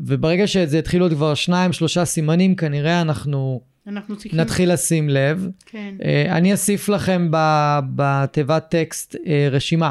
וברגע 0.00 0.46
שזה 0.46 0.78
יתחיל 0.78 1.00
להיות 1.00 1.12
כבר 1.12 1.34
שניים, 1.34 1.72
שלושה 1.72 2.04
סימנים, 2.04 2.54
כנראה 2.54 3.00
אנחנו 3.00 3.60
אנחנו 3.86 4.16
צריכים... 4.16 4.40
נתחיל 4.40 4.72
לשים 4.72 5.08
לב. 5.08 5.48
כן. 5.66 5.94
אה, 6.04 6.36
אני 6.36 6.52
אוסיף 6.52 6.88
לכם 6.88 7.28
ב- 7.30 7.80
בתיבת 7.94 8.66
טקסט 8.70 9.16
אה, 9.26 9.48
רשימה, 9.50 9.90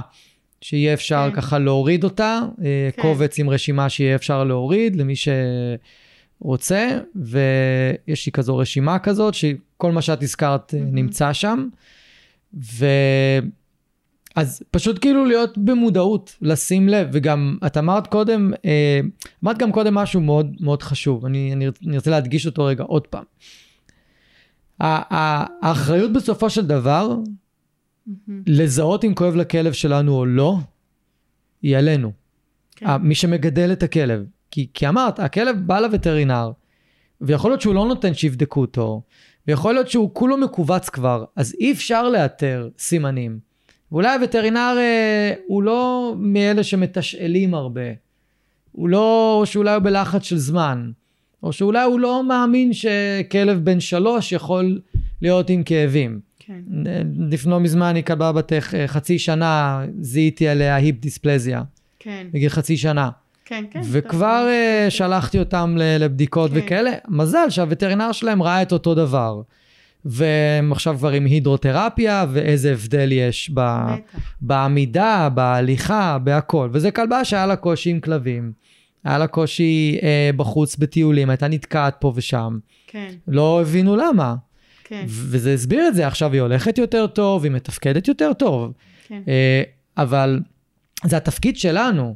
שיהיה 0.61 0.93
אפשר 0.93 1.29
כן. 1.29 1.35
ככה 1.35 1.59
להוריד 1.59 2.03
אותה, 2.03 2.39
אה, 2.63 2.89
כן. 2.95 3.01
קובץ 3.01 3.39
עם 3.39 3.49
רשימה 3.49 3.89
שיהיה 3.89 4.15
אפשר 4.15 4.43
להוריד 4.43 4.95
למי 4.95 5.13
שרוצה, 6.43 6.99
ויש 7.15 8.25
לי 8.25 8.31
כזו 8.31 8.57
רשימה 8.57 8.99
כזאת, 8.99 9.33
שכל 9.33 9.91
מה 9.91 10.01
שאת 10.01 10.23
הזכרת 10.23 10.73
מהמם. 10.73 10.95
נמצא 10.95 11.33
שם. 11.33 11.67
ו... 12.53 12.85
אז 14.35 14.63
פשוט 14.71 15.01
כאילו 15.01 15.25
להיות 15.25 15.57
במודעות, 15.57 16.37
לשים 16.41 16.89
לב, 16.89 17.07
וגם 17.13 17.57
את 17.65 17.77
אמרת 17.77 18.07
קודם, 18.07 18.51
אה, 18.65 18.99
אמרת 19.43 19.57
גם 19.57 19.71
קודם 19.71 19.93
משהו 19.93 20.21
מאוד 20.21 20.55
מאוד 20.59 20.83
חשוב, 20.83 21.25
אני, 21.25 21.53
אני, 21.53 21.95
רוצה 21.95 22.11
להדגיש 22.11 22.45
אותו 22.45 22.65
רגע 22.65 22.83
עוד 22.83 23.07
פעם. 23.07 23.23
האחריות 24.79 26.13
בסופו 26.13 26.49
של 26.49 26.67
דבר. 26.67 27.15
לזהות 28.47 29.03
אם 29.03 29.13
כואב 29.13 29.35
לכלב 29.35 29.73
שלנו 29.73 30.15
או 30.15 30.25
לא, 30.25 30.57
היא 31.61 31.77
עלינו. 31.77 32.11
כן. 32.75 32.95
מי 32.95 33.15
שמגדל 33.15 33.71
את 33.71 33.83
הכלב. 33.83 34.25
כי, 34.51 34.67
כי 34.73 34.87
אמרת, 34.87 35.19
הכלב 35.19 35.57
בא 35.65 35.79
לווטרינר, 35.79 36.51
ויכול 37.21 37.51
להיות 37.51 37.61
שהוא 37.61 37.75
לא 37.75 37.87
נותן 37.87 38.13
שיבדקו 38.13 38.61
אותו, 38.61 39.01
ויכול 39.47 39.73
להיות 39.73 39.89
שהוא 39.89 40.09
כולו 40.13 40.37
מכווץ 40.37 40.89
כבר, 40.89 41.25
אז 41.35 41.55
אי 41.59 41.71
אפשר 41.71 42.09
לאתר 42.09 42.69
סימנים. 42.79 43.39
ואולי 43.91 44.15
הווטרינר 44.15 44.75
אה, 44.77 45.33
הוא 45.47 45.63
לא 45.63 46.13
מאלה 46.17 46.63
שמתשאלים 46.63 47.53
הרבה. 47.53 47.81
הוא 48.71 48.89
לא, 48.89 49.37
או 49.39 49.45
שאולי 49.45 49.73
הוא 49.73 49.83
בלחץ 49.83 50.23
של 50.23 50.37
זמן. 50.37 50.91
או 51.43 51.53
שאולי 51.53 51.83
הוא 51.83 51.99
לא 51.99 52.23
מאמין 52.27 52.71
שכלב 52.73 53.59
בן 53.63 53.79
שלוש 53.79 54.31
יכול 54.31 54.81
להיות 55.21 55.49
עם 55.49 55.63
כאבים. 55.63 56.19
כן. 56.39 56.61
לפני 57.29 57.51
לא 57.51 57.59
מזמן 57.59 57.95
היא 57.95 58.03
כלבה 58.03 58.31
בת 58.31 58.53
אה, 58.53 58.87
חצי 58.87 59.19
שנה, 59.19 59.83
זיהיתי 59.99 60.47
עליה 60.47 60.75
היפ 60.75 60.99
דיספלזיה, 60.99 61.63
כן. 61.99 62.27
בגיל 62.31 62.49
חצי 62.49 62.77
שנה. 62.77 63.09
כן. 63.49 63.65
כן. 63.71 63.81
וכבר. 63.91 64.47
אה, 64.49 64.85
שלחתי 64.89 65.39
אותם 65.39 65.75
לבדיקות 65.77 66.51
כן. 66.51 66.57
וכאלה. 66.57 66.91
מזל 67.07 67.49
שהווטרינר 67.49 68.11
שלהם 68.11 68.43
ראה 68.43 68.61
את 68.61 68.71
אותו 68.71 68.95
דבר. 68.95 69.41
והם 70.05 70.71
עכשיו 70.71 70.95
כבר 70.97 71.09
עם 71.09 71.25
הידרותרפיה, 71.25 72.25
ואיזה 72.31 72.71
הבדל 72.71 73.11
יש 73.11 73.51
ב... 73.53 73.61
בעמידה, 74.41 75.29
בהליכה, 75.33 76.17
בהכל. 76.17 76.69
וזה 76.73 76.91
כלבה 76.91 77.25
שהיה 77.25 77.45
לה 77.45 77.55
קושי 77.55 77.89
עם 77.89 77.99
כלבים. 77.99 78.51
היה 79.03 79.17
לה 79.17 79.27
קושי 79.27 79.97
אה, 80.03 80.29
בחוץ 80.35 80.75
בטיולים, 80.75 81.29
הייתה 81.29 81.47
נתקעת 81.47 81.95
פה 81.99 82.13
ושם. 82.15 82.59
כן. 82.87 83.09
לא 83.27 83.61
הבינו 83.61 83.95
למה. 83.95 84.35
כן, 84.83 85.05
וזה 85.07 85.53
הסביר 85.53 85.87
את 85.87 85.95
זה, 85.95 86.07
עכשיו 86.07 86.33
היא 86.33 86.41
הולכת 86.41 86.77
יותר 86.77 87.07
טוב, 87.07 87.43
היא 87.43 87.51
מתפקדת 87.51 88.07
יותר 88.07 88.33
טוב. 88.33 88.73
כן, 89.07 89.21
אה, 89.27 89.63
אבל 89.97 90.39
זה 91.05 91.17
התפקיד 91.17 91.57
שלנו, 91.57 92.15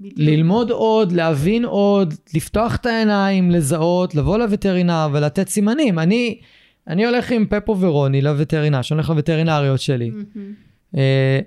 בדיוק. 0.00 0.18
ללמוד 0.18 0.70
עוד, 0.70 1.12
להבין 1.12 1.64
עוד, 1.64 2.14
לפתוח 2.34 2.76
את 2.76 2.86
העיניים, 2.86 3.50
לזהות, 3.50 4.14
לבוא 4.14 4.38
לווטרינר 4.38 5.08
ולתת 5.12 5.48
סימנים. 5.48 5.98
אני, 5.98 6.40
אני 6.88 7.06
הולך 7.06 7.30
עם 7.30 7.46
פפו 7.46 7.80
ורוני 7.80 8.22
לווטרינר, 8.22 8.82
שאני 8.82 8.96
הולך 8.98 9.10
לווטרינריות 9.10 9.80
שלי. 9.80 10.10
מהמם. 10.10 10.54
אה, 10.96 11.40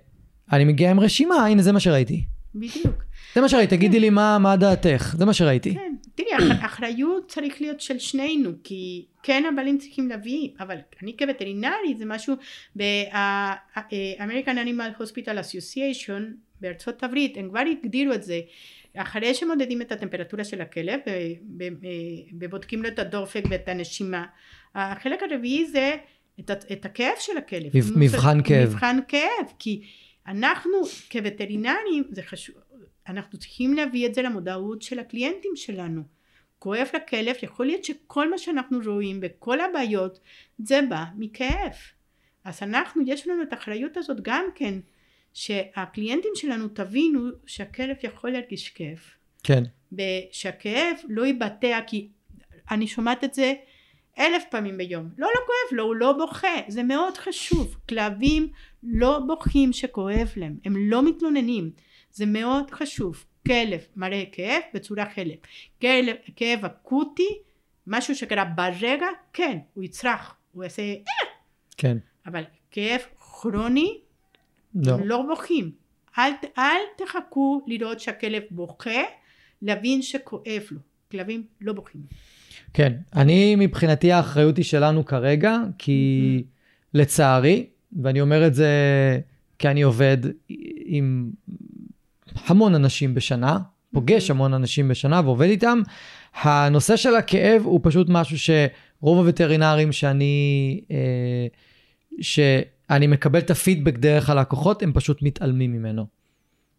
אני 0.51 0.65
מגיע 0.65 0.91
עם 0.91 0.99
רשימה, 0.99 1.35
הנה 1.45 1.61
זה 1.61 1.71
מה 1.71 1.79
שראיתי. 1.79 2.23
בדיוק. 2.55 3.03
זה 3.35 3.41
מה 3.41 3.49
שראיתי, 3.49 3.77
תגידי 3.77 3.99
לי 3.99 4.09
מה, 4.09 4.37
מה 4.39 4.55
דעתך, 4.57 5.15
זה 5.17 5.25
מה 5.25 5.33
שראיתי. 5.33 5.73
כן, 5.73 5.95
תראי, 6.15 6.29
אח- 6.37 6.65
אחריות 6.65 7.23
צריך 7.27 7.61
להיות 7.61 7.81
של 7.81 7.99
שנינו, 7.99 8.49
כי 8.63 9.05
כן 9.23 9.43
הבעלים 9.53 9.77
צריכים 9.77 10.07
להביא, 10.09 10.49
אבל 10.59 10.75
אני 11.03 11.15
כווטרינרי 11.19 11.95
זה 11.97 12.05
משהו, 12.07 12.35
ב-American 12.77 14.55
Animal 14.65 15.01
Hospital 15.01 15.37
Association 15.43 16.21
בארצות 16.61 17.03
הברית, 17.03 17.37
הם 17.37 17.49
כבר 17.49 17.59
הגדירו 17.59 18.13
את 18.13 18.23
זה, 18.23 18.39
אחרי 18.95 19.33
שמודדים 19.33 19.81
את 19.81 19.91
הטמפרטורה 19.91 20.43
של 20.43 20.61
הכלב 20.61 20.99
ו- 21.07 21.11
ו- 21.59 21.87
ובודקים 22.39 22.83
לו 22.83 22.87
את 22.87 22.99
הדופק 22.99 23.43
ואת 23.49 23.67
הנשימה, 23.67 24.25
החלק 24.75 25.23
הרביעי 25.23 25.65
זה 25.65 25.95
את, 26.39 26.51
את 26.71 26.85
הכאב 26.85 27.13
של 27.19 27.37
הכלב. 27.37 27.71
מבח- 27.77 27.97
מבחן 27.97 28.43
כאב. 28.43 28.69
מבחן 28.69 28.99
כאב, 29.07 29.53
כי 29.59 29.81
אנחנו 30.27 30.73
כווטרינרים, 31.11 32.03
זה 32.11 32.23
חשוב, 32.23 32.55
אנחנו 33.07 33.37
צריכים 33.39 33.73
להביא 33.73 34.07
את 34.07 34.13
זה 34.13 34.21
למודעות 34.21 34.81
של 34.81 34.99
הקליינטים 34.99 35.51
שלנו. 35.55 36.01
כואב 36.59 36.87
לכלב, 36.95 37.35
יכול 37.43 37.65
להיות 37.65 37.83
שכל 37.83 38.29
מה 38.29 38.37
שאנחנו 38.37 38.79
רואים 38.85 39.19
וכל 39.21 39.59
הבעיות 39.61 40.19
זה 40.59 40.79
בא 40.89 41.03
מכאב. 41.17 41.71
אז 42.43 42.63
אנחנו, 42.63 43.01
יש 43.05 43.27
לנו 43.27 43.43
את 43.43 43.53
האחריות 43.53 43.97
הזאת 43.97 44.17
גם 44.21 44.45
כן, 44.55 44.73
שהקליינטים 45.37 46.31
שלנו 46.35 46.67
תבינו 46.67 47.29
שהכלב 47.45 47.95
יכול 48.03 48.29
להרגיש 48.29 48.69
כאב. 48.69 48.99
כן, 49.43 49.63
ושהכאב 49.91 50.95
לא 51.09 51.27
יבטא, 51.27 51.79
כי 51.87 52.07
אני 52.71 52.87
שומעת 52.87 53.23
את 53.23 53.33
זה 53.33 53.53
אלף 54.19 54.43
פעמים 54.51 54.77
ביום. 54.77 55.09
לא, 55.17 55.27
לא 55.27 55.39
כואב 55.45 55.77
לו, 55.77 55.83
הוא 55.83 55.95
לא 55.95 56.13
בוכה. 56.13 56.55
זה 56.67 56.83
מאוד 56.83 57.17
חשוב. 57.17 57.77
כלבים 57.89 58.47
לא 58.83 59.19
בוכים 59.27 59.73
שכואב 59.73 60.33
להם. 60.35 60.57
הם 60.65 60.73
לא 60.77 61.09
מתלוננים. 61.09 61.71
זה 62.11 62.25
מאוד 62.25 62.71
חשוב. 62.71 63.25
כלב 63.47 63.81
מראה 63.95 64.23
כאב 64.31 64.61
בצורה 64.73 65.03
אחרת. 65.03 65.47
כלב, 65.81 66.15
כאב 66.35 66.65
אקוטי, 66.65 67.37
משהו 67.87 68.15
שקרה 68.15 68.45
ברגע, 68.45 69.07
כן, 69.33 69.57
הוא 69.73 69.83
יצרח, 69.83 70.35
הוא 70.51 70.63
יעשה, 70.63 70.81
"אה", 70.81 71.29
כן. 71.77 71.97
אבל 72.25 72.43
כאב 72.71 73.01
כרוני, 73.19 74.01
לא. 74.75 74.93
הם 74.93 75.07
לא 75.07 75.25
בוכים. 75.29 75.71
אל, 76.17 76.31
אל 76.57 76.81
תחכו 76.97 77.61
לראות 77.67 77.99
שהכלב 77.99 78.41
בוכה, 78.51 79.01
להבין 79.61 80.01
שכואב 80.01 80.61
לו. 80.71 80.79
כלבים 81.11 81.43
לא 81.61 81.73
בוכים. 81.73 82.01
כן, 82.73 82.93
אני 83.15 83.55
מבחינתי 83.55 84.11
האחריות 84.11 84.57
היא 84.57 84.65
שלנו 84.65 85.05
כרגע, 85.05 85.57
כי 85.77 86.43
לצערי, 86.93 87.65
ואני 88.01 88.21
אומר 88.21 88.47
את 88.47 88.55
זה 88.55 88.69
כי 89.59 89.67
אני 89.67 89.81
עובד 89.81 90.17
עם 90.85 91.31
המון 92.45 92.75
אנשים 92.75 93.13
בשנה, 93.13 93.59
פוגש 93.93 94.29
המון 94.29 94.53
אנשים 94.53 94.87
בשנה 94.87 95.21
ועובד 95.23 95.47
איתם, 95.47 95.81
הנושא 96.41 96.95
של 96.95 97.15
הכאב 97.15 97.61
הוא 97.65 97.79
פשוט 97.83 98.07
משהו 98.09 98.37
שרוב 98.39 99.17
הווטרינרים 99.17 99.91
שאני, 99.91 100.81
אה, 100.91 101.47
שאני 102.91 103.07
מקבל 103.07 103.39
את 103.39 103.51
הפידבק 103.51 103.97
דרך 103.97 104.29
הלקוחות, 104.29 104.83
הם 104.83 104.93
פשוט 104.93 105.21
מתעלמים 105.21 105.73
ממנו. 105.73 106.05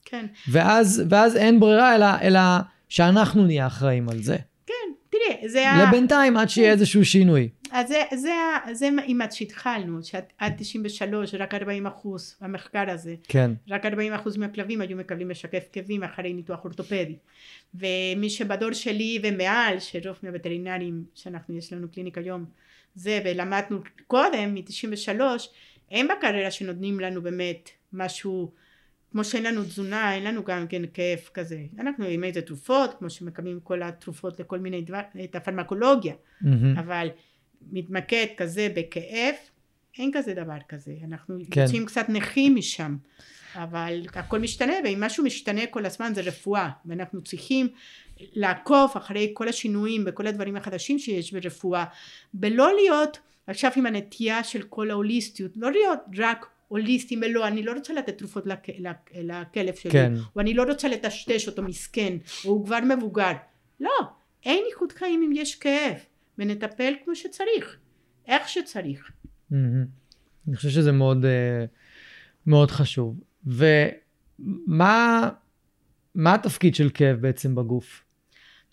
כן. 0.04 0.26
ואז, 0.50 1.02
ואז 1.08 1.36
אין 1.36 1.60
ברירה 1.60 1.94
אלא, 1.94 2.06
אלא 2.22 2.40
שאנחנו 2.88 3.44
נהיה 3.44 3.66
אחראים 3.66 4.08
על 4.08 4.22
זה. 4.22 4.36
כן, 4.66 4.74
תראה, 5.10 5.48
זה 5.48 5.70
ה... 5.70 5.88
לבינתיים 5.88 6.36
עד 6.36 6.48
שיהיה 6.48 6.72
איזשהו 6.72 7.04
שינוי. 7.04 7.48
אז 7.70 7.88
זה, 7.88 8.02
זה, 8.16 8.32
זה 8.72 8.88
עם 9.06 9.18
מה 9.18 9.30
שהתחלנו, 9.30 9.98
שעד 10.02 10.52
93 10.58 11.34
רק 11.34 11.54
40 11.54 11.86
אחוז, 11.86 12.36
המחקר 12.40 12.90
הזה, 12.90 13.14
כן, 13.28 13.50
רק 13.68 13.86
40 13.86 14.12
אחוז 14.12 14.36
מהכלבים 14.36 14.80
היו 14.80 14.96
מקבלים 14.96 15.28
משקף 15.28 15.64
כאבים 15.72 16.02
אחרי 16.02 16.32
ניתוח 16.32 16.64
אורתופדי. 16.64 17.16
ומי 17.74 18.30
שבדור 18.30 18.72
שלי 18.72 19.20
ומעל, 19.22 19.80
שרוב 19.80 20.18
מהווטרינרים 20.22 21.04
שאנחנו, 21.14 21.56
יש 21.56 21.72
לנו 21.72 21.88
קליניקה 21.88 22.20
היום, 22.20 22.44
זה, 22.94 23.20
ולמדנו 23.24 23.78
קודם, 24.06 24.54
מ-93, 24.54 25.20
הם 25.90 26.06
בקריירה 26.08 26.50
שנותנים 26.50 27.00
לנו 27.00 27.22
באמת 27.22 27.70
משהו, 27.92 28.52
כמו 29.12 29.24
שאין 29.24 29.42
לנו 29.42 29.64
תזונה, 29.64 30.14
אין 30.14 30.24
לנו 30.24 30.44
גם 30.44 30.66
כן 30.68 30.82
כאב 30.94 31.18
כזה. 31.34 31.62
אנחנו 31.78 32.04
עם 32.04 32.24
איזה 32.24 32.42
תרופות, 32.42 32.94
כמו 32.98 33.10
שמקבלים 33.10 33.60
כל 33.60 33.82
התרופות 33.82 34.40
לכל 34.40 34.58
מיני 34.58 34.82
דבר, 34.82 35.00
את 35.24 35.34
הפרמקולוגיה. 35.36 36.14
מהמם. 36.40 36.78
אבל 36.78 37.08
מתמקד 37.72 38.26
כזה 38.36 38.68
בכאב, 38.76 39.34
אין 39.98 40.10
כזה 40.14 40.34
דבר 40.34 40.58
כזה. 40.68 40.92
אנחנו. 41.04 41.38
כן. 41.50 41.60
יוצאים 41.60 41.86
קצת 41.86 42.06
נכים 42.08 42.56
משם. 42.56 42.96
אבל 43.54 44.02
הכל 44.14 44.38
משתנה, 44.38 44.72
ואם 44.84 45.00
משהו 45.00 45.24
משתנה 45.24 45.66
כל 45.66 45.86
הזמן 45.86 46.12
זה 46.14 46.20
רפואה, 46.20 46.70
ואנחנו 46.86 47.22
צריכים 47.22 47.68
לעקוב 48.20 48.90
אחרי 48.96 49.30
כל 49.34 49.48
השינויים 49.48 50.04
וכל 50.06 50.26
הדברים 50.26 50.56
החדשים 50.56 50.98
שיש 50.98 51.32
ברפואה, 51.32 51.84
ולא 52.40 52.74
להיות 52.74 53.18
עכשיו 53.48 53.70
עם 53.76 53.86
הנטייה 53.86 54.44
של 54.44 54.62
כל 54.62 54.90
ההוליסטיות, 54.90 55.52
לא 55.56 55.72
להיות 55.72 55.98
רק 56.18 56.46
הוליסטים 56.68 57.20
ולא, 57.26 57.46
אני 57.46 57.62
לא 57.62 57.72
רוצה 57.72 57.92
לתת 57.92 58.18
תרופות 58.18 58.46
לכ, 58.46 58.58
לכ, 58.78 58.96
לכלב 59.14 59.74
שלי, 59.74 59.92
כן. 59.92 60.12
או 60.36 60.40
אני 60.40 60.54
לא 60.54 60.62
רוצה 60.62 60.88
לטשטש 60.88 61.48
אותו 61.48 61.62
מסכן, 61.62 62.16
או 62.44 62.50
הוא 62.50 62.66
כבר 62.66 62.78
מבוגר. 62.96 63.32
לא, 63.80 64.00
אין 64.44 64.64
איכות 64.70 64.92
חיים 64.92 65.22
אם 65.22 65.32
יש 65.32 65.54
כאב, 65.54 65.96
ונטפל 66.38 66.94
כמו 67.04 67.16
שצריך, 67.16 67.76
איך 68.26 68.48
שצריך. 68.48 69.10
מהמם. 69.50 69.86
אני 70.48 70.56
חושב 70.56 70.68
שזה 70.68 70.92
מאוד, 70.92 71.24
אה, 71.24 71.64
מאוד 72.46 72.70
חשוב. 72.70 73.20
ומה 73.46 75.28
מה 76.14 76.34
התפקיד 76.34 76.74
של 76.74 76.90
כאב 76.94 77.16
בעצם 77.16 77.54
בגוף? 77.54 78.04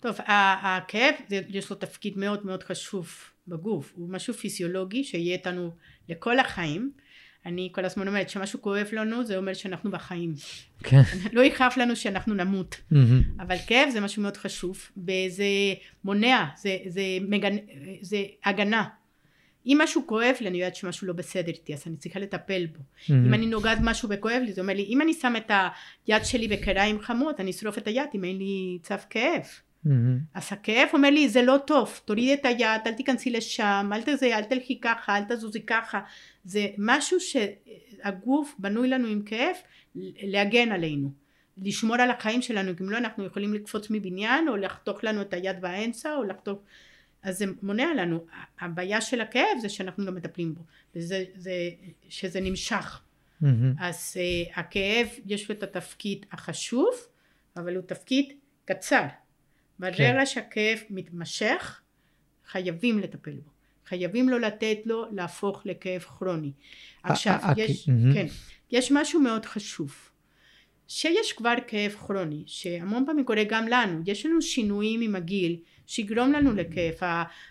טוב, 0.00 0.16
הכאב 0.26 1.14
יש 1.30 1.70
לו 1.70 1.76
תפקיד 1.76 2.18
מאוד 2.18 2.46
מאוד 2.46 2.62
חשוב 2.62 3.08
בגוף, 3.48 3.92
הוא 3.96 4.08
משהו 4.08 4.34
פיזיולוגי 4.34 5.04
שיהיה 5.04 5.32
איתנו 5.32 5.70
לכל 6.08 6.38
החיים. 6.38 6.92
אני 7.46 7.68
כל 7.72 7.84
הזמן 7.84 8.08
אומרת 8.08 8.30
שמשהו 8.30 8.62
כואב 8.62 8.88
לנו 8.92 9.24
זה 9.24 9.36
אומר 9.36 9.54
שאנחנו 9.54 9.90
בחיים. 9.90 10.34
כן. 10.82 11.02
לא 11.32 11.40
יכאב 11.40 11.72
לנו 11.76 11.96
שאנחנו 11.96 12.34
נמות. 12.34 12.80
אבל 13.40 13.56
כאב 13.66 13.88
זה 13.90 14.00
משהו 14.00 14.22
מאוד 14.22 14.36
חשוב 14.36 14.90
וזה 14.96 15.44
מונע, 16.04 16.44
זה, 16.56 16.76
זה, 16.86 17.02
מגנ... 17.20 17.56
זה 18.00 18.24
הגנה. 18.44 18.84
אם 19.66 19.78
משהו 19.82 20.02
כואב 20.06 20.34
לי 20.40 20.48
אני 20.48 20.58
יודעת 20.58 20.76
שמשהו 20.76 21.06
לא 21.06 21.12
בסדר 21.12 21.52
איתי 21.52 21.74
אז 21.74 21.82
אני 21.86 21.96
צריכה 21.96 22.20
לטפל 22.20 22.66
בו. 22.66 22.80
אם 23.26 23.34
אני 23.34 23.46
נוגעת 23.46 23.78
משהו 23.82 24.08
וכואב 24.12 24.42
לי 24.44 24.52
זה 24.52 24.60
אומר 24.60 24.74
לי 24.74 24.84
אם 24.84 25.02
אני 25.02 25.14
שם 25.14 25.34
את 25.36 25.50
היד 26.06 26.24
שלי 26.24 26.48
בקריים 26.48 27.00
חמות 27.00 27.40
אני 27.40 27.50
אשרוף 27.50 27.78
את 27.78 27.86
היד 27.86 28.08
אם 28.14 28.24
אין 28.24 28.38
לי 28.38 28.78
צו 28.82 28.94
כאב. 29.10 29.42
אז 30.34 30.48
הכאב 30.50 30.88
אומר 30.92 31.10
לי 31.10 31.28
זה 31.28 31.42
לא 31.42 31.58
טוב 31.66 32.00
תורידי 32.04 32.34
את 32.34 32.44
היד 32.44 32.80
אל 32.86 32.92
תיכנסי 32.92 33.30
לשם 33.30 33.90
אל 33.92 34.02
תזה 34.02 34.36
אל 34.36 34.44
תלכי 34.44 34.80
ככה 34.80 35.16
אל 35.16 35.22
תזוזי 35.28 35.60
ככה 35.60 36.00
זה 36.44 36.66
משהו 36.78 37.18
שהגוף 37.20 38.54
בנוי 38.58 38.88
לנו 38.88 39.08
עם 39.08 39.22
כאב 39.22 39.56
להגן 40.22 40.72
עלינו 40.72 41.10
לשמור 41.56 41.96
על 41.96 42.10
החיים 42.10 42.42
שלנו 42.42 42.72
אם 42.80 42.90
לא 42.90 42.98
אנחנו 42.98 43.24
יכולים 43.24 43.54
לקפוץ 43.54 43.86
מבניין 43.90 44.48
או 44.48 44.56
לחתוך 44.56 45.04
לנו 45.04 45.22
את 45.22 45.34
היד 45.34 45.60
באמצע 45.60 46.14
או 46.14 46.24
לחתוך 46.24 46.58
אז 47.22 47.38
זה 47.38 47.44
מונע 47.62 47.94
לנו 47.96 48.26
הבעיה 48.60 49.00
של 49.00 49.20
הכאב 49.20 49.58
זה 49.60 49.68
שאנחנו 49.68 50.04
לא 50.04 50.12
מטפלים 50.12 50.54
בו 50.54 50.60
וזה 50.96 51.24
זה, 51.34 51.52
שזה 52.08 52.40
נמשך. 52.40 53.02
אז 53.78 54.16
uh, 54.16 54.60
הכאב 54.60 55.06
יש 55.26 55.50
לו 55.50 55.54
את 55.54 55.62
התפקיד 55.62 56.26
החשוב 56.32 56.90
אבל 57.56 57.76
הוא 57.76 57.82
תפקיד 57.82 58.32
קצר 58.64 59.02
ברגע 59.78 59.96
כן. 59.96 60.26
שהכאב 60.26 60.78
מתמשך 60.90 61.80
חייבים 62.46 62.98
לטפל 62.98 63.30
בו 63.44 63.50
חייבים 63.86 64.28
לא 64.28 64.40
לתת 64.40 64.78
לו 64.84 65.04
להפוך 65.12 65.62
לכאב 65.66 66.00
כרוני 66.00 66.52
עכשיו 67.02 67.34
ה- 67.42 67.50
ה- 67.50 67.54
יש. 67.56 67.88
כן, 68.14 68.26
יש 68.72 68.92
משהו 68.92 69.20
מאוד 69.20 69.46
חשוב 69.46 69.94
שיש 70.88 71.32
כבר 71.32 71.54
כאב 71.66 71.92
כרוני, 71.92 72.42
שהמון 72.46 73.06
פעמים 73.06 73.24
קורה 73.24 73.44
גם 73.44 73.68
לנו, 73.68 74.00
יש 74.06 74.26
לנו 74.26 74.42
שינויים 74.42 75.00
עם 75.00 75.16
הגיל 75.16 75.56
שיגרום 75.86 76.32
לנו 76.32 76.54
לכאב, 76.54 76.94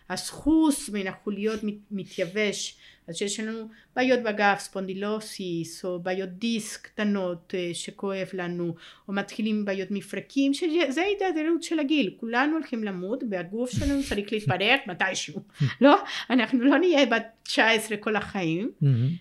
הסחוס 0.09 0.89
בין 0.89 1.07
החוליות 1.07 1.59
מתייבש, 1.91 2.77
אז 3.07 3.15
שיש 3.15 3.39
לנו 3.39 3.69
בעיות 3.95 4.19
בגב, 4.19 4.55
ספונדילוסיס, 4.59 5.85
או 5.85 5.99
בעיות 5.99 6.29
דיסק 6.29 6.81
קטנות 6.81 7.53
אה, 7.57 7.69
שכואב 7.73 8.27
לנו, 8.33 8.75
או 9.07 9.13
מתחילים 9.13 9.65
בעיות 9.65 9.91
מפרקים, 9.91 10.53
שזה 10.53 11.01
ההידרדרות 11.01 11.63
של 11.63 11.79
הגיל, 11.79 12.13
כולנו 12.19 12.53
הולכים 12.53 12.83
למות, 12.83 13.23
והגוף 13.31 13.71
שלנו 13.71 14.03
צריך 14.03 14.33
להתפרק 14.33 14.81
מתישהו, 14.87 15.41
לא? 15.81 15.95
אנחנו 16.29 16.59
לא 16.59 16.77
נהיה 16.77 17.05
בת 17.05 17.25
19 17.43 17.97
כל 17.97 18.15
החיים, 18.15 18.71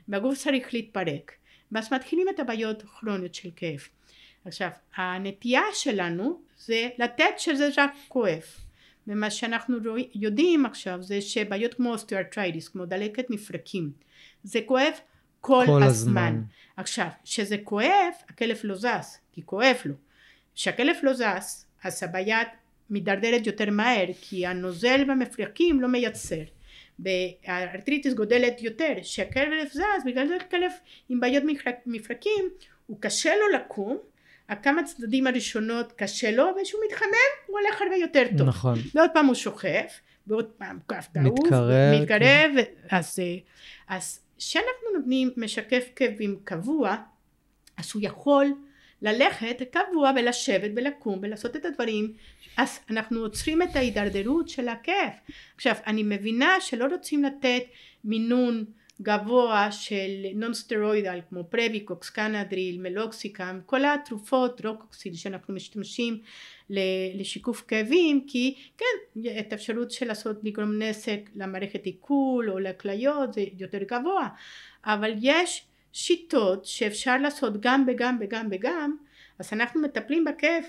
והגוף 0.08 0.38
צריך 0.38 0.74
להתפרק, 0.74 1.32
ואז 1.72 1.92
מתחילים 1.92 2.26
את 2.34 2.40
הבעיות 2.40 2.82
הכרוניות 2.82 3.34
של 3.34 3.48
כאב. 3.56 3.80
עכשיו, 4.44 4.68
הנטייה 4.96 5.62
שלנו 5.72 6.40
זה 6.58 6.88
לתת 6.98 7.38
כשזה 7.38 7.68
רק 7.76 7.90
כואב. 8.08 8.42
ומה 9.08 9.30
שאנחנו 9.30 9.76
יודעים 10.14 10.66
עכשיו 10.66 11.02
זה 11.02 11.20
שבעיות 11.20 11.74
כמו 11.74 11.92
osteoarthritis, 11.92 12.68
כמו 12.68 12.86
דלקת 12.86 13.30
מפרקים, 13.30 13.92
זה 14.42 14.60
כואב 14.66 14.92
כל, 15.40 15.64
כל 15.66 15.82
הזמן. 15.82 16.22
הזמן. 16.22 16.42
עכשיו, 16.76 17.06
כשזה 17.24 17.56
כואב, 17.64 18.12
הכלב 18.28 18.56
לא 18.64 18.74
זז, 18.74 19.18
כי 19.32 19.42
כואב 19.44 19.76
לו. 19.84 19.94
כשהכלב 20.54 20.96
לא 21.02 21.12
זז, 21.14 21.66
אז 21.82 22.02
הבעיה 22.02 22.38
מידרדרת 22.90 23.46
יותר 23.46 23.70
מהר, 23.70 24.06
כי 24.20 24.46
הנוזל 24.46 25.04
במפרקים 25.04 25.80
לא 25.80 25.88
מייצר. 25.88 26.42
וה 26.98 27.19
arthritis 27.19 28.14
גודלת 28.14 28.62
יותר, 28.62 28.92
כשהכלב 29.02 29.68
זז, 29.72 30.04
בגלל 30.06 30.28
זה 30.28 30.36
כלב 30.50 30.70
עם 31.08 31.20
בעיות 31.20 31.42
מפרקים, 31.86 32.44
הוא 32.86 33.00
קשה 33.00 33.32
לו 33.36 33.58
לקום, 33.58 33.98
הכמה 34.48 34.84
צדדים 34.84 35.26
הראשונות 35.26 35.92
קשה 35.92 36.30
לו, 36.30 36.44
וכשהוא 36.60 36.80
מתחמם 36.88 37.30
הוא 37.46 37.58
הולך 37.58 37.82
הרבה 37.82 37.96
יותר 37.96 38.24
טוב. 38.38 38.48
נכון. 38.48 38.78
ועוד 38.94 39.10
פעם 39.14 39.26
הוא 39.26 39.34
שוכב, 39.34 39.84
ועוד 40.26 40.46
פעם 40.58 40.78
כף 40.88 41.06
תעוף, 41.12 41.38
מתקרב, 41.38 42.02
מתקרב, 42.02 42.50
כן. 42.54 42.96
אז, 42.96 43.18
אז 43.88 44.20
כשאנחנו 44.38 44.98
נותנים 44.98 45.30
משקף 45.36 45.84
כאבים 45.96 46.38
קבוע, 46.44 46.96
אז 47.76 47.90
הוא 47.94 48.02
יכול 48.04 48.46
ללכת 49.02 49.56
קבוע 49.70 50.10
ולשבת 50.16 50.70
ולקום 50.76 51.18
ולעשות 51.22 51.56
את 51.56 51.64
הדברים, 51.64 52.12
אז 52.56 52.78
אנחנו 52.90 53.20
עוצרים 53.20 53.62
את 53.62 53.76
ההידרדרות 53.76 54.48
של 54.48 54.68
הכאב. 54.68 55.10
עכשיו, 55.54 55.74
אני 55.86 56.02
מבינה 56.02 56.60
שלא 56.60 56.86
רוצים 56.86 57.22
לתת 57.22 57.62
מינון 58.04 58.64
גבוה 59.02 59.72
של 59.72 60.26
non-steroidal 60.34 61.20
כמו 61.28 61.44
Previcox, 61.44 62.10
Canidryl, 62.10 62.80
meloxicam, 62.80 63.60
כל 63.66 63.84
התרופות, 63.84 64.66
Trocoxil 64.66 65.14
שאנחנו 65.14 65.54
משתמשים 65.54 66.18
לשיכוך 67.14 67.64
כאבים 67.68 68.24
כי 68.26 68.54
כן 68.78 69.20
את 69.40 69.52
האפשרות 69.52 69.90
של 69.90 70.06
לעשות 70.06 70.36
לגרום 70.42 70.82
נזק 70.82 71.20
למערכת 71.34 71.84
עיכול 71.84 72.50
או 72.50 72.58
לכליות 72.58 73.32
זה 73.32 73.44
יותר 73.58 73.82
גבוה 73.82 74.28
אבל 74.84 75.12
יש 75.20 75.64
שיטות 75.92 76.64
שאפשר 76.64 77.16
לעשות 77.16 77.60
גם 77.60 77.84
וגם 77.88 78.18
וגם 78.20 78.48
וגם 78.50 78.96
אז 79.38 79.52
אנחנו 79.52 79.82
מטפלים 79.82 80.24
בכאב 80.24 80.64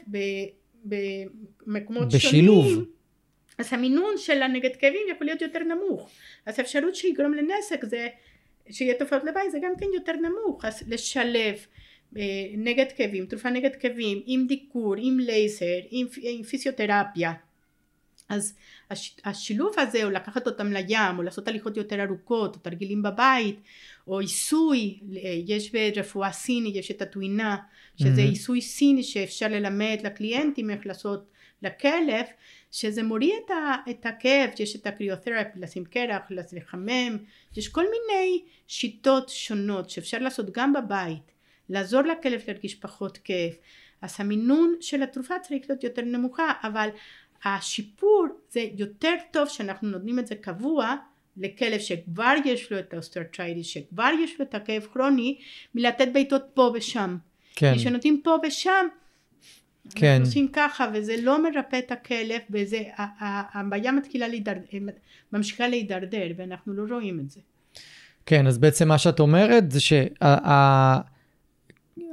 במקומות 1.65 2.13
בשילוב. 2.13 2.65
שונים 2.65 2.94
אז 3.58 3.74
המינון 3.74 4.18
של 4.18 4.41
הנגד 4.43 4.76
כאבים 4.76 5.08
יכול 5.12 5.28
להיות 5.28 5.41
יותר 5.41 5.60
נמוך. 5.60 6.10
אז 6.45 6.60
האפשרות 6.60 6.95
שיגרום 6.95 7.34
לנזק 7.34 7.86
זה 7.86 8.08
שיהיה 8.70 8.93
תופעות 8.99 9.24
לוואי 9.24 9.51
זה 9.51 9.58
גם 9.62 9.72
כן 9.80 9.86
יותר 9.95 10.14
נמוך. 10.14 10.66
אז 10.66 10.84
לשלב 10.88 11.66
אה, 12.18 12.24
נגד 12.58 12.86
כאבים, 12.97 13.26
תרופה 13.26 13.49
נגד 13.49 13.76
כאבים, 13.76 14.22
עם 14.26 14.47
דיקור, 14.47 14.95
עם 14.97 15.20
לייזר, 15.20 15.80
עם, 15.89 16.08
עם 16.22 16.43
פיזיותרפיה. 16.43 17.34
אז 18.30 18.56
הש, 18.89 19.16
השילוב 19.26 19.74
הזה 19.78 20.03
או 20.03 20.10
לקחת 20.10 20.47
אותם 20.47 20.74
לים 20.74 21.18
או 21.18 21.24
לעשות 21.24 21.47
הליכות 21.47 21.78
יותר 21.78 22.03
ארוכות 22.03 22.56
או 22.56 22.60
תרגילים 22.60 23.03
בבית 23.03 23.60
או 24.08 24.20
עיסוי 24.20 24.99
יש 25.47 25.72
ברפואה 25.72 26.32
סינית 26.32 26.76
יש 26.76 26.91
את 26.91 27.01
הטווינה 27.01 27.58
שזה 27.95 28.22
mm-hmm. 28.22 28.30
עיסוי 28.30 28.62
סיני 28.62 29.03
שאפשר 29.03 29.47
ללמד 29.47 29.97
לקליינטים 30.03 30.70
איך 30.70 30.86
לעשות 30.86 31.30
לכלב 31.62 32.26
שזה 32.76 33.03
מוריד 33.03 33.34
את, 33.45 33.51
ה, 33.51 33.76
את 33.89 34.05
הכאב, 34.05 34.49
יש 34.59 34.76
את 34.76 34.88
ה 34.88 34.93
cryotherapy, 34.93 35.59
לשים 35.59 35.86
קרח, 35.86 36.21
לחמם, 36.30 37.17
יש 37.57 37.67
כל 37.67 37.84
מיני 37.84 38.43
שיטות 38.67 39.30
שונות 39.30 39.89
שאפשר 39.89 40.17
לעשות 40.17 40.51
גם 40.51 40.73
בבית, 40.73 41.32
לעזור 41.69 42.01
לכלב 42.01 42.41
להרגיש 42.47 42.76
פחות 42.76 43.17
כאב, 43.17 43.51
אז 44.01 44.15
המינון 44.19 44.76
של 44.82 45.03
התרופה 45.03 45.39
צריך 45.39 45.65
להיות 45.69 45.84
יותר 45.84 46.01
נמוכה, 46.01 46.51
אבל 46.63 46.89
השיפור 47.45 48.26
זה 48.49 48.67
יותר 48.78 49.13
טוב 49.32 49.49
שאנחנו 49.49 49.89
נותנים 49.89 50.19
את 50.19 50.28
זה 50.28 50.36
קבוע 50.36 50.95
לכלב 51.38 51.80
שכבר 51.80 52.34
יש 52.45 52.71
לו 52.71 52.80
את 52.80 52.93
ה 52.93 52.98
osteoarthritis, 52.98 53.67
שכבר 53.67 54.09
יש 54.23 54.39
לו 54.39 54.45
את 54.45 54.55
הכאב 54.55 54.88
כרוני, 54.93 55.38
מלתת 55.76 56.07
בעיטות 56.13 56.43
פה 56.53 56.71
ושם. 56.73 57.17
כן. 57.55 57.73
כשנותנים 57.76 58.21
פה 58.23 58.38
ושם, 58.47 58.88
כן. 59.95 60.21
עושים 60.25 60.47
ככה 60.53 60.86
וזה 60.93 61.15
לא 61.21 61.43
מרפא 61.43 61.79
את 61.79 61.91
הכלב 61.91 62.39
וזה 62.49 62.81
הבעיה 63.53 63.91
מתחילה 63.91 64.27
להידרדר, 64.27 64.61
ממשיכה 65.33 65.67
להידרדר 65.67 66.31
ואנחנו 66.38 66.73
לא 66.73 66.95
רואים 66.95 67.19
את 67.19 67.29
זה. 67.29 67.39
כן 68.25 68.47
אז 68.47 68.57
בעצם 68.57 68.88
מה 68.88 68.97
שאת 68.97 69.19
אומרת 69.19 69.71
זה 69.71 69.79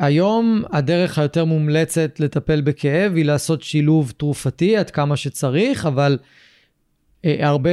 שהיום 0.01 0.63
הדרך 0.73 1.19
היותר 1.19 1.45
מומלצת 1.45 2.21
לטפל 2.21 2.61
בכאב 2.61 3.17
היא 3.17 3.25
לעשות 3.25 3.63
שילוב 3.63 4.13
תרופתי 4.17 4.77
עד 4.77 4.91
כמה 4.91 5.17
שצריך 5.17 5.87
אבל 5.87 6.19
אה, 7.25 7.49
הרבה 7.49 7.71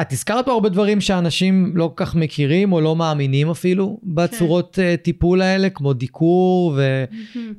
את 0.00 0.12
הזכרת 0.12 0.44
פה 0.44 0.52
הרבה 0.52 0.68
דברים 0.68 1.00
שאנשים 1.00 1.72
לא 1.74 1.92
כל 1.94 2.04
כך 2.04 2.14
מכירים 2.14 2.72
או 2.72 2.80
לא 2.80 2.96
מאמינים 2.96 3.50
אפילו 3.50 4.00
בצורות 4.02 4.72
כן. 4.74 4.96
טיפול 4.96 5.42
האלה, 5.42 5.70
כמו 5.70 5.92
דיקור 5.92 6.78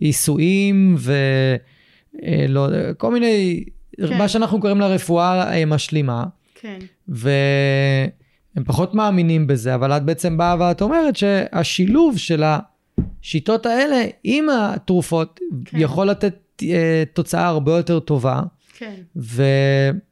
ועיסויים 0.01 0.95
ולא, 0.99 2.67
כל 2.97 3.11
מיני, 3.11 3.63
כן. 3.97 4.17
מה 4.17 4.27
שאנחנו 4.27 4.59
קוראים 4.59 4.79
לה 4.79 4.87
רפואה 4.87 5.53
אה, 5.53 5.65
משלימה. 5.65 6.23
כן. 6.55 6.79
והם 7.07 8.63
פחות 8.65 8.95
מאמינים 8.95 9.47
בזה, 9.47 9.75
אבל 9.75 9.91
את 9.91 10.03
בעצם 10.03 10.37
באה 10.37 10.55
ואת 10.59 10.81
אומרת 10.81 11.15
שהשילוב 11.15 12.17
של 12.17 12.43
השיטות 12.43 13.65
האלה 13.65 14.03
עם 14.23 14.45
התרופות 14.49 15.39
כן. 15.65 15.77
יכול 15.79 16.09
לתת 16.09 16.35
אה, 16.63 17.03
תוצאה 17.13 17.47
הרבה 17.47 17.77
יותר 17.77 17.99
טובה. 17.99 18.41
כן. 18.81 19.01
ו... 19.15 19.43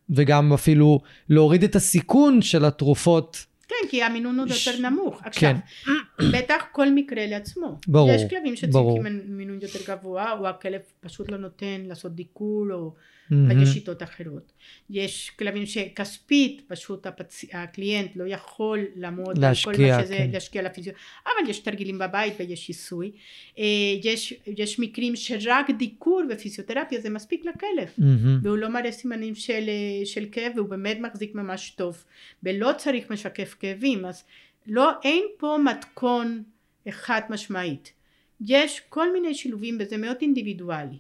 וגם 0.10 0.54
אפילו 0.54 1.00
להוריד 1.30 1.64
את 1.64 1.76
הסיכון 1.76 2.42
של 2.42 2.66
התרופות. 2.66 3.46
כן, 3.68 3.90
כי 3.90 4.04
המינון 4.04 4.40
עוד 4.40 4.50
יותר 4.50 4.90
נמוך. 4.90 5.22
עכשיו, 5.26 5.54
כן. 5.54 6.26
בטח 6.32 6.64
כל 6.72 6.92
מקרה 6.92 7.26
לעצמו. 7.26 7.78
ברור, 7.88 8.12
יש 8.12 8.22
כלבים 8.30 8.56
שצריכים 8.56 9.04
מינון 9.26 9.60
יותר 9.62 9.80
גבוה, 9.88 10.32
או 10.40 10.48
הכלב 10.48 10.82
פשוט 11.00 11.32
לא 11.32 11.38
נותן 11.38 11.82
לעשות 11.86 12.16
דיקול, 12.16 12.74
או 12.74 12.94
mm-hmm. 13.32 13.64
יש 13.64 13.70
שיטות 13.70 14.04
אחרות. 14.04 14.52
יש 14.90 15.32
כלבים 15.40 15.66
שכספית 15.66 16.62
פשוט 16.68 17.08
הפצ... 17.08 17.46
הקליינט 17.54 18.12
לא 18.16 18.24
יכול 18.24 18.80
לעמוד 18.96 19.38
להשקיע, 19.38 19.74
כל 19.74 19.82
מה 19.82 20.04
שזה, 20.04 20.18
כן. 20.18 20.30
להשקיע 20.34 20.62
לפיזיו, 20.62 20.94
אבל 21.26 21.50
יש 21.50 21.60
תרגילים 21.60 22.00
בבית 22.00 22.34
ויש 22.40 22.68
עיסוי. 22.68 23.12
אה, 23.58 23.64
יש, 24.04 24.34
יש 24.48 24.80
מקרים 24.80 25.16
שרק 25.16 25.70
דיקור 25.78 26.22
ופיזיותרפיה 26.30 27.02
זה 27.02 27.10
מספיק 27.10 27.46
לכלב, 27.46 27.88
mm-hmm. 27.88 28.04
והוא 28.44 28.58
לא 28.58 28.70
מראה 28.70 28.92
סימנים 28.92 29.36
של, 29.36 29.64
אה, 29.68 30.06
של 30.06 30.26
כאב 30.32 30.52
והוא 30.56 30.70
באמת 30.70 30.98
מחזיק 31.00 31.36
ממש 31.36 31.70
טוב, 31.70 32.04
ולא 32.44 32.72
צריך 32.78 33.12
משקף 33.12 33.56
כאבים, 33.60 34.06
אז 34.06 34.24
לא, 34.68 34.92
אין 35.04 35.24
פה 35.38 35.58
מתכון 35.66 36.44
אחד 36.90 37.22
משמעית. 37.30 37.94
יש 38.42 38.82
כל 38.90 39.14
מיני 39.14 39.34
שילובים 39.34 39.78
וזה 39.80 39.98
מאוד 39.98 40.18
אינדיבידואלי. 40.22 40.98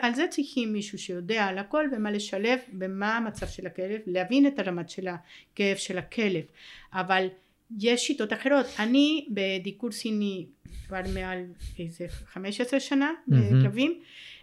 על 0.00 0.14
זה 0.14 0.26
צריכים 0.30 0.72
מישהו 0.72 0.98
שיודע 0.98 1.44
על 1.44 1.58
הכל 1.58 1.84
ומה 1.92 2.10
לשלב 2.10 2.58
ומה 2.78 3.16
המצב 3.16 3.46
של 3.46 3.66
הכלב, 3.66 4.00
להבין 4.06 4.46
את 4.46 4.58
הרמת 4.58 4.90
של 4.90 5.08
הכאב 5.08 5.76
של 5.76 5.98
הכלב, 5.98 6.44
אבל 6.92 7.26
יש 7.78 8.06
שיטות 8.06 8.32
אחרות. 8.32 8.66
אני 8.78 9.26
בדיקור 9.30 9.90
סיני 9.90 10.46
כבר 10.86 11.00
מעל 11.14 11.44
איזה 11.78 12.06
15 12.08 12.80
שנה 12.80 13.10
בכלבים, 13.28 14.00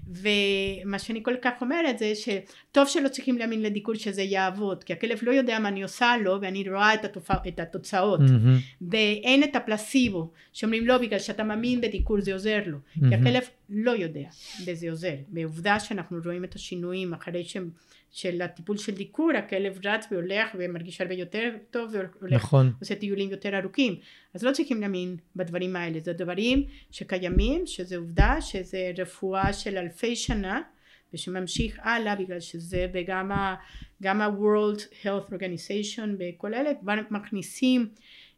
ומה 0.09 0.99
שאני 0.99 1.23
כל 1.23 1.35
כך 1.41 1.61
אומרת 1.61 1.99
זה 1.99 2.13
שטוב 2.15 2.87
שלא 2.87 3.07
צריכים 3.07 3.37
להאמין 3.37 3.61
לדיקור 3.61 3.95
שזה 3.95 4.21
יעבוד 4.21 4.83
כי 4.83 4.93
הכלב 4.93 5.19
לא 5.21 5.31
יודע 5.31 5.59
מה 5.59 5.69
אני 5.69 5.83
עושה 5.83 6.13
לו 6.23 6.37
ואני 6.41 6.69
רואה 6.69 6.93
את, 6.93 7.05
התופע, 7.05 7.33
את 7.47 7.59
התוצאות 7.59 8.19
מהמם. 8.19 8.57
ואין 8.91 9.43
את 9.43 9.55
הפלסיבו 9.55 10.31
שאומרים 10.53 10.87
לא 10.87 10.97
בגלל 10.97 11.19
שאתה 11.19 11.43
מאמין 11.43 11.81
בדיקור 11.81 12.21
זה 12.21 12.33
עוזר 12.33 12.59
לו 12.65 12.77
כי 12.93 12.99
מהמם. 13.01 13.27
הכלב 13.27 13.43
לא 13.69 13.91
יודע 13.91 14.27
וזה 14.65 14.89
עוזר 14.89 15.15
בעובדה 15.27 15.79
שאנחנו 15.79 16.17
רואים 16.25 16.43
את 16.43 16.55
השינויים 16.55 17.13
אחרי 17.13 17.43
ש... 17.43 17.57
של 18.11 18.41
הטיפול 18.41 18.77
של 18.77 18.95
דיקור 18.95 19.31
הכלב 19.37 19.79
רץ 19.85 20.07
והולך 20.11 20.49
ומרגיש 20.55 21.01
הרבה 21.01 21.13
יותר 21.13 21.51
טוב 21.71 21.91
והולך 21.93 22.33
נכון. 22.33 22.73
עושה 22.79 22.95
טיולים 22.95 23.29
יותר 23.29 23.59
ארוכים. 23.59 23.95
אז 24.33 24.43
לא 24.43 24.51
צריכים 24.51 24.81
להאמין 24.81 25.17
בדברים 25.35 25.75
האלה. 25.75 25.99
זה 25.99 26.13
דברים 26.13 26.63
שקיימים 26.91 27.67
שזה 27.67 27.97
עובדה 27.97 28.41
שזה 28.41 28.91
רפואה 28.97 29.53
של 29.53 29.77
אלפי 29.77 30.15
שנה 30.15 30.61
ושממשיך 31.13 31.79
הלאה 31.83 32.15
בגלל 32.15 32.39
שזה 32.39 32.87
וגם 32.93 33.31
ה, 33.31 33.55
גם 34.03 34.21
ה-World 34.21 34.79
Health 35.03 35.33
Organization 35.33 36.09
וכל 36.19 36.53
אלה 36.53 36.71
כבר 36.79 36.95
מכניסים 37.11 37.89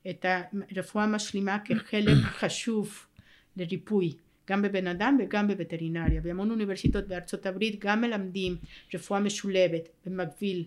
את 0.09 0.25
הרפואה 0.71 1.03
המשלימה 1.03 1.57
כחלק 1.65 2.17
חשוב 2.39 3.05
לריפוי 3.57 4.13
גם 4.49 4.61
בבן 4.61 4.87
אדם 4.87 5.17
וגם 5.23 5.47
בווטרינריה 5.47 6.21
בהמון 6.21 6.51
אוניברסיטאות 6.51 7.07
בארצות 7.07 7.45
הברית 7.45 7.79
גם 7.85 8.01
מלמדים 8.01 8.55
רפואה 8.93 9.19
משולבת 9.19 9.89
במקביל 10.05 10.63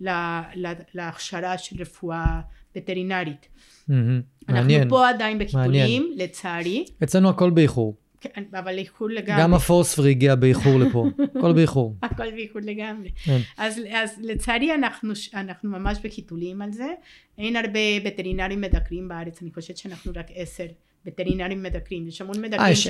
ל- 0.00 0.08
ל- 0.54 0.72
להכשרה 0.94 1.58
של 1.58 1.76
רפואה 1.80 2.40
וטרינרית 2.76 3.48
מהמם. 3.88 4.20
אנחנו 4.48 4.62
מעניין. 4.62 4.88
פה 4.88 5.08
עדיין 5.08 5.38
מעניין. 5.54 6.12
לצערי 6.16 6.84
אצלנו 7.02 7.28
הכל 7.28 7.50
באיחור. 7.50 7.96
כן, 8.20 8.42
אבל 8.58 8.78
איחור 8.78 9.10
לגמרי 9.10 9.42
גם 9.42 9.54
הפורספרי 9.54 10.10
הגיע 10.10 10.34
באיחור 10.34 10.78
לפה. 10.78 11.06
הכל 11.38 11.52
באיחור. 11.52 11.96
הכל 12.02 12.30
באיחור 12.30 12.62
לגמרי 12.64 13.10
כן. 13.24 13.38
אז, 13.56 13.80
אז 13.92 14.20
לצערי 14.22 14.74
אנחנו, 14.74 15.12
אנחנו 15.34 15.70
ממש 15.70 15.98
בחיתולים 16.04 16.62
על 16.62 16.72
זה 16.72 16.88
אין 17.38 17.56
הרבה 17.56 17.80
וטרינרים 18.04 18.60
מדקרים 18.60 19.08
בארץ 19.08 19.42
אני 19.42 19.50
חושבת 19.54 19.76
שאנחנו 19.76 20.12
רק 20.16 20.26
עשר 20.34 20.66
וטרינרים 21.06 21.62
מדקרים 21.62 22.08
יש 22.08 22.20
המון 22.20 22.40
מדקרים 22.40 22.60
אה, 22.60 22.70
יש 22.70 22.86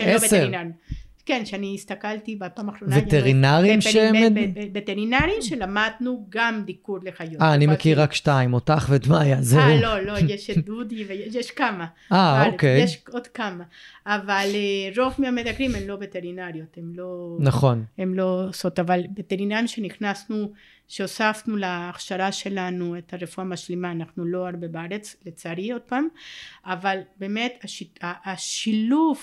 לא 1.28 1.38
כן 1.38 1.46
שאני 1.46 1.74
הסתכלתי 1.74 2.36
בפעם 2.36 2.68
האחרונה 2.68 2.96
וטרינרים 2.98 3.78
וטרינ- 3.78 3.92
שהם- 3.92 4.34
וטרינרים 4.74 5.42
שלמדנו 5.42 6.26
גם 6.28 6.62
דיקור 6.66 6.98
לחיות 7.02 7.42
אה, 7.42 7.54
אני 7.54 7.66
מכיר 7.66 8.02
רק 8.02 8.12
שתיים, 8.12 8.54
אותך 8.54 8.86
ואת 8.90 9.06
מאיה, 9.06 9.42
זהו. 9.42 9.60
אה 9.60 9.80
לא 9.80 10.00
לא 10.00 10.18
יש 10.34 10.50
את 10.50 10.64
דודי 10.64 11.04
ויש 11.04 11.50
כמה 11.50 11.86
אה, 12.12 12.46
אוקיי. 12.46 12.82
יש 12.82 13.02
עוד 13.12 13.26
כמה 13.26 13.64
אבל 14.06 14.46
אה, 14.54 15.02
רוב 15.04 15.14
מהמדקרים 15.18 15.74
הם 15.74 15.88
לא 15.88 15.96
וטרינריות 16.00 16.76
הם 16.76 16.92
לא 16.94 17.36
נכון. 17.40 17.84
הם 17.98 18.14
לא 18.14 18.44
עושות, 18.48 18.78
אבל 18.78 19.00
וטרינרים 19.18 19.66
שנכנסנו, 19.66 20.52
שהוספנו 20.88 21.56
להכשרה 21.56 22.32
שלנו 22.32 22.98
את 22.98 23.14
הרפואה 23.14 23.46
המשלימה, 23.46 23.92
אנחנו 23.92 24.24
לא 24.24 24.46
הרבה 24.48 24.68
בארץ, 24.68 25.16
לצערי 25.26 25.70
עוד 25.72 25.82
פעם, 25.82 26.08
אבל 26.66 26.98
באמת 27.18 27.64
השילוב, 28.24 29.18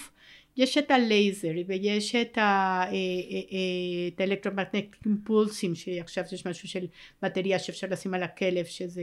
יש 0.57 0.77
את 0.77 0.91
הלייזר 0.91 1.51
ויש 1.67 2.15
את 2.15 2.37
ה- 2.37 2.41
אה, 2.41 2.85
אה, 2.85 2.91
אה, 2.91 4.07
את 4.15 4.19
האלקטרומגנט 4.21 4.75
אימפולסים, 5.05 5.75
שעכשיו 5.75 6.23
יש 6.31 6.47
משהו 6.47 6.67
של 6.69 6.85
בטריה 7.21 7.59
שאפשר 7.59 7.87
לשים 7.89 8.13
על 8.13 8.23
הכלב, 8.23 8.65
שזה... 8.65 9.01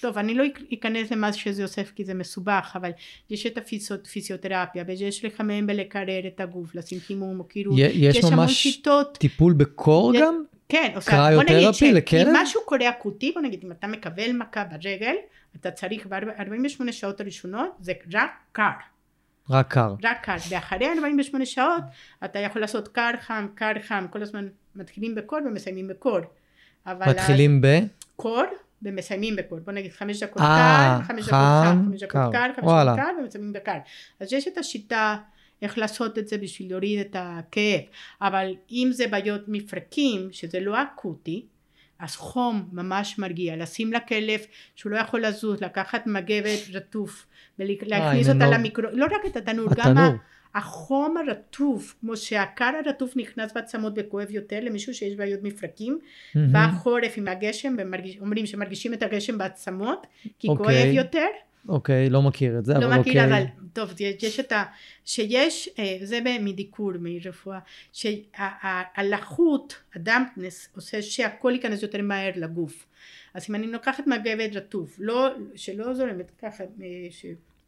טוב 0.00 0.18
אני 0.18 0.34
לא 0.34 0.44
אכנס 0.74 1.10
למה 1.10 1.32
שזה 1.32 1.62
אוסף 1.62 1.92
כי 1.94 2.04
זה 2.04 2.14
מסובך 2.14 2.72
אבל 2.76 2.90
יש 3.30 3.46
את 3.46 3.58
הפיזיותרפיה 3.58 4.84
ויש 4.86 5.24
לחמם 5.24 5.66
ולקרר 5.68 6.26
את 6.26 6.40
הגוף 6.40 6.74
לשים 6.74 7.00
חימום 7.00 7.40
או 7.40 7.48
כאילו 7.48 7.72
יש 7.78 8.24
ממש 8.24 8.62
שיטות 8.62 9.16
טיפול 9.20 9.52
בקור 9.52 10.14
יש- 10.14 10.22
גם? 10.22 10.42
כן, 10.68 10.92
עושה, 10.94 11.10
בוא 11.34 11.42
נגיד? 11.42 11.72
שאם 11.72 12.28
משהו 12.42 12.60
קורה 12.64 12.88
אקוטי, 12.88 13.32
בוא 13.32 13.42
נגיד 13.42 13.64
אם 13.64 13.72
אתה 13.72 13.86
מקבל 13.86 14.32
מכה 14.32 14.64
ברגל, 14.64 15.14
אתה 15.60 15.70
צריך 15.70 16.06
ב-48 16.06 16.92
שעות 16.92 17.20
הראשונות, 17.20 17.70
זה 17.80 17.92
רק 18.12 18.30
קר, 18.52 18.70
רק 19.50 19.72
קר. 19.74 19.94
רק 20.02 20.24
קר, 20.24 20.36
ואחרי 20.50 20.86
48 20.96 21.46
שעות 21.46 21.82
אתה 22.24 22.38
יכול 22.38 22.60
לעשות 22.60 22.88
קר 22.88 23.10
חם, 23.20 23.46
קר 23.54 23.72
חם, 23.82 24.06
כל 24.10 24.22
הזמן 24.22 24.48
מתחילים 24.76 25.14
בקור 25.14 25.38
ומסיימים 25.46 25.88
בקור. 25.88 26.18
מתחילים 26.86 27.60
ב... 27.60 27.66
קור 28.16 28.44
ומסיימים 28.82 29.36
בקור, 29.36 29.58
בוא 29.58 29.72
נגיד 29.72 29.92
חמש 29.92 30.22
דקות 30.22 30.42
אה, 30.42 30.98
קר, 30.98 31.04
חמש 31.04 31.24
דקות 31.24 31.30
חם, 31.30 31.82
חמש 31.90 32.02
דקות 32.02 32.32
קר. 32.32 32.48
חמש. 32.56 32.64
דקות 32.64 32.96
קר 32.96 33.10
ומסיימים 33.22 33.52
בקר. 33.52 33.78
אז 34.20 34.32
יש 34.32 34.48
את 34.48 34.58
השיטה 34.58 35.16
איך 35.62 35.78
לעשות 35.78 36.18
את 36.18 36.28
זה 36.28 36.38
בשביל 36.38 36.70
להוריד 36.70 37.00
את 37.00 37.16
הכאב, 37.18 37.80
אבל 38.20 38.54
אם 38.70 38.88
זה 38.92 39.06
בעיות 39.06 39.42
מפרקים, 39.48 40.28
שזה 40.32 40.60
לא 40.60 40.82
אקוטי, 40.82 41.46
אז 41.98 42.16
חום 42.16 42.68
ממש 42.72 43.18
מרגיע, 43.18 43.56
לשים 43.56 43.92
לכלב 43.92 44.40
שהוא 44.76 44.92
לא 44.92 44.96
יכול 44.98 45.26
לזוז, 45.26 45.60
לקחת 45.60 46.06
מגבת 46.06 46.60
רטוף 46.72 47.26
ולהכניס 47.58 48.28
אותה. 48.28 48.50
למיקרו, 48.50 48.84
לא 48.92 49.04
רק 49.04 49.26
את 49.26 49.36
התנור, 49.36 49.68
גם 49.76 50.16
החום 50.54 51.16
הרטוף, 51.16 51.94
כמו 52.00 52.16
שהקר 52.16 52.70
הרטוף 52.86 53.16
נכנס 53.16 53.52
בעצמות 53.52 53.92
וכואב 53.96 54.30
יותר 54.30 54.60
למישהו 54.62 54.94
שיש 54.94 55.16
בעיות 55.16 55.40
מפרקים, 55.42 55.98
מהמם. 56.34 56.52
בחורף 56.52 57.12
עם 57.16 57.28
הגשם, 57.28 57.76
אומרים 58.20 58.46
שמרגישים 58.46 58.94
את 58.94 59.02
הגשם 59.02 59.38
בעצמות, 59.38 60.06
כי 60.38 60.48
אוקיי. 60.48 60.64
כואב 60.64 60.94
יותר, 60.94 61.26
אוקיי, 61.68 62.10
לא 62.10 62.22
מכיר 62.22 62.58
את 62.58 62.64
זה, 62.64 62.74
לא 62.74 62.86
אבל 62.86 62.98
מכיר 62.98 63.24
אוקיי. 63.24 63.24
אבל 63.24 63.44
טוב 63.72 63.90
יש 64.00 64.22
יש 64.22 64.40
את 64.40 64.52
ה... 64.52 64.64
שיש 65.04 65.68
אה, 65.78 65.96
זה 66.02 66.20
מדיקור 66.40 66.92
מרפואה 67.00 67.58
שהלחות 67.92 69.74
הדמפנס 69.94 70.68
עושה 70.76 71.02
שהכל 71.02 71.52
ייכנס 71.54 71.82
יותר 71.82 72.02
מהר 72.02 72.30
לגוף 72.36 72.86
אז 73.34 73.46
אם 73.50 73.54
אני 73.54 73.66
לוקחת 73.66 74.06
מגבת 74.06 74.56
רטוף 74.56 74.96
לא 74.98 75.30
שלא 75.54 75.94
זורמת 75.94 76.30
ככה 76.42 76.64
אה, 76.64 77.08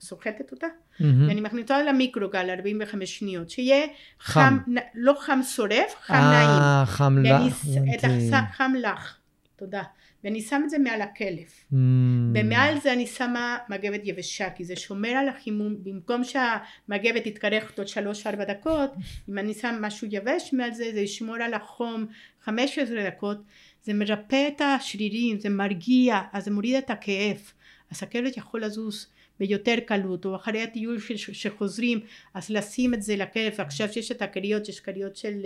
שסוחטת 0.01 0.53
אותה 0.53 0.67
מהמם. 1.01 1.29
ואני 1.29 1.41
מכניסה 1.41 1.83
למיקרוגל 1.83 2.51
45 2.51 3.19
שניות 3.19 3.51
שיהיה 3.51 3.87
חם. 4.21 4.41
חם, 4.41 4.75
לא 4.95 5.17
חם 5.21 5.41
שורף 5.43 5.95
חם 6.01 6.15
נעים 6.15 6.49
אה, 6.49 6.85
חם 6.87 7.19
לך. 7.19 7.67
את. 7.95 8.05
החם 8.05 8.45
חם 8.53 8.73
לך 8.81 9.17
תודה 9.57 9.83
ואני 10.25 10.41
שם 10.41 10.63
את 10.65 10.71
זה 10.71 10.79
מעל 10.79 11.03
הכלב. 11.03 11.49
מהמם. 11.71 12.33
ומעל 12.35 12.81
זה 12.81 12.93
אני 12.93 13.07
שמה 13.07 13.59
מגבת 13.69 14.01
יבשה 14.05 14.51
כי 14.51 14.65
זה 14.65 14.77
שומר 14.77 15.09
על 15.09 15.29
החימום. 15.29 15.77
במקום 15.83 16.23
שהמגבת 16.25 17.25
תתקרח 17.25 17.73
עוד 17.79 17.87
3-4 17.87 18.45
דקות 18.45 18.91
אם 19.29 19.39
אני 19.39 19.55
שם 19.55 19.79
משהו 19.81 20.09
יבש 20.11 20.53
מעל 20.53 20.75
זה 20.75 20.91
זה 20.95 21.01
ישמור 21.01 21.37
על 21.37 21.55
החום 21.55 22.07
15 22.43 23.07
דקות. 23.07 23.39
זה 23.83 23.95
מרפא 23.95 24.49
את 24.49 24.61
השרירים 24.61 25.41
זה 25.41 25.49
מרגיע 25.49 26.21
אז 26.33 26.45
זה 26.45 26.51
מוריד 26.51 26.75
את 26.75 26.91
הכאב. 26.91 27.53
אז 27.91 28.03
הכלב 28.03 28.33
יכול 28.37 28.65
לזוז 28.65 29.07
ביותר 29.41 29.75
קלות 29.87 30.25
או 30.25 30.37
אחרי 30.37 30.63
הטיול 30.63 30.99
שחוזרים 31.17 32.01
אז 32.35 32.51
לשים 32.51 32.95
את 32.95 33.03
זה 33.03 33.17
לכלב. 33.17 33.53
ועכשיו 33.59 33.93
שיש 33.93 34.11
את 34.11 34.23
הכריות 34.23 34.69
יש 34.69 34.81
כריות 34.81 35.17
של 35.17 35.41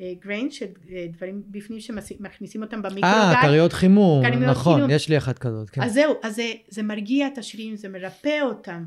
גריין 0.00 0.50
של 0.50 0.66
אה, 0.92 1.06
דברים 1.10 1.42
בפנים 1.46 1.80
שמכניסים 1.80 2.62
אותם 2.62 2.76
אה, 2.76 2.90
במיקרוגל 2.90 3.34
כריות 3.42 3.72
חימום, 3.72 4.26
נכון, 4.26 4.74
חימום. 4.74 4.90
יש 4.90 5.08
לי 5.08 5.18
אחת 5.18 5.38
כזאת, 5.38 5.70
כן. 5.70 5.82
אז 5.82 5.92
זהו, 5.92 6.14
אז 6.22 6.34
זה, 6.34 6.52
זה 6.68 6.82
מרגיע 6.82 7.26
את 7.26 7.38
השרירים, 7.38 7.76
זה 7.76 7.88
מרפא 7.88 8.40
אותם. 8.42 8.84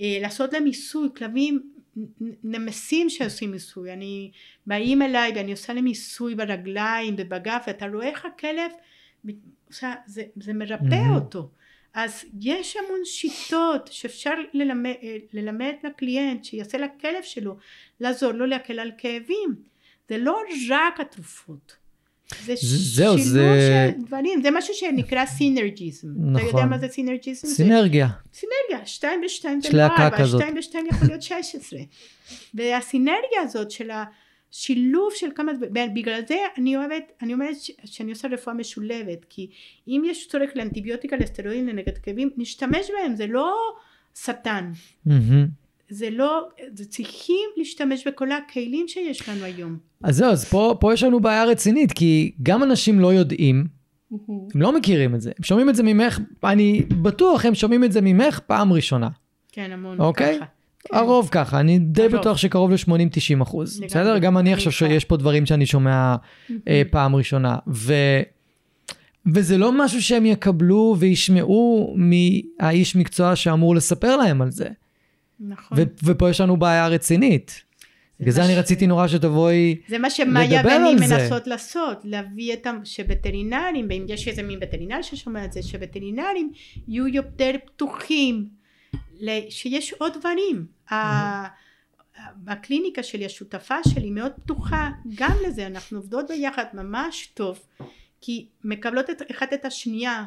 אה, 0.00 0.18
לעשות 0.20 0.52
להם 0.52 0.64
מיסוי, 0.64 1.08
כלבים 1.16 1.62
נמסים 2.44 3.10
שעושים 3.10 3.50
מיסוי, 3.50 3.92
אני, 3.92 4.30
באים 4.66 5.02
אליי 5.02 5.32
ואני 5.36 5.50
עושה 5.50 5.72
להם 5.72 5.84
מיסוי 5.84 6.34
ברגליים 6.34 7.14
ובגב, 7.18 7.58
ואתה 7.66 7.86
רואה 7.86 8.08
איך 8.08 8.26
הכלב, 8.26 8.70
עושה, 9.68 9.94
זה, 10.06 10.22
זה 10.36 10.52
מרפא 10.52 10.84
מהמם. 10.84 11.14
אותו. 11.14 11.50
אז 11.94 12.24
יש 12.40 12.76
המון 12.76 13.00
שיטות 13.04 13.88
שאפשר 13.92 14.34
ללמד, 14.52 14.94
אה, 15.02 15.16
ללמד 15.32 15.74
לקליינט 15.84 16.44
שיעשה 16.44 16.78
לכלב 16.78 17.22
שלו, 17.22 17.56
לעזור 18.00 18.32
לו 18.32 18.46
להקל 18.46 18.78
על 18.78 18.90
כאבים. 18.98 19.54
זה 20.08 20.18
לא 20.18 20.38
רק 20.70 21.00
התרופות. 21.00 21.76
זה 22.44 22.54
זהו, 22.60 23.18
זה- 23.18 23.90
של 23.96 24.04
דברים, 24.06 24.42
זה 24.42 24.50
משהו 24.50 24.74
שנקרא 24.74 25.26
סינרג'יזם. 25.26 26.08
אתה 26.08 26.40
יודע 26.40 26.48
נכון. 26.48 26.68
מה 26.68 26.78
זה 26.78 26.88
סינרג'יזם? 26.88 27.48
זה 27.48 27.54
סינרגיה. 27.54 28.08
סינרגיה, 28.32 28.86
שתיים 28.86 29.20
ושתיים 29.24 29.60
זה 29.60 29.68
לא 29.72 29.78
להקה 29.78 30.04
ארבע, 30.04 30.18
כזאת. 30.18 30.40
שתיים 30.40 30.58
ושתיים 30.58 30.86
יכול 30.86 31.08
להיות 31.08 31.22
שש 31.22 31.32
עשרה. 31.54 31.80
והסינרגיה 32.54 33.40
הזאת 33.42 33.70
של 33.70 33.90
השילוב 33.90 35.08
של 35.16 35.26
כמה, 35.34 35.52
בגלל 35.94 36.20
זה 36.28 36.36
אני 36.58 36.76
אוהבת, 36.76 37.12
אני 37.22 37.34
אומרת 37.34 37.56
ש- 37.60 37.70
שאני 37.84 38.10
עושה 38.10 38.28
רפואה 38.28 38.54
משולבת, 38.56 39.24
כי 39.28 39.50
אם 39.88 40.02
יש 40.06 40.28
צורך 40.28 40.50
לאנטיביוטיקה 40.54 41.16
לסטרואידים 41.16 41.68
לנגד 41.68 41.98
כאבים, 41.98 42.30
נשתמש 42.36 42.86
בהם, 42.98 43.16
זה 43.16 43.26
לא 43.26 43.54
שטן. 44.24 44.72
מהמם. 45.06 45.46
זה 45.90 46.10
לא, 46.10 46.48
זה 46.74 46.84
צריכים 46.84 47.48
להשתמש 47.56 48.06
בכל 48.06 48.28
הכלים 48.32 48.88
שיש 48.88 49.28
לנו 49.28 49.44
היום. 49.44 49.76
אז 50.04 50.16
זהו, 50.16 50.30
אז 50.30 50.44
פה, 50.44 50.76
פה 50.80 50.94
יש 50.94 51.02
לנו 51.02 51.20
בעיה 51.20 51.44
רצינית, 51.44 51.92
כי 51.92 52.32
גם 52.42 52.62
אנשים 52.62 53.00
לא 53.00 53.12
יודעים, 53.12 53.66
הם 54.54 54.60
לא 54.60 54.76
מכירים 54.76 55.14
את 55.14 55.20
זה, 55.20 55.30
הם 55.38 55.44
שומעים 55.44 55.68
את 55.68 55.74
זה 55.74 55.82
ממך, 55.82 56.20
אני 56.44 56.82
בטוח 57.02 57.44
הם 57.44 57.54
שומעים 57.54 57.84
את 57.84 57.92
זה 57.92 58.00
ממך 58.00 58.38
פעם 58.38 58.72
ראשונה, 58.72 59.08
כן, 59.52 59.70
המון 59.72 60.00
אוקיי? 60.00 60.36
ככה. 60.36 60.44
הרוב 60.92 61.28
ככה, 61.32 61.60
אני 61.60 61.78
די 61.78 62.02
הרוב. 62.02 62.16
בטוח 62.16 62.36
שקרוב 62.36 62.70
ל-80-90 62.70 63.42
אחוז, 63.42 63.80
בסדר? 63.80 64.18
גם 64.18 64.38
אני 64.38 64.52
עכשיו. 64.52 64.72
שיש 64.72 65.04
פה 65.04 65.16
דברים 65.16 65.46
שאני 65.46 65.66
שומע 65.66 66.16
אה, 66.68 66.82
פעם 66.90 67.16
ראשונה. 67.16 67.56
ו... 67.68 67.94
וזה 69.34 69.58
לא 69.58 69.84
משהו 69.84 70.02
שהם 70.02 70.26
יקבלו 70.26 70.96
וישמעו 70.98 71.96
מהאיש 71.96 72.96
מקצוע 72.96 73.36
שאמור 73.36 73.74
לספר 73.76 74.16
להם 74.16 74.42
על 74.42 74.50
זה. 74.50 74.68
נכון. 75.40 75.78
ו- 75.78 76.04
ופה 76.04 76.30
יש 76.30 76.40
לנו 76.40 76.56
בעיה 76.56 76.88
רצינית. 76.88 77.62
בגלל 78.20 78.32
זה 78.32 78.40
מה 78.40 78.46
אני 78.46 78.56
רציתי 78.56 78.86
נורא 78.86 79.08
שתבואי... 79.08 79.76
זה 79.88 79.98
מה 79.98 80.10
שמאיה 80.10 80.58
לדבר 80.62 80.72
ואני 80.72 80.88
על 80.88 80.98
זה. 80.98 81.16
מנסות 81.16 81.46
לעשות, 81.46 81.98
להביא 82.04 82.52
את 82.52 82.66
ה... 82.66 82.72
שווטרינרים, 82.84 83.86
ואם 83.90 84.04
יש 84.08 84.28
איזה 84.28 84.42
מין 84.42 84.58
וטרינר 84.62 85.02
ששומע 85.02 85.44
את 85.44 85.52
זה, 85.52 85.62
שווטרינרים 85.62 86.52
יהיו 86.88 87.08
יותר 87.08 87.50
פתוחים, 87.66 88.48
שיש 89.48 89.92
עוד 89.92 90.12
דברים. 90.18 90.66
הקליניקה 92.46 93.02
שלי, 93.02 93.26
השותפה 93.26 93.74
שלי, 93.88 94.10
מאוד 94.10 94.32
פתוחה 94.32 94.90
גם 95.14 95.36
לזה, 95.48 95.66
אנחנו 95.66 95.98
עובדות 95.98 96.28
ביחד 96.28 96.64
ממש 96.74 97.30
טוב, 97.34 97.58
כי 98.20 98.46
מקבלות 98.64 99.10
את, 99.10 99.22
אחת 99.30 99.52
את 99.52 99.64
השנייה, 99.64 100.24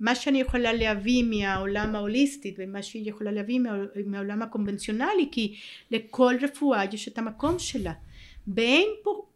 מה 0.00 0.14
שאני 0.14 0.40
יכולה 0.40 0.72
להביא 0.72 1.24
מהעולם 1.24 1.94
ההוליסטי 1.94 2.54
ומה 2.58 2.82
שהיא 2.82 3.10
יכולה 3.10 3.32
להביא 3.32 3.58
מה, 3.58 3.70
מהעולם 4.06 4.42
הקונבנציונלי, 4.42 5.28
כי 5.32 5.54
לכל 5.90 6.34
רפואה 6.42 6.84
יש 6.92 7.08
את 7.08 7.18
המקום 7.18 7.58
שלה. 7.58 7.92
ואין 8.54 8.88
פה 9.02 9.26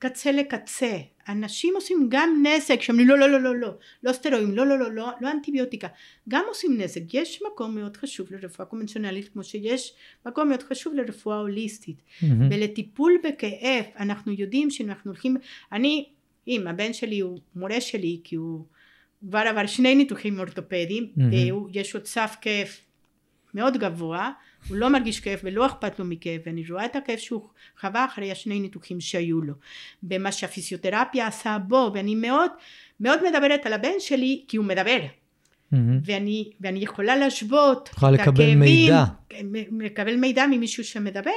קצה 0.00 0.32
לקצה. 0.32 0.98
אנשים 1.28 1.74
עושים 1.74 2.06
גם 2.10 2.42
נזק, 2.46 2.82
שאומרים 2.82 3.08
לא, 3.08 3.18
לא, 3.18 3.30
לא, 3.30 3.40
לא, 3.40 3.56
לא, 3.56 3.74
לא 4.02 4.12
סטרואידים, 4.12 4.56
לא, 4.56 4.66
לא, 4.66 4.78
לא, 4.78 4.92
לא, 4.92 5.10
לא 5.20 5.30
אנטיביוטיקה. 5.30 5.88
גם 6.28 6.44
עושים 6.48 6.80
נזק. 6.80 7.14
יש 7.14 7.42
מקום 7.52 7.74
מאוד 7.74 7.96
חשוב 7.96 8.32
לרפואה 8.32 8.68
קונבנציונלית, 8.68 9.28
כמו 9.28 9.44
שיש 9.44 9.94
מקום 10.26 10.48
מאוד 10.48 10.62
חשוב 10.62 10.94
לרפואה 10.94 11.36
הוליסטית. 11.36 12.02
מהמם. 12.22 12.48
ולטיפול 12.50 13.12
בכאב, 13.24 13.84
אנחנו 13.98 14.32
יודעים 14.32 14.70
שאנחנו 14.70 15.10
הולכים, 15.10 15.36
אני, 15.72 16.08
אם 16.48 16.66
הבן 16.66 16.92
שלי 16.92 17.20
הוא 17.20 17.38
מורה 17.56 17.80
שלי, 17.80 18.20
כי 18.24 18.36
הוא 18.36 18.64
כבר 19.28 19.38
עבר 19.38 19.66
שני 19.66 19.94
ניתוחים 19.94 20.38
אורתופדיים, 20.38 21.06
מהמם. 21.16 21.32
ויש 21.72 21.94
עוד 21.94 22.04
סף 22.06 22.36
כאב 22.40 22.66
מאוד 23.54 23.76
גבוה, 23.76 24.30
הוא 24.68 24.76
לא 24.76 24.88
מרגיש 24.88 25.20
כאב 25.20 25.38
ולא 25.42 25.66
אכפת 25.66 25.98
לו 25.98 26.04
מכאב, 26.04 26.40
ואני 26.46 26.64
רואה 26.70 26.84
את 26.84 26.96
הכאב 26.96 27.18
שהוא 27.18 27.48
חווה 27.80 28.04
אחרי 28.04 28.32
השני 28.32 28.60
ניתוחים 28.60 29.00
שהיו 29.00 29.40
לו, 29.40 29.54
במה 30.02 30.32
שהפיזיותרפיה 30.32 31.26
עשה 31.26 31.58
בו, 31.68 31.90
ואני 31.94 32.14
מאוד 32.14 32.50
מאוד 33.00 33.20
מדברת 33.30 33.66
על 33.66 33.72
הבן 33.72 33.92
שלי, 33.98 34.44
כי 34.48 34.56
הוא 34.56 34.66
מדבר, 34.66 34.98
מהמם. 35.72 35.98
ואני, 36.04 36.50
ואני 36.60 36.78
יכולה 36.78 37.16
להשוות 37.16 37.88
יכולה 37.92 38.14
את 38.14 38.20
לקבל 38.20 38.34
הכאבים, 38.34 38.60
מידע. 38.60 39.04
מ- 39.44 39.80
לקבל 39.80 40.16
מידע 40.16 40.46
ממישהו 40.46 40.84
שמדבר 40.84 41.30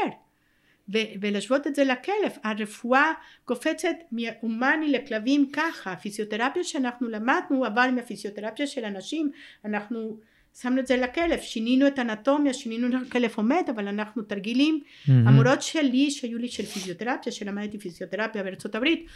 ו- 0.89 0.97
ולהשוות 1.21 1.67
את 1.67 1.75
זה 1.75 1.84
לכלב 1.84 2.31
הרפואה 2.43 3.11
קופצת 3.45 3.95
מהומני 4.11 4.91
לכלבים 4.91 5.49
ככה. 5.53 5.91
הפיזיותרפיה 5.91 6.63
שאנחנו 6.63 7.09
למדנו 7.09 7.65
עבר 7.65 7.91
מהפיזיותרפיה 7.91 8.67
של 8.67 8.86
אנשים 8.86 9.31
אנחנו 9.65 10.17
שמנו 10.61 10.79
את 10.79 10.88
זה 10.88 10.97
לכלב. 10.97 11.39
שינינו 11.39 11.88
את 11.88 11.99
האנטומיה 11.99 12.53
שינינו 12.53 12.97
איך 12.97 13.07
הכלב 13.07 13.31
עומד 13.36 13.63
אבל 13.69 13.88
אנחנו 13.88 14.21
תרגילים. 14.21 14.81
מהמם. 15.07 15.27
המורות 15.27 15.61
שלי 15.61 16.11
שהיו 16.11 16.38
לי 16.38 16.47
של 16.47 16.65
פיזיותרפיה 16.65 17.31
שלמדתי 17.31 17.79
פיזיותרפיה 17.79 18.43
בארצות 18.43 18.75
הברית 18.75 19.07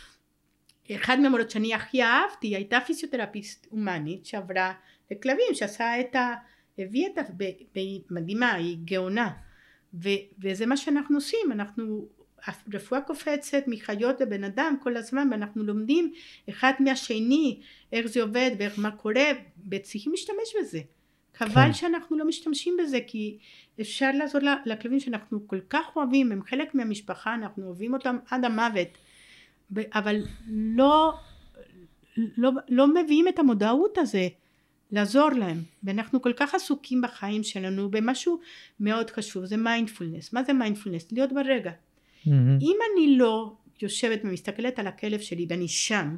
אחד 0.92 1.20
מהמורות 1.20 1.52
שאני 1.52 1.74
הכי 1.74 2.04
אהבתי 2.04 2.56
הייתה 2.56 2.80
פיזיותרפיסט 2.86 3.68
הומנית 3.70 4.26
שעברה 4.26 4.74
לכלבים 5.12 5.54
שעשה 5.54 6.00
את 6.00 6.16
ה... 6.16 6.34
הביא 6.80 7.08
את 7.08 7.18
ה... 7.18 7.22
מדהימה 8.10 8.54
היא 8.54 8.78
גאונה 8.86 9.32
ו... 10.04 10.10
וזה 10.40 10.66
מה 10.66 10.78
שאנחנו 10.78 11.18
עושים 11.18 11.52
אנחנו 11.52 12.08
הרפואה 12.46 13.02
קופצת 13.02 13.64
מחיות 13.68 14.22
לבן 14.22 14.44
אדם 14.44 14.76
כל 14.84 14.98
הזמן 14.98 15.28
ואנחנו 15.32 15.64
לומדים 15.64 16.14
אחד 16.50 16.74
מהשני 16.80 17.60
איך 17.94 18.06
זה 18.06 18.22
עובד 18.22 18.52
ואיך 18.60 18.80
מה 18.80 18.92
קורה 18.92 19.32
וצריכים 19.72 20.12
להשתמש 20.12 20.56
בזה. 20.62 20.80
חבל 21.38 21.52
כן. 21.54 21.74
שאנחנו 21.74 22.18
לא 22.18 22.28
משתמשים 22.28 22.78
בזה 22.80 23.00
כי 23.08 23.38
אפשר 23.82 24.12
לעזור 24.14 24.42
לכלבים 24.66 25.00
שאנחנו 25.00 25.48
כל 25.48 25.60
כך 25.70 25.96
אוהבים 25.96 26.32
הם 26.32 26.44
חלק 26.44 26.76
מהמשפחה 26.76 27.34
אנחנו 27.34 27.66
אוהבים 27.66 27.94
אותם 27.94 28.18
עד 28.30 28.46
המוות. 28.46 28.88
אבל 29.94 30.22
לא, 30.48 31.14
לא, 32.18 32.52
לא 32.70 32.88
מביאים 32.88 33.28
את 33.28 33.40
המודעות 33.40 33.98
הזה 33.98 34.28
לעזור 34.92 35.30
להם 35.30 35.58
ואנחנו 35.84 36.22
כל 36.22 36.34
כך 36.36 36.56
עסוקים 36.56 37.02
בחיים 37.02 37.44
שלנו 37.44 37.92
במשהו 37.92 38.40
מאוד 38.80 39.10
חשוב 39.10 39.46
זה 39.46 39.58
מיינדפולנס 39.58 40.34
מה 40.34 40.44
זה 40.44 40.54
מיינדפולנס? 40.54 41.12
להיות 41.12 41.34
ברגע 41.34 41.72
מהמם. 42.26 42.58
אם 42.62 42.78
אני 42.92 43.18
לא 43.18 43.54
יושבת 43.82 44.20
ומסתכלת 44.24 44.80
על 44.80 44.88
הכלב 44.88 45.20
שלי 45.20 45.46
ואני 45.50 45.68
שם 45.68 46.16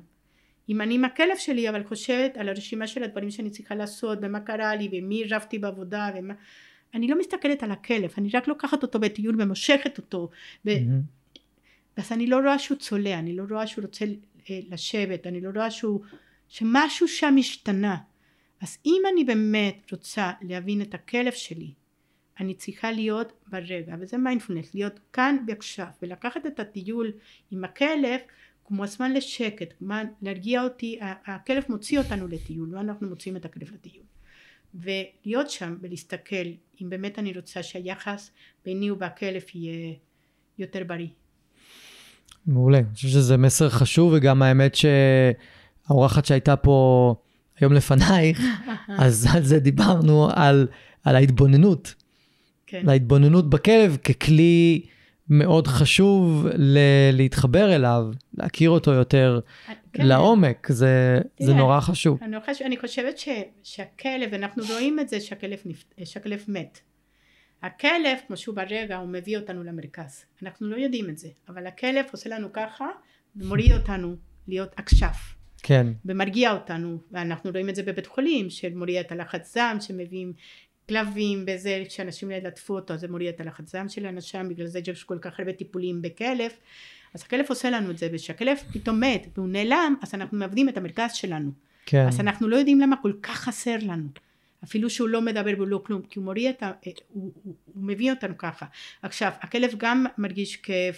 אם 0.69 0.81
אני 0.81 0.95
עם 0.95 1.05
הכלב 1.05 1.37
שלי 1.37 1.69
אבל 1.69 1.83
חושבת 1.83 2.37
על 2.37 2.49
הרשימה 2.49 2.87
של 2.87 3.03
הדברים 3.03 3.31
שאני 3.31 3.49
צריכה 3.49 3.75
לעשות 3.75 4.19
ומה 4.21 4.39
קרה 4.39 4.75
לי 4.75 4.89
ומי 4.91 5.23
רבתי 5.31 5.59
בעבודה 5.59 6.09
ומה 6.17 6.33
אני 6.93 7.07
לא 7.07 7.19
מסתכלת 7.19 7.63
על 7.63 7.71
הכלב 7.71 8.11
אני 8.17 8.29
רק 8.33 8.47
לוקחת 8.47 8.83
אותו 8.83 8.99
בטיול 8.99 9.41
ומושכת 9.41 9.97
אותו 9.97 10.29
ו... 10.65 10.69
מהמם. 10.69 11.19
אז 11.99 12.11
אני 12.11 12.27
לא 12.27 12.39
רואה 12.39 12.59
שהוא 12.59 12.77
צולע, 12.77 13.19
אני 13.19 13.35
לא 13.35 13.43
רואה 13.49 13.67
שהוא 13.67 13.85
רוצה 13.85 14.05
אה, 14.49 14.59
לשבת, 14.69 15.27
אני 15.27 15.41
לא 15.41 15.49
רואה 15.55 15.71
שהוא, 15.71 15.99
שמשהו 16.47 17.07
שם 17.07 17.35
השתנה. 17.39 17.97
אז 18.61 18.77
אם 18.85 19.01
אני 19.13 19.23
באמת 19.23 19.91
רוצה 19.91 20.31
להבין 20.41 20.81
את 20.81 20.93
הכלב 20.93 21.31
שלי, 21.31 21.73
אני 22.39 22.53
צריכה 22.53 22.91
להיות 22.91 23.33
ברגע, 23.47 23.95
וזה 23.99 24.17
מיינדפולנס, 24.17 24.75
להיות 24.75 24.99
כאן 25.13 25.37
ועכשיו, 25.47 25.87
ולקחת 26.01 26.45
את 26.45 26.59
הטיול 26.59 27.11
עם 27.51 27.63
הכלב 27.63 28.19
כמו 28.65 28.83
הזמן 28.83 29.13
לשקט, 29.13 29.73
להרגיע 30.21 30.63
אותי, 30.63 30.99
הכלב 31.01 31.63
מוציא 31.69 31.99
אותנו 31.99 32.27
לטיול, 32.27 32.69
לא 32.69 32.79
אנחנו 32.79 33.09
מוציאים 33.09 33.37
את 33.37 33.45
הכלב 33.45 33.71
לטיול. 33.73 34.03
ולהיות 34.75 35.49
שם 35.49 35.77
ולהסתכל 35.81 36.45
אם 36.81 36.89
באמת 36.89 37.19
אני 37.19 37.33
רוצה 37.33 37.63
שהיחס 37.63 38.31
ביני 38.65 38.91
ובכלב 38.91 39.41
יהיה 39.53 39.93
יותר 40.57 40.83
בריא. 40.87 41.07
מעולה. 42.45 42.77
אני 42.77 42.93
חושב 42.93 43.07
שזה 43.07 43.37
מסר 43.37 43.69
חשוב, 43.69 44.13
וגם 44.13 44.41
האמת 44.41 44.75
שהאורחת 44.75 46.25
שהייתה 46.25 46.55
פה 46.55 47.15
היום 47.59 47.73
לפנייך, 47.73 48.41
אז 49.03 49.27
על 49.35 49.43
זה 49.43 49.59
דיברנו, 49.59 50.29
על, 50.33 50.67
על 51.03 51.15
ההתבוננות. 51.15 51.95
כן. 52.67 52.85
להתבוננות 52.85 53.49
בכלב 53.49 53.97
ככלי 53.97 54.81
מאוד 55.29 55.67
חשוב 55.67 56.47
ל- 56.57 57.11
להתחבר 57.13 57.75
אליו, 57.75 58.05
להכיר 58.33 58.69
אותו 58.69 58.91
יותר 58.91 59.39
כן. 59.93 60.05
לעומק, 60.05 60.67
זה, 60.71 61.19
זה 61.39 61.45
תראה, 61.45 61.57
נורא 61.57 61.79
חשוב. 61.79 62.19
אני, 62.21 62.37
חושב, 62.45 62.65
אני 62.65 62.77
חושבת 62.77 63.17
ש, 63.17 63.29
שהכלב, 63.63 64.33
אנחנו 64.33 64.63
רואים 64.69 64.99
את 64.99 65.09
זה 65.09 65.21
שהכלב, 65.21 65.59
נפ... 65.65 65.83
שהכלב 66.03 66.43
מת. 66.47 66.79
הכלב, 67.63 68.17
כמו 68.27 68.37
שהוא 68.37 68.55
ברגע, 68.55 68.97
הוא 68.97 69.09
מביא 69.09 69.37
אותנו 69.37 69.63
למרכז. 69.63 70.25
אנחנו 70.43 70.67
לא 70.67 70.75
יודעים 70.75 71.09
את 71.09 71.17
זה, 71.17 71.27
אבל 71.49 71.67
הכלב 71.67 72.05
עושה 72.11 72.29
לנו 72.29 72.47
ככה, 72.53 72.85
ומוריד 73.35 73.71
אותנו 73.71 74.15
להיות 74.47 74.71
עכשיו, 74.75 75.09
כן, 75.63 75.87
ומרגיע 76.05 76.51
אותנו, 76.51 76.97
ואנחנו 77.11 77.51
רואים 77.51 77.69
את 77.69 77.75
זה 77.75 77.83
בבית 77.83 78.07
חולים, 78.07 78.49
שמוריד 78.49 78.97
את 78.97 79.11
הלחץ 79.11 79.57
דם, 79.57 79.77
שמביאים 79.81 80.33
כלבים 80.89 81.45
וזה, 81.47 81.83
כשאנשים 81.87 82.31
ילטפו 82.31 82.75
אותו, 82.75 82.97
זה 82.97 83.07
מוריד 83.07 83.27
את 83.27 83.41
הלחץ 83.41 83.75
דם 83.75 83.89
של 83.89 84.05
האנשים, 84.05 84.49
בגלל 84.49 84.67
זה 84.67 84.79
יש 84.87 85.03
כל 85.03 85.17
כך 85.21 85.39
הרבה 85.39 85.53
טיפולים 85.53 86.01
בכלב. 86.01 86.51
אז 87.13 87.21
הכלב 87.21 87.45
עושה 87.49 87.69
לנו 87.69 87.91
את 87.91 87.97
זה, 87.97 88.09
וכשהכלב 88.13 88.57
פתאום 88.73 88.99
מת 88.99 89.27
והוא 89.35 89.49
נעלם, 89.49 89.95
אז 90.01 90.15
אנחנו 90.15 90.37
מאבדים 90.37 90.69
את 90.69 90.77
המרכז 90.77 91.13
שלנו. 91.13 91.51
כן, 91.85 92.07
אז 92.07 92.19
אנחנו 92.19 92.47
לא 92.47 92.55
יודעים 92.55 92.79
למה 92.79 92.95
כל 93.01 93.13
כך 93.21 93.39
חסר 93.39 93.75
לנו. 93.81 94.07
אפילו 94.63 94.89
שהוא 94.89 95.09
לא 95.09 95.21
מדבר 95.21 95.51
והוא 95.57 95.67
לא 95.67 95.81
כלום, 95.85 96.01
כי 96.01 96.19
הוא 96.19 96.25
מוריד 96.25 96.47
את 96.47 96.63
ה... 96.63 96.71
הוא, 97.09 97.31
הוא, 97.43 97.53
הוא 97.73 97.83
מביא 97.83 98.11
אותנו 98.11 98.37
ככה. 98.37 98.65
עכשיו, 99.01 99.31
הכלב 99.41 99.71
גם 99.77 100.05
מרגיש 100.17 100.55
כאב, 100.55 100.95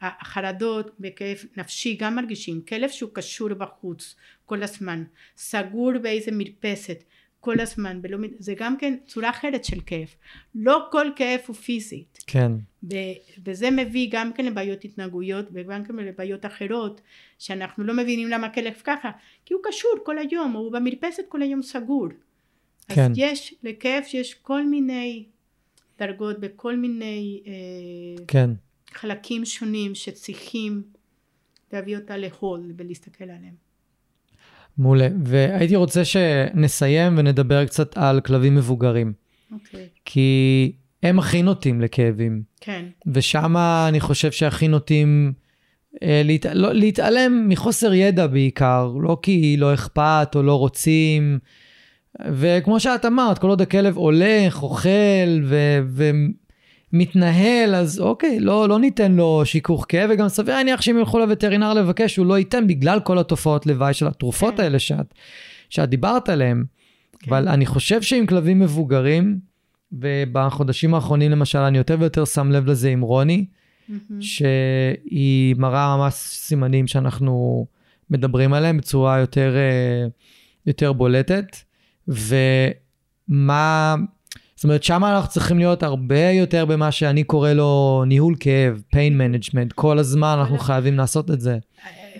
החרדות 0.00 0.90
וכאב 1.00 1.36
נפשי 1.56 1.96
גם 1.96 2.16
מרגישים. 2.16 2.60
כלב 2.68 2.90
שהוא 2.90 3.10
קשור 3.12 3.54
בחוץ 3.54 4.16
כל 4.46 4.62
הזמן, 4.62 5.04
סגור 5.36 5.92
באיזה 6.02 6.30
מרפסת 6.32 7.04
כל 7.40 7.60
הזמן, 7.60 8.00
ולא, 8.02 8.18
זה 8.38 8.54
גם 8.56 8.76
כן 8.76 8.94
צורה 9.06 9.30
אחרת 9.30 9.64
של 9.64 9.80
כאב. 9.86 10.08
לא 10.54 10.88
כל 10.92 11.06
כאב 11.16 11.40
הוא 11.46 11.56
פיזית. 11.56 12.18
כן, 12.26 12.52
ו- 12.92 13.40
וזה 13.44 13.70
מביא 13.70 14.08
גם 14.10 14.32
כן 14.32 14.44
לבעיות 14.44 14.84
התנהגויות 14.84 15.46
וגם 15.52 15.84
כן 15.84 15.96
לבעיות 15.96 16.46
אחרות 16.46 17.00
שאנחנו 17.38 17.84
לא 17.84 17.94
מבינים 17.94 18.28
למה 18.28 18.48
כלב 18.48 18.74
ככה 18.84 19.10
כי 19.44 19.54
הוא 19.54 19.62
קשור 19.64 19.90
כל 20.04 20.18
היום 20.18 20.52
הוא 20.52 20.72
במרפסת 20.72 21.22
כל 21.28 21.42
היום 21.42 21.62
סגור 21.62 22.08
כן. 22.88 23.10
אז 23.10 23.16
יש 23.16 23.54
לכאב 23.62 24.02
יש 24.14 24.34
כל 24.34 24.66
מיני 24.66 25.24
דרגות 25.98 26.40
בכל 26.40 26.76
מיני 26.76 27.42
אה, 27.46 28.24
כן. 28.28 28.50
חלקים 28.94 29.44
שונים 29.44 29.94
שצריכים 29.94 30.82
להביא 31.72 31.96
אותה 31.96 32.16
להול 32.16 32.72
ולהסתכל 32.76 33.24
עליהם 33.24 33.54
מעולה. 34.78 35.08
והייתי 35.24 35.76
רוצה 35.76 36.04
שנסיים 36.04 37.18
ונדבר 37.18 37.66
קצת 37.66 37.96
על 37.96 38.20
כלבים 38.20 38.54
מבוגרים. 38.54 39.12
אוקיי 39.52 39.88
כי 40.04 40.72
הם 41.02 41.18
הכי 41.18 41.42
נוטים 41.42 41.80
לכאבים. 41.80 42.42
כן. 42.60 42.84
ושם 43.06 43.56
אני 43.88 44.00
חושב 44.00 44.32
שהכי 44.32 44.68
נוטים 44.68 45.32
אה, 46.02 46.22
להת... 46.24 46.46
לא, 46.46 46.72
להתעלם 46.72 47.48
מחוסר 47.48 47.94
ידע 47.94 48.26
בעיקר, 48.26 48.92
לא 49.00 49.18
כי 49.22 49.56
לא 49.56 49.74
אכפת 49.74 50.32
או 50.34 50.42
לא 50.42 50.58
רוצים. 50.58 51.38
וכמו 52.32 52.80
שאת 52.80 53.04
אמרת, 53.04 53.38
כל 53.38 53.48
עוד 53.48 53.60
הכלב 53.60 53.96
הולך, 53.96 54.62
אוכל 54.62 54.88
ו... 55.44 55.80
ומתנהל, 56.94 57.74
אז 57.74 58.00
אוקיי, 58.00 58.40
לא, 58.40 58.68
לא 58.68 58.78
ניתן 58.78 59.12
לו 59.12 59.42
שיכוך 59.44 59.86
כאב, 59.88 60.10
וגם 60.12 60.28
סביר 60.28 60.54
להניח 60.54 60.80
שאם 60.80 60.98
ילכו 60.98 61.18
לווטרינר 61.18 61.74
לבקש, 61.74 62.16
הוא 62.16 62.26
לא 62.26 62.38
ייתן 62.38 62.66
בגלל 62.66 63.00
כל 63.00 63.18
התופעות 63.18 63.66
לוואי 63.66 63.94
של 63.94 64.06
התרופות 64.06 64.56
כן. 64.56 64.62
האלה 64.62 64.78
שאת, 64.78 65.14
שאת 65.70 65.88
דיברת 65.88 66.28
עליהן. 66.28 66.64
כן. 67.18 67.30
אבל 67.30 67.48
אני 67.48 67.66
חושב 67.66 68.02
שעם 68.02 68.26
כלבים 68.26 68.58
מבוגרים, 68.58 69.38
ובחודשים 69.92 70.94
האחרונים 70.94 71.30
למשל, 71.30 71.58
אני 71.58 71.78
יותר 71.78 71.96
ויותר 72.00 72.24
שם 72.24 72.52
לב 72.52 72.66
לזה 72.66 72.90
עם 72.90 73.00
רוני, 73.00 73.44
מהמם. 73.88 74.22
שהיא 74.22 75.56
מראה 75.58 75.96
ממש 75.96 76.14
סימנים 76.14 76.86
שאנחנו 76.86 77.66
מדברים 78.10 78.52
עליהם 78.52 78.78
בצורה 78.78 79.18
יותר, 79.18 79.54
אה, 79.56 80.06
יותר 80.66 80.92
בולטת. 80.92 81.56
ומה, 82.08 83.94
זאת 84.64 84.68
אומרת, 84.68 84.82
שם 84.82 85.04
אנחנו 85.04 85.30
צריכים 85.30 85.58
להיות 85.58 85.82
הרבה 85.82 86.30
יותר 86.30 86.64
במה 86.64 86.92
שאני 86.92 87.24
קורא 87.24 87.52
לו 87.52 88.02
ניהול 88.06 88.34
כאב, 88.40 88.82
pain 88.94 89.12
management, 89.20 89.74
כל 89.74 89.98
הזמן 89.98 90.36
אנחנו 90.38 90.58
חייבים 90.58 90.94
לעשות 90.94 91.30
את 91.30 91.40
זה. 91.40 91.58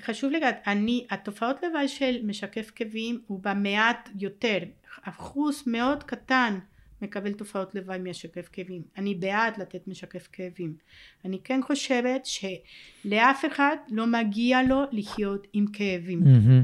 חשוב 0.04 0.32
לגעת, 0.32 0.62
אני, 0.66 1.06
התופעות 1.10 1.56
לוואי 1.62 1.88
של 1.88 2.16
משקף 2.24 2.70
כאבים 2.74 3.20
הוא 3.26 3.40
במעט 3.42 4.08
יותר, 4.18 4.58
אחוז 5.02 5.62
מאוד 5.66 6.02
קטן 6.02 6.58
מקבל 7.02 7.32
תופעות 7.32 7.74
לוואי 7.74 7.98
משקף 7.98 8.48
כאבים. 8.52 8.82
אני 8.98 9.14
בעד 9.14 9.52
לתת 9.60 9.88
משקף 9.88 10.28
כאבים. 10.32 10.74
אני 11.24 11.38
כן 11.44 11.60
חושבת 11.66 12.26
שלאף 12.26 13.44
אחד 13.52 13.76
לא 13.90 14.06
מגיע 14.06 14.62
לו 14.62 14.82
לחיות 14.92 15.46
עם 15.52 15.66
כאבים. 15.72 16.20
מהמם. 16.24 16.62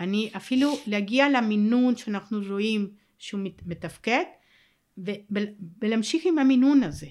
אני 0.00 0.30
אפילו 0.36 0.78
להגיע 0.86 1.28
למינון 1.28 1.96
שאנחנו 1.96 2.40
רואים 2.50 2.88
שהוא 3.18 3.40
מת- 3.40 3.62
מתפקד 3.66 4.22
ולהמשיך 5.80 6.26
עם 6.26 6.38
המינון 6.38 6.82
הזה. 6.82 7.06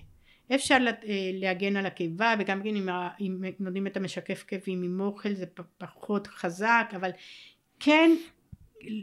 אפשר 0.56 0.78
אה, 0.88 1.32
להגן 1.34 1.76
על 1.76 1.86
הקיבה 1.86 2.36
וגם 2.40 2.64
כן 2.64 2.76
אם, 3.20 3.44
נותנים 3.60 3.88
את 3.88 3.98
המשקף 3.98 4.44
כאבים 4.48 4.84
עם 4.84 5.00
אוכל 5.00 5.34
זה 5.34 5.46
פחות 5.78 6.28
חזק 6.28 6.92
אבל 6.96 7.10
כן 7.80 8.12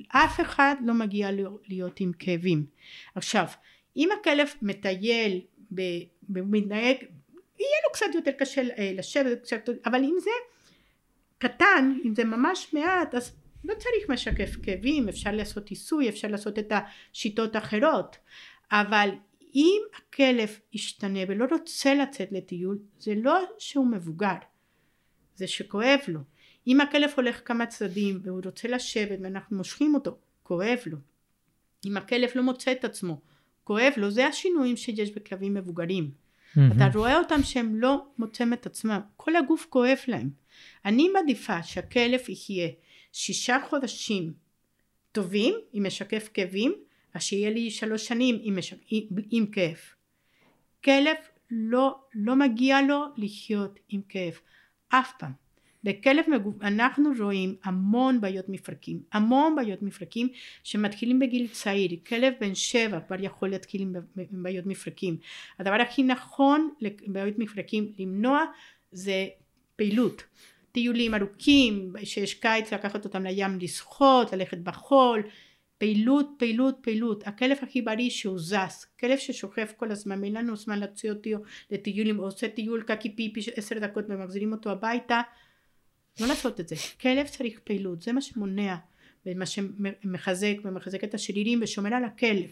אף 0.08 0.40
אחד 0.40 0.74
לא 0.84 0.94
מגיע 0.94 1.30
להיות 1.68 2.00
עם 2.00 2.12
כאבים. 2.18 2.66
עכשיו 3.14 3.46
אם 3.96 4.08
הכלב 4.20 4.48
מטייל 4.62 5.40
ומתנהג 6.30 6.96
יהיה 7.58 7.78
לו 7.86 7.92
קצת 7.92 8.06
יותר 8.14 8.30
קשה 8.38 8.62
אה, 8.78 8.92
לשבת 8.94 9.42
קצת, 9.42 9.68
אבל 9.86 10.04
אם 10.04 10.16
זה 10.20 10.30
קטן 11.38 11.98
אם 12.04 12.14
זה 12.14 12.24
ממש 12.24 12.74
מעט 12.74 13.14
אז 13.14 13.32
לא 13.64 13.74
צריך 13.74 14.08
משקף 14.08 14.56
כאבים 14.62 15.08
אפשר 15.08 15.30
לעשות 15.30 15.68
עיסוי 15.68 16.08
אפשר 16.08 16.28
לעשות 16.28 16.58
את 16.58 16.72
השיטות 16.72 17.54
האחרות 17.54 18.16
אבל 18.72 19.10
אם 19.54 19.80
הכלב 19.96 20.58
ישתנה 20.72 21.20
ולא 21.28 21.46
רוצה 21.50 21.94
לצאת 21.94 22.32
לטיול 22.32 22.78
זה 22.98 23.14
לא 23.16 23.44
שהוא 23.58 23.86
מבוגר 23.86 24.36
זה 25.34 25.46
שכואב 25.46 25.98
לו. 26.08 26.20
אם 26.66 26.80
הכלב 26.80 27.10
הולך 27.16 27.40
כמה 27.44 27.66
צדדים 27.66 28.20
והוא 28.22 28.40
רוצה 28.44 28.68
לשבת 28.68 29.18
ואנחנו 29.22 29.56
מושכים 29.56 29.94
אותו 29.94 30.18
כואב 30.42 30.78
לו. 30.86 30.98
אם 31.86 31.96
הכלב 31.96 32.30
לא 32.34 32.42
מוצא 32.42 32.72
את 32.72 32.84
עצמו 32.84 33.20
כואב 33.64 33.92
לו. 33.96 34.10
זה 34.10 34.26
השינויים 34.26 34.76
שיש 34.76 35.10
בכלבים 35.10 35.54
מבוגרים. 35.54 36.10
אתה 36.76 36.88
רואה 36.94 37.18
אותם 37.18 37.42
שהם 37.42 37.76
לא 37.76 38.06
מוצאים 38.18 38.52
את 38.52 38.66
עצמם. 38.66 39.00
כל 39.16 39.36
הגוף 39.36 39.66
כואב 39.68 39.98
להם. 40.08 40.30
אני 40.84 41.08
מעדיפה 41.08 41.62
שהכלב 41.62 42.20
יחיה 42.28 42.68
שישה 43.12 43.58
חודשים 43.68 44.32
טובים 45.12 45.54
עם 45.72 45.86
משקף 45.86 46.28
כאבים 46.34 46.74
אז 47.18 47.22
שיהיה 47.22 47.50
לי 47.50 47.70
שלוש 47.70 48.06
שנים 48.06 48.38
עם. 48.42 48.58
עם, 48.90 49.06
עם 49.30 49.46
כאב. 49.46 49.76
כלב 50.84 51.16
לא, 51.50 51.98
לא 52.14 52.36
מגיע 52.36 52.82
לו 52.82 53.04
לחיות 53.16 53.78
עם 53.88 54.00
כאב 54.08 54.32
אף 54.88 55.12
פעם. 55.18 55.32
בכלב 55.84 56.24
מגוב... 56.28 56.62
אנחנו 56.62 57.10
רואים 57.20 57.56
המון 57.64 58.20
בעיות 58.20 58.48
מפרקים 58.48 59.02
המון 59.12 59.56
בעיות 59.56 59.82
מפרקים 59.82 60.28
שמתחילים 60.64 61.18
בגיל 61.18 61.48
צעיר. 61.48 61.90
כלב 62.06 62.34
בן 62.40 62.54
שבע 62.54 63.00
כבר 63.00 63.16
יכול 63.20 63.48
להתחיל 63.48 63.80
עם 63.80 63.94
בעיות 64.42 64.66
מפרקים. 64.66 65.16
הדבר 65.58 65.80
הכי 65.82 66.02
נכון 66.02 66.70
לבעיות 66.80 67.38
מפרקים 67.38 67.92
למנוע 67.98 68.44
זה 68.92 69.26
פעילות. 69.76 70.22
טיולים 70.72 71.14
ארוכים 71.14 71.92
שיש 72.04 72.34
קיץ 72.34 72.72
לקחת 72.72 73.04
אותם 73.04 73.22
לים 73.22 73.58
לשחות 73.60 74.32
ללכת 74.32 74.58
בחול 74.58 75.22
פעילות 75.78 76.30
פעילות 76.38 76.78
פעילות. 76.80 77.26
הכלב 77.26 77.56
הכי 77.62 77.82
בריא 77.82 78.10
שהוא 78.10 78.38
זז. 78.38 78.86
כלב 79.00 79.18
ששוכב 79.18 79.66
כל 79.76 79.90
הזמן 79.90 80.24
אין 80.24 80.32
לנו 80.32 80.56
זמן 80.56 80.78
להוציא 80.78 81.10
אותו 81.10 81.30
לטיולים 81.70 82.16
עושה 82.16 82.48
טיול 82.48 82.82
קקי 82.82 83.16
פיפי 83.16 83.40
עשר 83.56 83.78
דקות 83.78 84.04
ומחזירים 84.08 84.52
אותו 84.52 84.70
הביתה. 84.70 85.20
לא 86.20 86.26
לעשות 86.26 86.60
את 86.60 86.68
זה. 86.68 86.76
כלב 87.00 87.26
צריך 87.26 87.58
פעילות 87.64 88.02
זה 88.02 88.12
מה 88.12 88.20
שמונע 88.20 88.76
ומה 89.26 89.46
שמחזק 89.46 90.54
ומחזק 90.64 91.04
את 91.04 91.14
השרירים 91.14 91.60
ושומר 91.62 91.94
על 91.94 92.04
הכלב. 92.04 92.50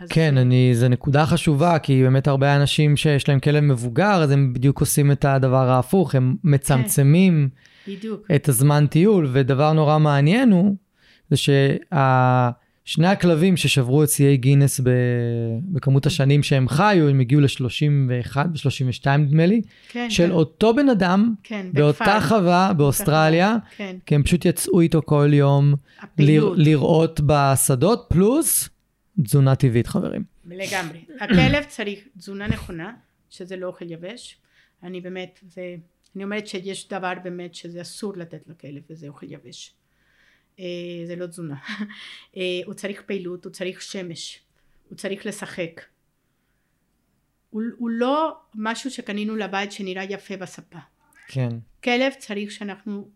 אז 0.00 0.08
כן, 0.08 0.38
אני, 0.38 0.74
זו 0.74 0.88
נקודה 0.88 1.26
חשובה, 1.26 1.78
כי 1.78 2.02
באמת 2.02 2.28
הרבה 2.28 2.56
אנשים 2.56 2.96
שיש 2.96 3.28
להם 3.28 3.40
כלב 3.40 3.60
מבוגר, 3.60 4.22
אז 4.22 4.30
הם 4.30 4.52
בדיוק 4.52 4.80
עושים 4.80 5.12
את 5.12 5.24
הדבר 5.24 5.68
ההפוך, 5.68 6.14
הם 6.14 6.36
מצמצמים 6.44 7.48
בדיוק. 7.88 8.30
את 8.34 8.48
הזמן 8.48 8.86
טיול, 8.86 9.28
ודבר 9.32 9.72
נורא 9.72 9.98
מעניין 9.98 10.52
הוא, 10.52 10.76
זה 11.30 11.36
ששני 11.36 13.06
הכלבים 13.06 13.56
ששברו 13.56 14.04
את 14.04 14.08
שיאי 14.08 14.36
גינס 14.36 14.80
ב, 14.80 14.90
בכמות 15.72 16.06
השנים 16.06 16.42
שהם 16.42 16.68
חיו, 16.68 17.08
הם 17.08 17.20
הגיעו 17.20 17.40
ל-31 17.40 18.36
ו-32 18.36 19.10
נדמה 19.10 19.46
לי, 19.46 19.62
כן, 19.88 20.10
של 20.10 20.26
כן, 20.26 20.30
אותו 20.30 20.74
בן 20.74 20.88
אדם, 20.88 21.34
כן, 21.42 21.66
באותה 21.72 22.04
בכפר. 22.04 22.20
חווה 22.20 22.72
באוסטרליה, 22.76 23.56
כן 23.76 23.96
כי 24.06 24.14
הם 24.14 24.22
פשוט 24.22 24.44
יצאו 24.44 24.80
איתו 24.80 25.02
כל 25.04 25.28
יום 25.32 25.70
לר, 25.70 25.76
הפעילות 26.02 26.58
לראות 26.58 27.20
בשדות, 27.26 28.06
פלוס 28.08 28.68
תזונה 29.22 29.54
טבעית, 29.54 29.86
חברים. 29.86 30.24
לגמרי. 30.46 30.98
הכלב 31.20 31.64
צריך 31.68 31.98
תזונה 32.18 32.48
נכונה, 32.48 32.92
שזה 33.30 33.56
לא 33.56 33.66
אוכל 33.66 33.90
יבש. 33.90 34.36
אני 34.82 35.00
באמת, 35.00 35.40
זה, 35.48 35.74
אני 36.16 36.24
אומרת 36.24 36.46
שיש 36.46 36.88
דבר 36.88 37.12
באמת 37.24 37.54
שזה 37.54 37.80
אסור 37.80 38.16
לתת 38.16 38.42
לכלב 38.46 38.82
וזה 38.90 39.08
אוכל 39.08 39.26
יבש. 39.32 39.74
אה, 40.60 40.64
זה 41.06 41.16
לא 41.16 41.26
תזונה. 41.26 41.56
אה, 42.36 42.60
הוא 42.64 42.74
צריך 42.74 43.02
פעילות, 43.02 43.44
הוא 43.44 43.52
צריך 43.52 43.82
שמש, 43.82 44.40
הוא 44.88 44.96
צריך 44.96 45.26
לשחק. 45.26 45.80
הוא, 47.50 47.62
הוא 47.76 47.90
לא 47.90 48.36
משהו 48.54 48.90
שקנינו 48.90 49.36
לבית 49.36 49.72
שנראה 49.72 50.04
יפה 50.04 50.36
בספה. 50.36 50.78
כן. 51.28 51.48
כלב 51.84 52.12
צריך 52.18 52.50
שאנחנו 52.50 53.10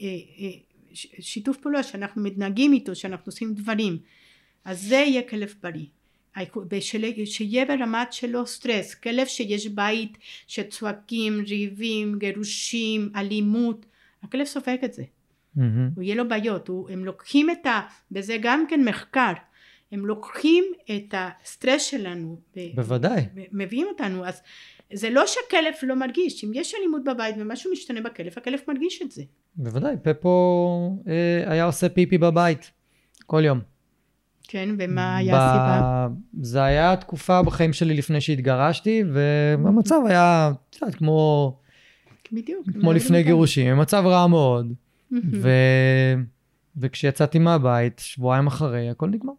אה, 0.00 0.06
שיתוף 1.20 1.56
פעולה 1.56 1.82
שאנחנו 1.82 2.22
מתנהגים 2.22 2.72
איתו 2.72 2.94
שאנחנו 2.94 3.24
עושים 3.26 3.54
דברים 3.54 3.98
אז 4.64 4.82
זה 4.82 4.94
יהיה 4.94 5.22
כלב 5.28 5.54
בריא 5.62 5.86
שיהיה 7.24 7.64
ברמת 7.64 8.12
שלו 8.12 8.46
סטרס 8.46 8.94
כלב 8.94 9.26
שיש 9.26 9.66
בית 9.66 10.18
שצועקים 10.46 11.44
ריבים 11.48 12.18
גירושים 12.18 13.10
אלימות 13.16 13.86
הכלב 14.22 14.44
סופג 14.44 14.76
את 14.84 14.92
זה 14.94 15.04
מהמם. 15.58 15.90
הוא 15.94 16.02
יהיה 16.02 16.14
לו 16.14 16.28
בעיות 16.28 16.68
הוא, 16.68 16.90
הם 16.90 17.04
לוקחים 17.04 17.50
את 17.50 17.66
ה... 17.66 17.80
וזה 18.12 18.36
גם 18.42 18.64
כן 18.68 18.84
מחקר 18.84 19.32
הם 19.92 20.06
לוקחים 20.06 20.64
את 20.96 21.14
הסטרס 21.16 21.82
שלנו 21.82 22.40
בוודאי. 22.74 23.22
מביאים 23.52 23.86
אותנו 23.86 24.26
אז 24.26 24.42
זה 24.92 25.10
לא 25.10 25.22
שהכלב 25.26 25.72
לא 25.82 25.94
מרגיש 25.96 26.44
אם 26.44 26.50
יש 26.54 26.74
אלימות 26.74 27.04
בבית 27.04 27.34
ומשהו 27.38 27.72
משתנה 27.72 28.00
בכלב 28.00 28.32
הכלב 28.36 28.58
מרגיש 28.68 29.02
את 29.02 29.10
זה 29.10 29.22
בוודאי, 29.56 29.96
פפו 30.02 30.98
אה, 31.08 31.52
היה 31.52 31.64
עושה 31.64 31.88
פיפי 31.88 32.18
בבית, 32.18 32.70
כל 33.26 33.42
יום. 33.44 33.60
כן 34.48 34.68
ומה 34.78 35.16
היה 35.16 35.36
הסיבה 35.36 36.08
זה 36.40 36.62
היה 36.62 36.96
תקופה 36.96 37.42
בחיים 37.42 37.72
שלי 37.72 37.94
לפני 37.94 38.20
שהתגרשתי, 38.20 39.02
והמצב 39.12 40.00
היה, 40.08 40.52
את 40.70 40.76
יודעת, 40.80 40.94
כמו, 40.94 41.56
בדיוק 42.32 42.66
כמו 42.80 42.92
לפני 42.92 43.22
גירושים, 43.22 43.78
מצב 43.78 44.02
רע 44.06 44.26
מאוד. 44.26 44.72
ו... 45.12 45.48
וכשיצאתי 46.76 47.38
מהבית, 47.38 47.98
שבועיים 48.04 48.46
אחרי, 48.46 48.90
הכל 48.90 49.06
נגמר. 49.06 49.32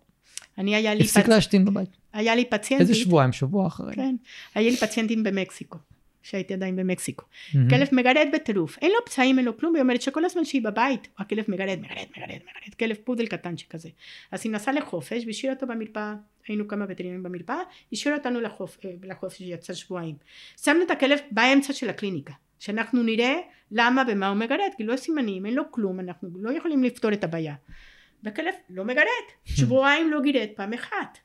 אני 0.58 0.76
היה 0.76 0.94
לי, 0.94 1.02
הפסיק 1.04 1.24
פצ... 1.24 1.30
להשתין 1.30 1.66
בבית. 1.66 1.90
היה 2.14 2.36
לי 2.36 2.46
פציינטית 2.46 2.90
איזה 2.90 3.00
שבועיים? 3.00 3.32
שבוע 3.32 3.68
אחרי. 3.68 3.96
כן 3.96 4.16
היה 4.56 4.70
לי 4.70 4.78
פציינטים 4.78 5.24
במקסיקו 5.24 5.78
כשהייתי 6.24 6.54
עדיין 6.54 6.76
במקסיקו. 6.76 7.26
Mm-hmm. 7.26 7.58
כלב 7.70 7.88
מגרד 7.92 8.28
בטירוף, 8.34 8.78
אין 8.82 8.92
לו 8.92 8.98
פצעים, 9.06 9.38
אין 9.38 9.46
לו 9.46 9.58
כלום, 9.58 9.76
היא 9.76 9.82
אומרת 9.82 10.02
שכל 10.02 10.26
הזמן 10.26 10.46
שהיא 10.46 10.62
בבית, 10.62 11.08
הכלב 11.18 11.46
מגרד, 11.48 11.80
מגרד, 11.80 12.06
מגרד, 12.18 12.30
מגרד, 12.30 12.76
כלב 12.80 12.96
פודל 13.04 13.28
קטן 13.28 13.58
שכזה. 13.58 13.90
אז 14.32 14.42
היא 14.44 14.52
נסעה 14.52 14.74
לחופש 14.74 15.24
והשאירה 15.26 15.56
אותו 15.56 15.68
במרפאה, 15.68 16.16
היינו 16.48 16.68
כמה 16.68 16.86
וטרינים 16.90 17.24
במרפאה, 17.24 17.60
השאירה 17.94 18.18
אותנו. 18.18 18.40
אה, 18.40 18.90
לחופש, 19.04 19.42
יצא 19.42 19.74
שבועיים. 19.74 20.16
שמנו 20.62 20.84
את 20.84 20.92
הכלב 20.92 21.20
באמצע 21.32 21.74
של 21.74 21.90
הקליניקה, 21.90 22.34
שאנחנו 22.60 23.04
נראה 23.04 23.36
למה 23.72 24.04
ומה 24.08 24.28
הוא 24.28 24.38
מגרד, 24.38 24.70
כי 24.78 24.84
לא 24.84 24.98
סימנים, 24.98 25.46
אין 25.46 25.54
לו 25.54 25.72
כלום, 25.72 26.00
אנחנו 26.00 26.30
לא 26.36 26.58
יכולים 26.58 26.84
לפתור 26.84 27.14
את 27.14 27.24
הבעיה. 27.24 27.56
והכלב 28.24 28.54
לא 28.70 28.86
מגרד, 28.86 29.26
שבועיים 29.46 30.12
לא 30.12 30.22
גירד 30.22 30.48
פעם 30.56 30.74
אחת. 30.74 31.18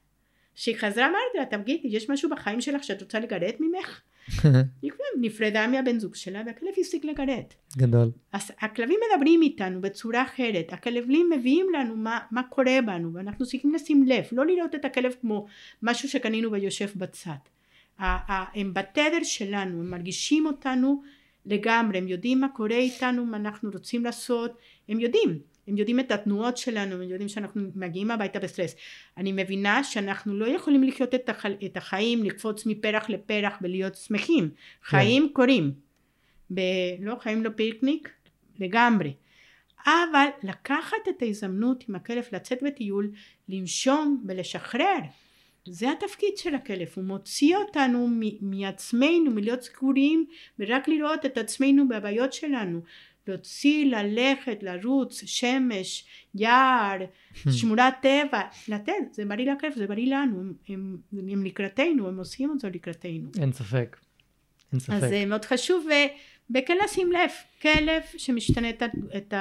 כשהיא 0.54 0.76
חזרה 0.76 1.06
אמרתי 1.06 1.38
לה, 1.38 1.44
תגידי, 1.58 1.88
יש 1.88 2.10
משהו 2.10 2.30
בחיים 2.30 2.60
שלך 2.60 2.84
שאת 2.84 3.02
רוצה 3.02 3.18
לגרד 3.18 3.52
ממך? 3.60 4.00
היא 4.82 4.90
נפרדה 5.20 5.66
מהבן 5.66 5.98
זוג 5.98 6.14
שלה 6.14 6.42
והכלב 6.46 6.70
הפסיק 6.80 7.04
לגרד. 7.04 7.44
גדול. 7.76 8.10
אז 8.32 8.50
הכלבים 8.60 8.98
מדברים 9.12 9.42
איתנו 9.42 9.80
בצורה 9.80 10.22
אחרת, 10.22 10.72
הכלבים 10.72 11.30
מביאים 11.36 11.66
לנו 11.78 11.96
מה, 11.96 12.18
מה 12.30 12.42
קורה 12.42 12.78
בנו 12.86 13.14
ואנחנו 13.14 13.46
צריכים 13.46 13.74
לשים 13.74 14.06
לב, 14.06 14.24
לא 14.32 14.46
לראות 14.46 14.74
את 14.74 14.84
הכלב 14.84 15.14
כמו 15.20 15.46
משהו 15.82 16.08
שקנינו 16.08 16.52
ויושב 16.52 16.90
בצד. 16.96 17.30
הם 17.98 18.74
בתדר 18.74 19.22
שלנו, 19.22 19.80
הם 19.80 19.90
מרגישים 19.90 20.46
אותנו 20.46 21.02
לגמרי, 21.46 21.98
הם 21.98 22.08
יודעים 22.08 22.40
מה 22.40 22.48
קורה 22.48 22.76
איתנו, 22.76 23.26
מה 23.26 23.36
אנחנו 23.36 23.70
רוצים 23.70 24.04
לעשות, 24.04 24.58
הם 24.88 25.00
יודעים. 25.00 25.38
הם 25.68 25.76
יודעים 25.76 26.00
את 26.00 26.12
התנועות 26.12 26.56
שלנו, 26.56 26.94
הם 26.94 27.02
יודעים 27.02 27.28
שאנחנו 27.28 27.62
מגיעים 27.74 28.10
הביתה 28.10 28.38
בסטרס. 28.38 28.76
אני 29.16 29.32
מבינה 29.32 29.84
שאנחנו 29.84 30.34
לא 30.34 30.46
יכולים 30.46 30.84
לחיות 30.84 31.14
את, 31.14 31.28
הח... 31.28 31.46
את 31.66 31.76
החיים, 31.76 32.24
לקפוץ 32.24 32.66
מפרח 32.66 33.10
לפרח 33.10 33.58
ולהיות 33.62 33.94
שמחים. 33.94 34.48
כן. 34.48 34.56
חיים 34.82 35.28
קורים. 35.32 35.72
ב... 36.54 36.60
לא 37.00 37.16
חיים 37.20 37.44
לא 37.44 37.50
פיקניק, 37.56 38.10
לגמרי. 38.58 39.14
אבל 39.86 40.26
לקחת 40.42 41.08
את 41.08 41.22
ההזדמנות 41.22 41.84
עם 41.88 41.94
הכלב 41.94 42.24
לצאת 42.32 42.62
בטיול, 42.62 43.10
לנשום 43.48 44.24
ולשחרר. 44.28 44.98
זה 45.68 45.90
התפקיד 45.90 46.36
של 46.36 46.54
הכלב, 46.54 46.88
הוא 46.94 47.04
מוציא 47.04 47.56
אותנו 47.56 48.08
מעצמנו, 48.40 49.30
מלהיות 49.30 49.62
סגורים 49.62 50.26
ורק 50.58 50.88
לראות 50.88 51.26
את 51.26 51.38
עצמנו 51.38 51.88
בבעיות 51.88 52.32
שלנו. 52.32 52.80
להוציא, 53.28 53.86
ללכת, 53.86 54.58
לרוץ, 54.62 55.24
שמש, 55.24 56.04
יער, 56.34 56.98
hmm. 57.00 57.50
שמורת 57.50 57.94
טבע, 58.02 58.40
לתת, 58.68 58.92
זה 59.12 59.24
בריא 59.24 59.52
לכיף, 59.52 59.74
זה 59.74 59.86
בריא 59.86 60.14
לנו, 60.14 60.40
הם, 60.40 60.52
הם, 60.68 61.28
הם 61.28 61.44
לקראתנו, 61.44 62.08
הם 62.08 62.18
עושים 62.18 62.52
את 62.52 62.60
זה 62.60 62.68
לקראתנו. 62.68 63.28
אין 63.40 63.52
ספק, 63.52 63.96
אין 64.72 64.80
ספק. 64.80 64.92
אז 64.92 65.00
זה 65.00 65.26
מאוד 65.26 65.44
חשוב, 65.44 65.86
וכן 66.50 66.76
לשים 66.84 67.12
לב, 67.12 67.30
כלב 67.62 68.02
שמשתנה 68.16 68.70
את, 68.70 68.82
את, 69.16 69.34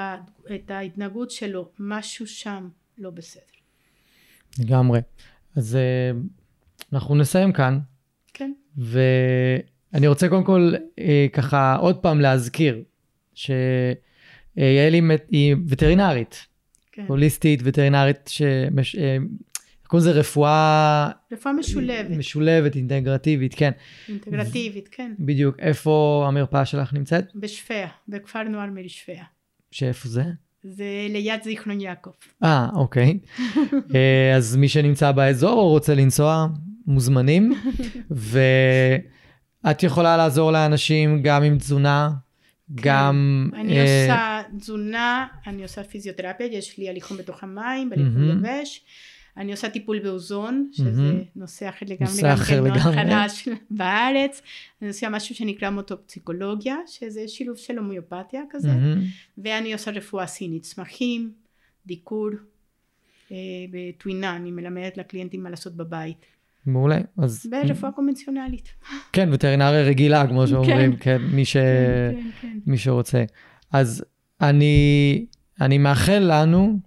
את 0.56 0.72
ההתנהגות 0.72 1.32
שלו, 1.32 1.70
משהו 1.80 2.28
שם 2.28 2.70
לא 2.98 3.10
בסדר. 3.10 3.44
לגמרי. 4.60 5.00
אז 5.56 5.76
אה, 5.76 6.12
אנחנו 6.94 7.16
נסיים 7.16 7.52
כאן. 7.52 7.80
כן. 8.34 8.52
ואני 8.78 10.08
רוצה 10.08 10.30
קודם 10.30 10.44
כל 10.44 10.74
אה, 11.00 11.28
ככה 11.34 11.76
עוד 11.76 11.98
פעם 11.98 12.22
להזכיר 12.22 12.84
שיעל 13.34 14.94
היא 15.30 15.56
וטרינרית, 15.68 16.48
כן. 16.92 17.06
הוליסטית, 17.08 17.60
וטרינרית, 17.64 18.28
שמש... 18.28 18.96
אה, 18.96 19.18
קוראים 19.88 20.10
לזה 20.10 20.20
רפואה... 20.20 21.10
רפואה 21.32 21.54
משולבת. 21.54 22.10
משולבת, 22.10 22.76
אינטגרטיבית, 22.76 23.54
כן. 23.56 23.72
אינטגרטיבית, 24.10 24.90
כן. 24.92 25.14
בדיוק. 25.20 25.60
איפה 25.60 26.26
המרפאה 26.28 26.66
שלך 26.66 26.94
נמצאת? 26.94 27.26
בשפיה, 27.36 27.88
בכפר 28.08 28.44
נוער 28.44 28.70
מיר 28.70 28.88
שפיה. 28.88 29.24
שאיפה 29.72 30.10
זה? 30.10 30.24
זה 30.64 31.08
ליד 31.10 31.44
זיכרון 31.44 31.82
יעקב. 31.82 32.12
אה, 32.44 32.68
אוקיי. 32.76 33.20
אה, 33.96 34.36
אז 34.36 34.56
מי 34.56 34.70
שנמצא 34.70 35.12
באזור 35.12 35.60
או 35.60 35.70
רוצה 35.70 35.96
לנסוע, 35.96 36.48
מוזמנים. 36.88 37.54
ואת 38.12 39.84
יכולה 39.84 40.18
לעזור 40.18 40.52
לאנשים 40.52 41.22
גם 41.22 41.44
עם 41.44 41.58
תזונה, 41.58 42.10
גם... 42.76 43.50
אני 43.56 43.80
אה... 43.80 44.02
עושה 44.02 44.42
תזונה, 44.58 45.28
אני 45.48 45.64
עושה 45.64 45.84
פיזיותרפיה, 45.84 46.48
יש 46.48 46.78
לי 46.78 46.90
הליכון 46.90 47.18
בתוך 47.18 47.44
המים, 47.44 47.90
בליכון 47.90 48.32
mm-hmm. 48.32 48.48
יבש. 48.48 48.86
אני 49.38 49.52
עושה 49.52 49.70
טיפול 49.70 50.00
באוזון, 50.00 50.70
שזה 50.72 50.90
mm-hmm. 50.90 51.28
נושא 51.36 51.70
אחר 51.70 51.86
לגמרי, 51.90 52.14
נושא 52.14 52.34
אחר 52.34 52.62
לגמרי. 52.62 52.82
חדש 52.82 53.48
בארץ. 53.70 54.42
אני 54.82 54.88
עושה 54.88 55.10
משהו 55.10 55.36
שנקרא 55.36 55.70
מוטופסיקולוגיה, 55.70 56.78
שזה 56.88 57.28
שילוב 57.28 57.58
של 57.58 57.78
הומאופתיה 57.78 58.42
כזה. 58.50 58.70
Mm-hmm. 58.70 59.44
ואני 59.44 59.74
עושה 59.74 59.92
רפואה 59.92 60.28
סינית, 60.28 60.64
צמחים, 60.64 61.32
דיקור, 61.86 62.30
אה, 63.32 63.38
בטווינה, 63.72 64.36
אני 64.36 64.52
מלמדת 64.52 64.98
לקליינטים 64.98 65.44
מה 65.44 65.50
לעשות 65.50 65.76
בבית. 65.76 66.26
מעולה. 66.66 66.98
אז... 67.18 67.48
ברפואה 67.50 67.92
קונבנציונלית. 67.92 68.70
כן, 69.14 69.30
וטרינריה 69.34 69.82
רגילה, 69.82 70.28
כמו 70.28 70.48
שאומרים, 70.48 70.96
כן, 70.96 71.18
כן 71.18 71.36
מי, 71.36 71.46
ש... 71.46 71.54
כן, 71.54 72.14
כן, 72.14 72.30
כן. 72.42 72.58
מי 72.66 72.78
שרוצה. 72.78 73.24
אז 73.72 74.06
אני, 74.42 75.26
אני 75.62 75.78
מאחל 75.78 76.20
לנו 76.32 76.80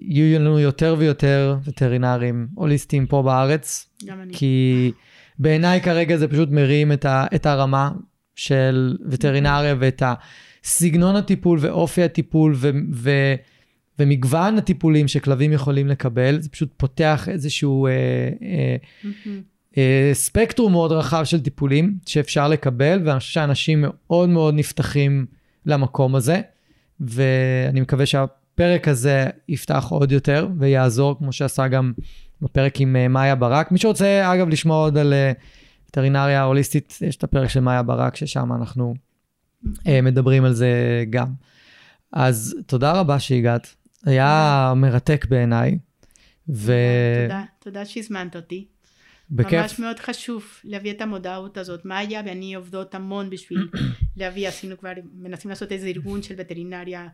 שיהיו 0.00 0.38
לנו 0.38 0.58
יותר 0.58 0.94
ויותר 0.98 1.56
וטרינרים 1.64 2.48
הוליסטיים 2.54 3.06
פה 3.06 3.22
בארץ. 3.22 3.86
גם 4.06 4.20
אני. 4.20 4.34
כי 4.34 4.92
בעיניי 5.38 5.80
כרגע 5.80 6.16
זה 6.16 6.28
פשוט 6.28 6.48
מרים 6.50 6.92
את, 6.92 7.04
ה, 7.04 7.26
את 7.34 7.46
הרמה 7.46 7.90
של 8.34 8.96
וטרינריה 9.10 9.74
ואת 9.78 10.02
הסגנון 10.64 11.16
הטיפול 11.16 11.58
ואופי 11.62 12.02
הטיפול 12.02 12.54
ו... 12.56 12.70
ו 12.92 13.10
ומגוון 13.98 14.58
הטיפולים 14.58 15.08
שכלבים 15.08 15.52
יכולים 15.52 15.88
לקבל, 15.88 16.40
זה 16.40 16.48
פשוט 16.48 16.72
פותח 16.76 17.28
איזשהו 17.28 17.86
אה, 17.86 17.92
אה. 18.42 18.76
אה, 19.78 20.10
ספקטרום 20.12 20.72
מאוד 20.72 20.92
רחב 20.92 21.24
של 21.24 21.40
טיפולים 21.40 21.98
שאפשר 22.06 22.48
לקבל, 22.48 23.00
ואני 23.04 23.18
חושב 23.18 23.32
שאנשים 23.32 23.84
מאוד 23.86 24.28
מאוד 24.28 24.54
נפתחים 24.54 25.26
למקום 25.66 26.14
הזה, 26.14 26.40
ואני 27.00 27.80
מקווה 27.80 28.06
שהפרק 28.56 28.88
הזה 28.88 29.26
יפתח 29.48 29.86
עוד 29.90 30.12
יותר 30.12 30.48
ויעזור, 30.58 31.18
כמו 31.18 31.32
שעשה 31.32 31.68
גם 31.68 31.92
בפרק 32.40 32.80
עם 32.80 32.96
אה, 32.96 33.08
מאיה 33.08 33.34
ברק. 33.34 33.72
מי 33.72 33.78
שרוצה, 33.78 34.34
אגב, 34.34 34.48
לשמוע 34.48 34.76
עוד 34.76 34.98
על 34.98 35.12
אה, 35.12 35.32
וטרינריה 35.88 36.42
הוליסטית, 36.42 36.98
יש 37.00 37.16
את 37.16 37.24
הפרק 37.24 37.48
של 37.48 37.60
מאיה 37.60 37.82
ברק, 37.82 38.16
ששם 38.16 38.52
אנחנו 38.52 38.94
אה, 39.86 40.00
מדברים 40.02 40.44
על 40.44 40.52
זה 40.52 41.04
גם. 41.10 41.26
אז 42.12 42.56
תודה 42.66 42.92
רבה 42.92 43.18
שהגעת. 43.18 43.74
היה 44.04 44.72
מרתק 44.76 45.26
בעיניי. 45.28 45.78
ו... 46.48 46.72
תודה, 47.22 47.42
תודה 47.58 47.84
שהזמנת 47.84 48.36
אותי. 48.36 48.66
בכיף. 49.30 49.60
ממש 49.60 49.78
מאוד 49.78 49.98
חשוב 49.98 50.44
להביא 50.64 50.90
את 50.90 51.00
המודעות 51.00 51.58
הזאת. 51.58 51.84
מה 51.84 51.98
היה 51.98 52.22
ואני 52.26 52.54
עובדות 52.54 52.94
המון 52.94 53.30
בשביל 53.30 53.68
להביא, 54.16 54.48
עשינו 54.48 54.78
כבר, 54.78 54.92
מנסים 55.14 55.48
לעשות 55.48 55.72
איזה 55.72 55.86
ארגון 55.86 56.22
של 56.22 56.34
וטרינריה 56.38 57.08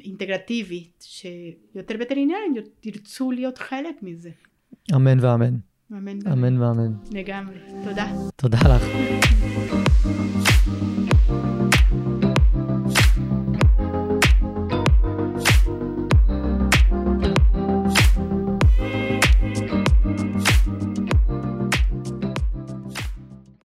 אינטגרטיבית, 0.00 1.04
שיותר 1.08 1.94
וטרינרים 2.00 2.54
ירצו 2.84 3.30
להיות 3.30 3.58
חלק 3.58 4.02
מזה. 4.02 4.30
אמן 4.94 5.20
ואמן. 5.20 5.54
אמן 5.92 6.18
ואמן. 6.24 6.32
אמן 6.32 6.62
ואמן. 6.62 6.92
לגמרי. 7.12 7.58
תודה. 7.84 8.12
תודה 8.36 8.58
לך. 8.58 8.82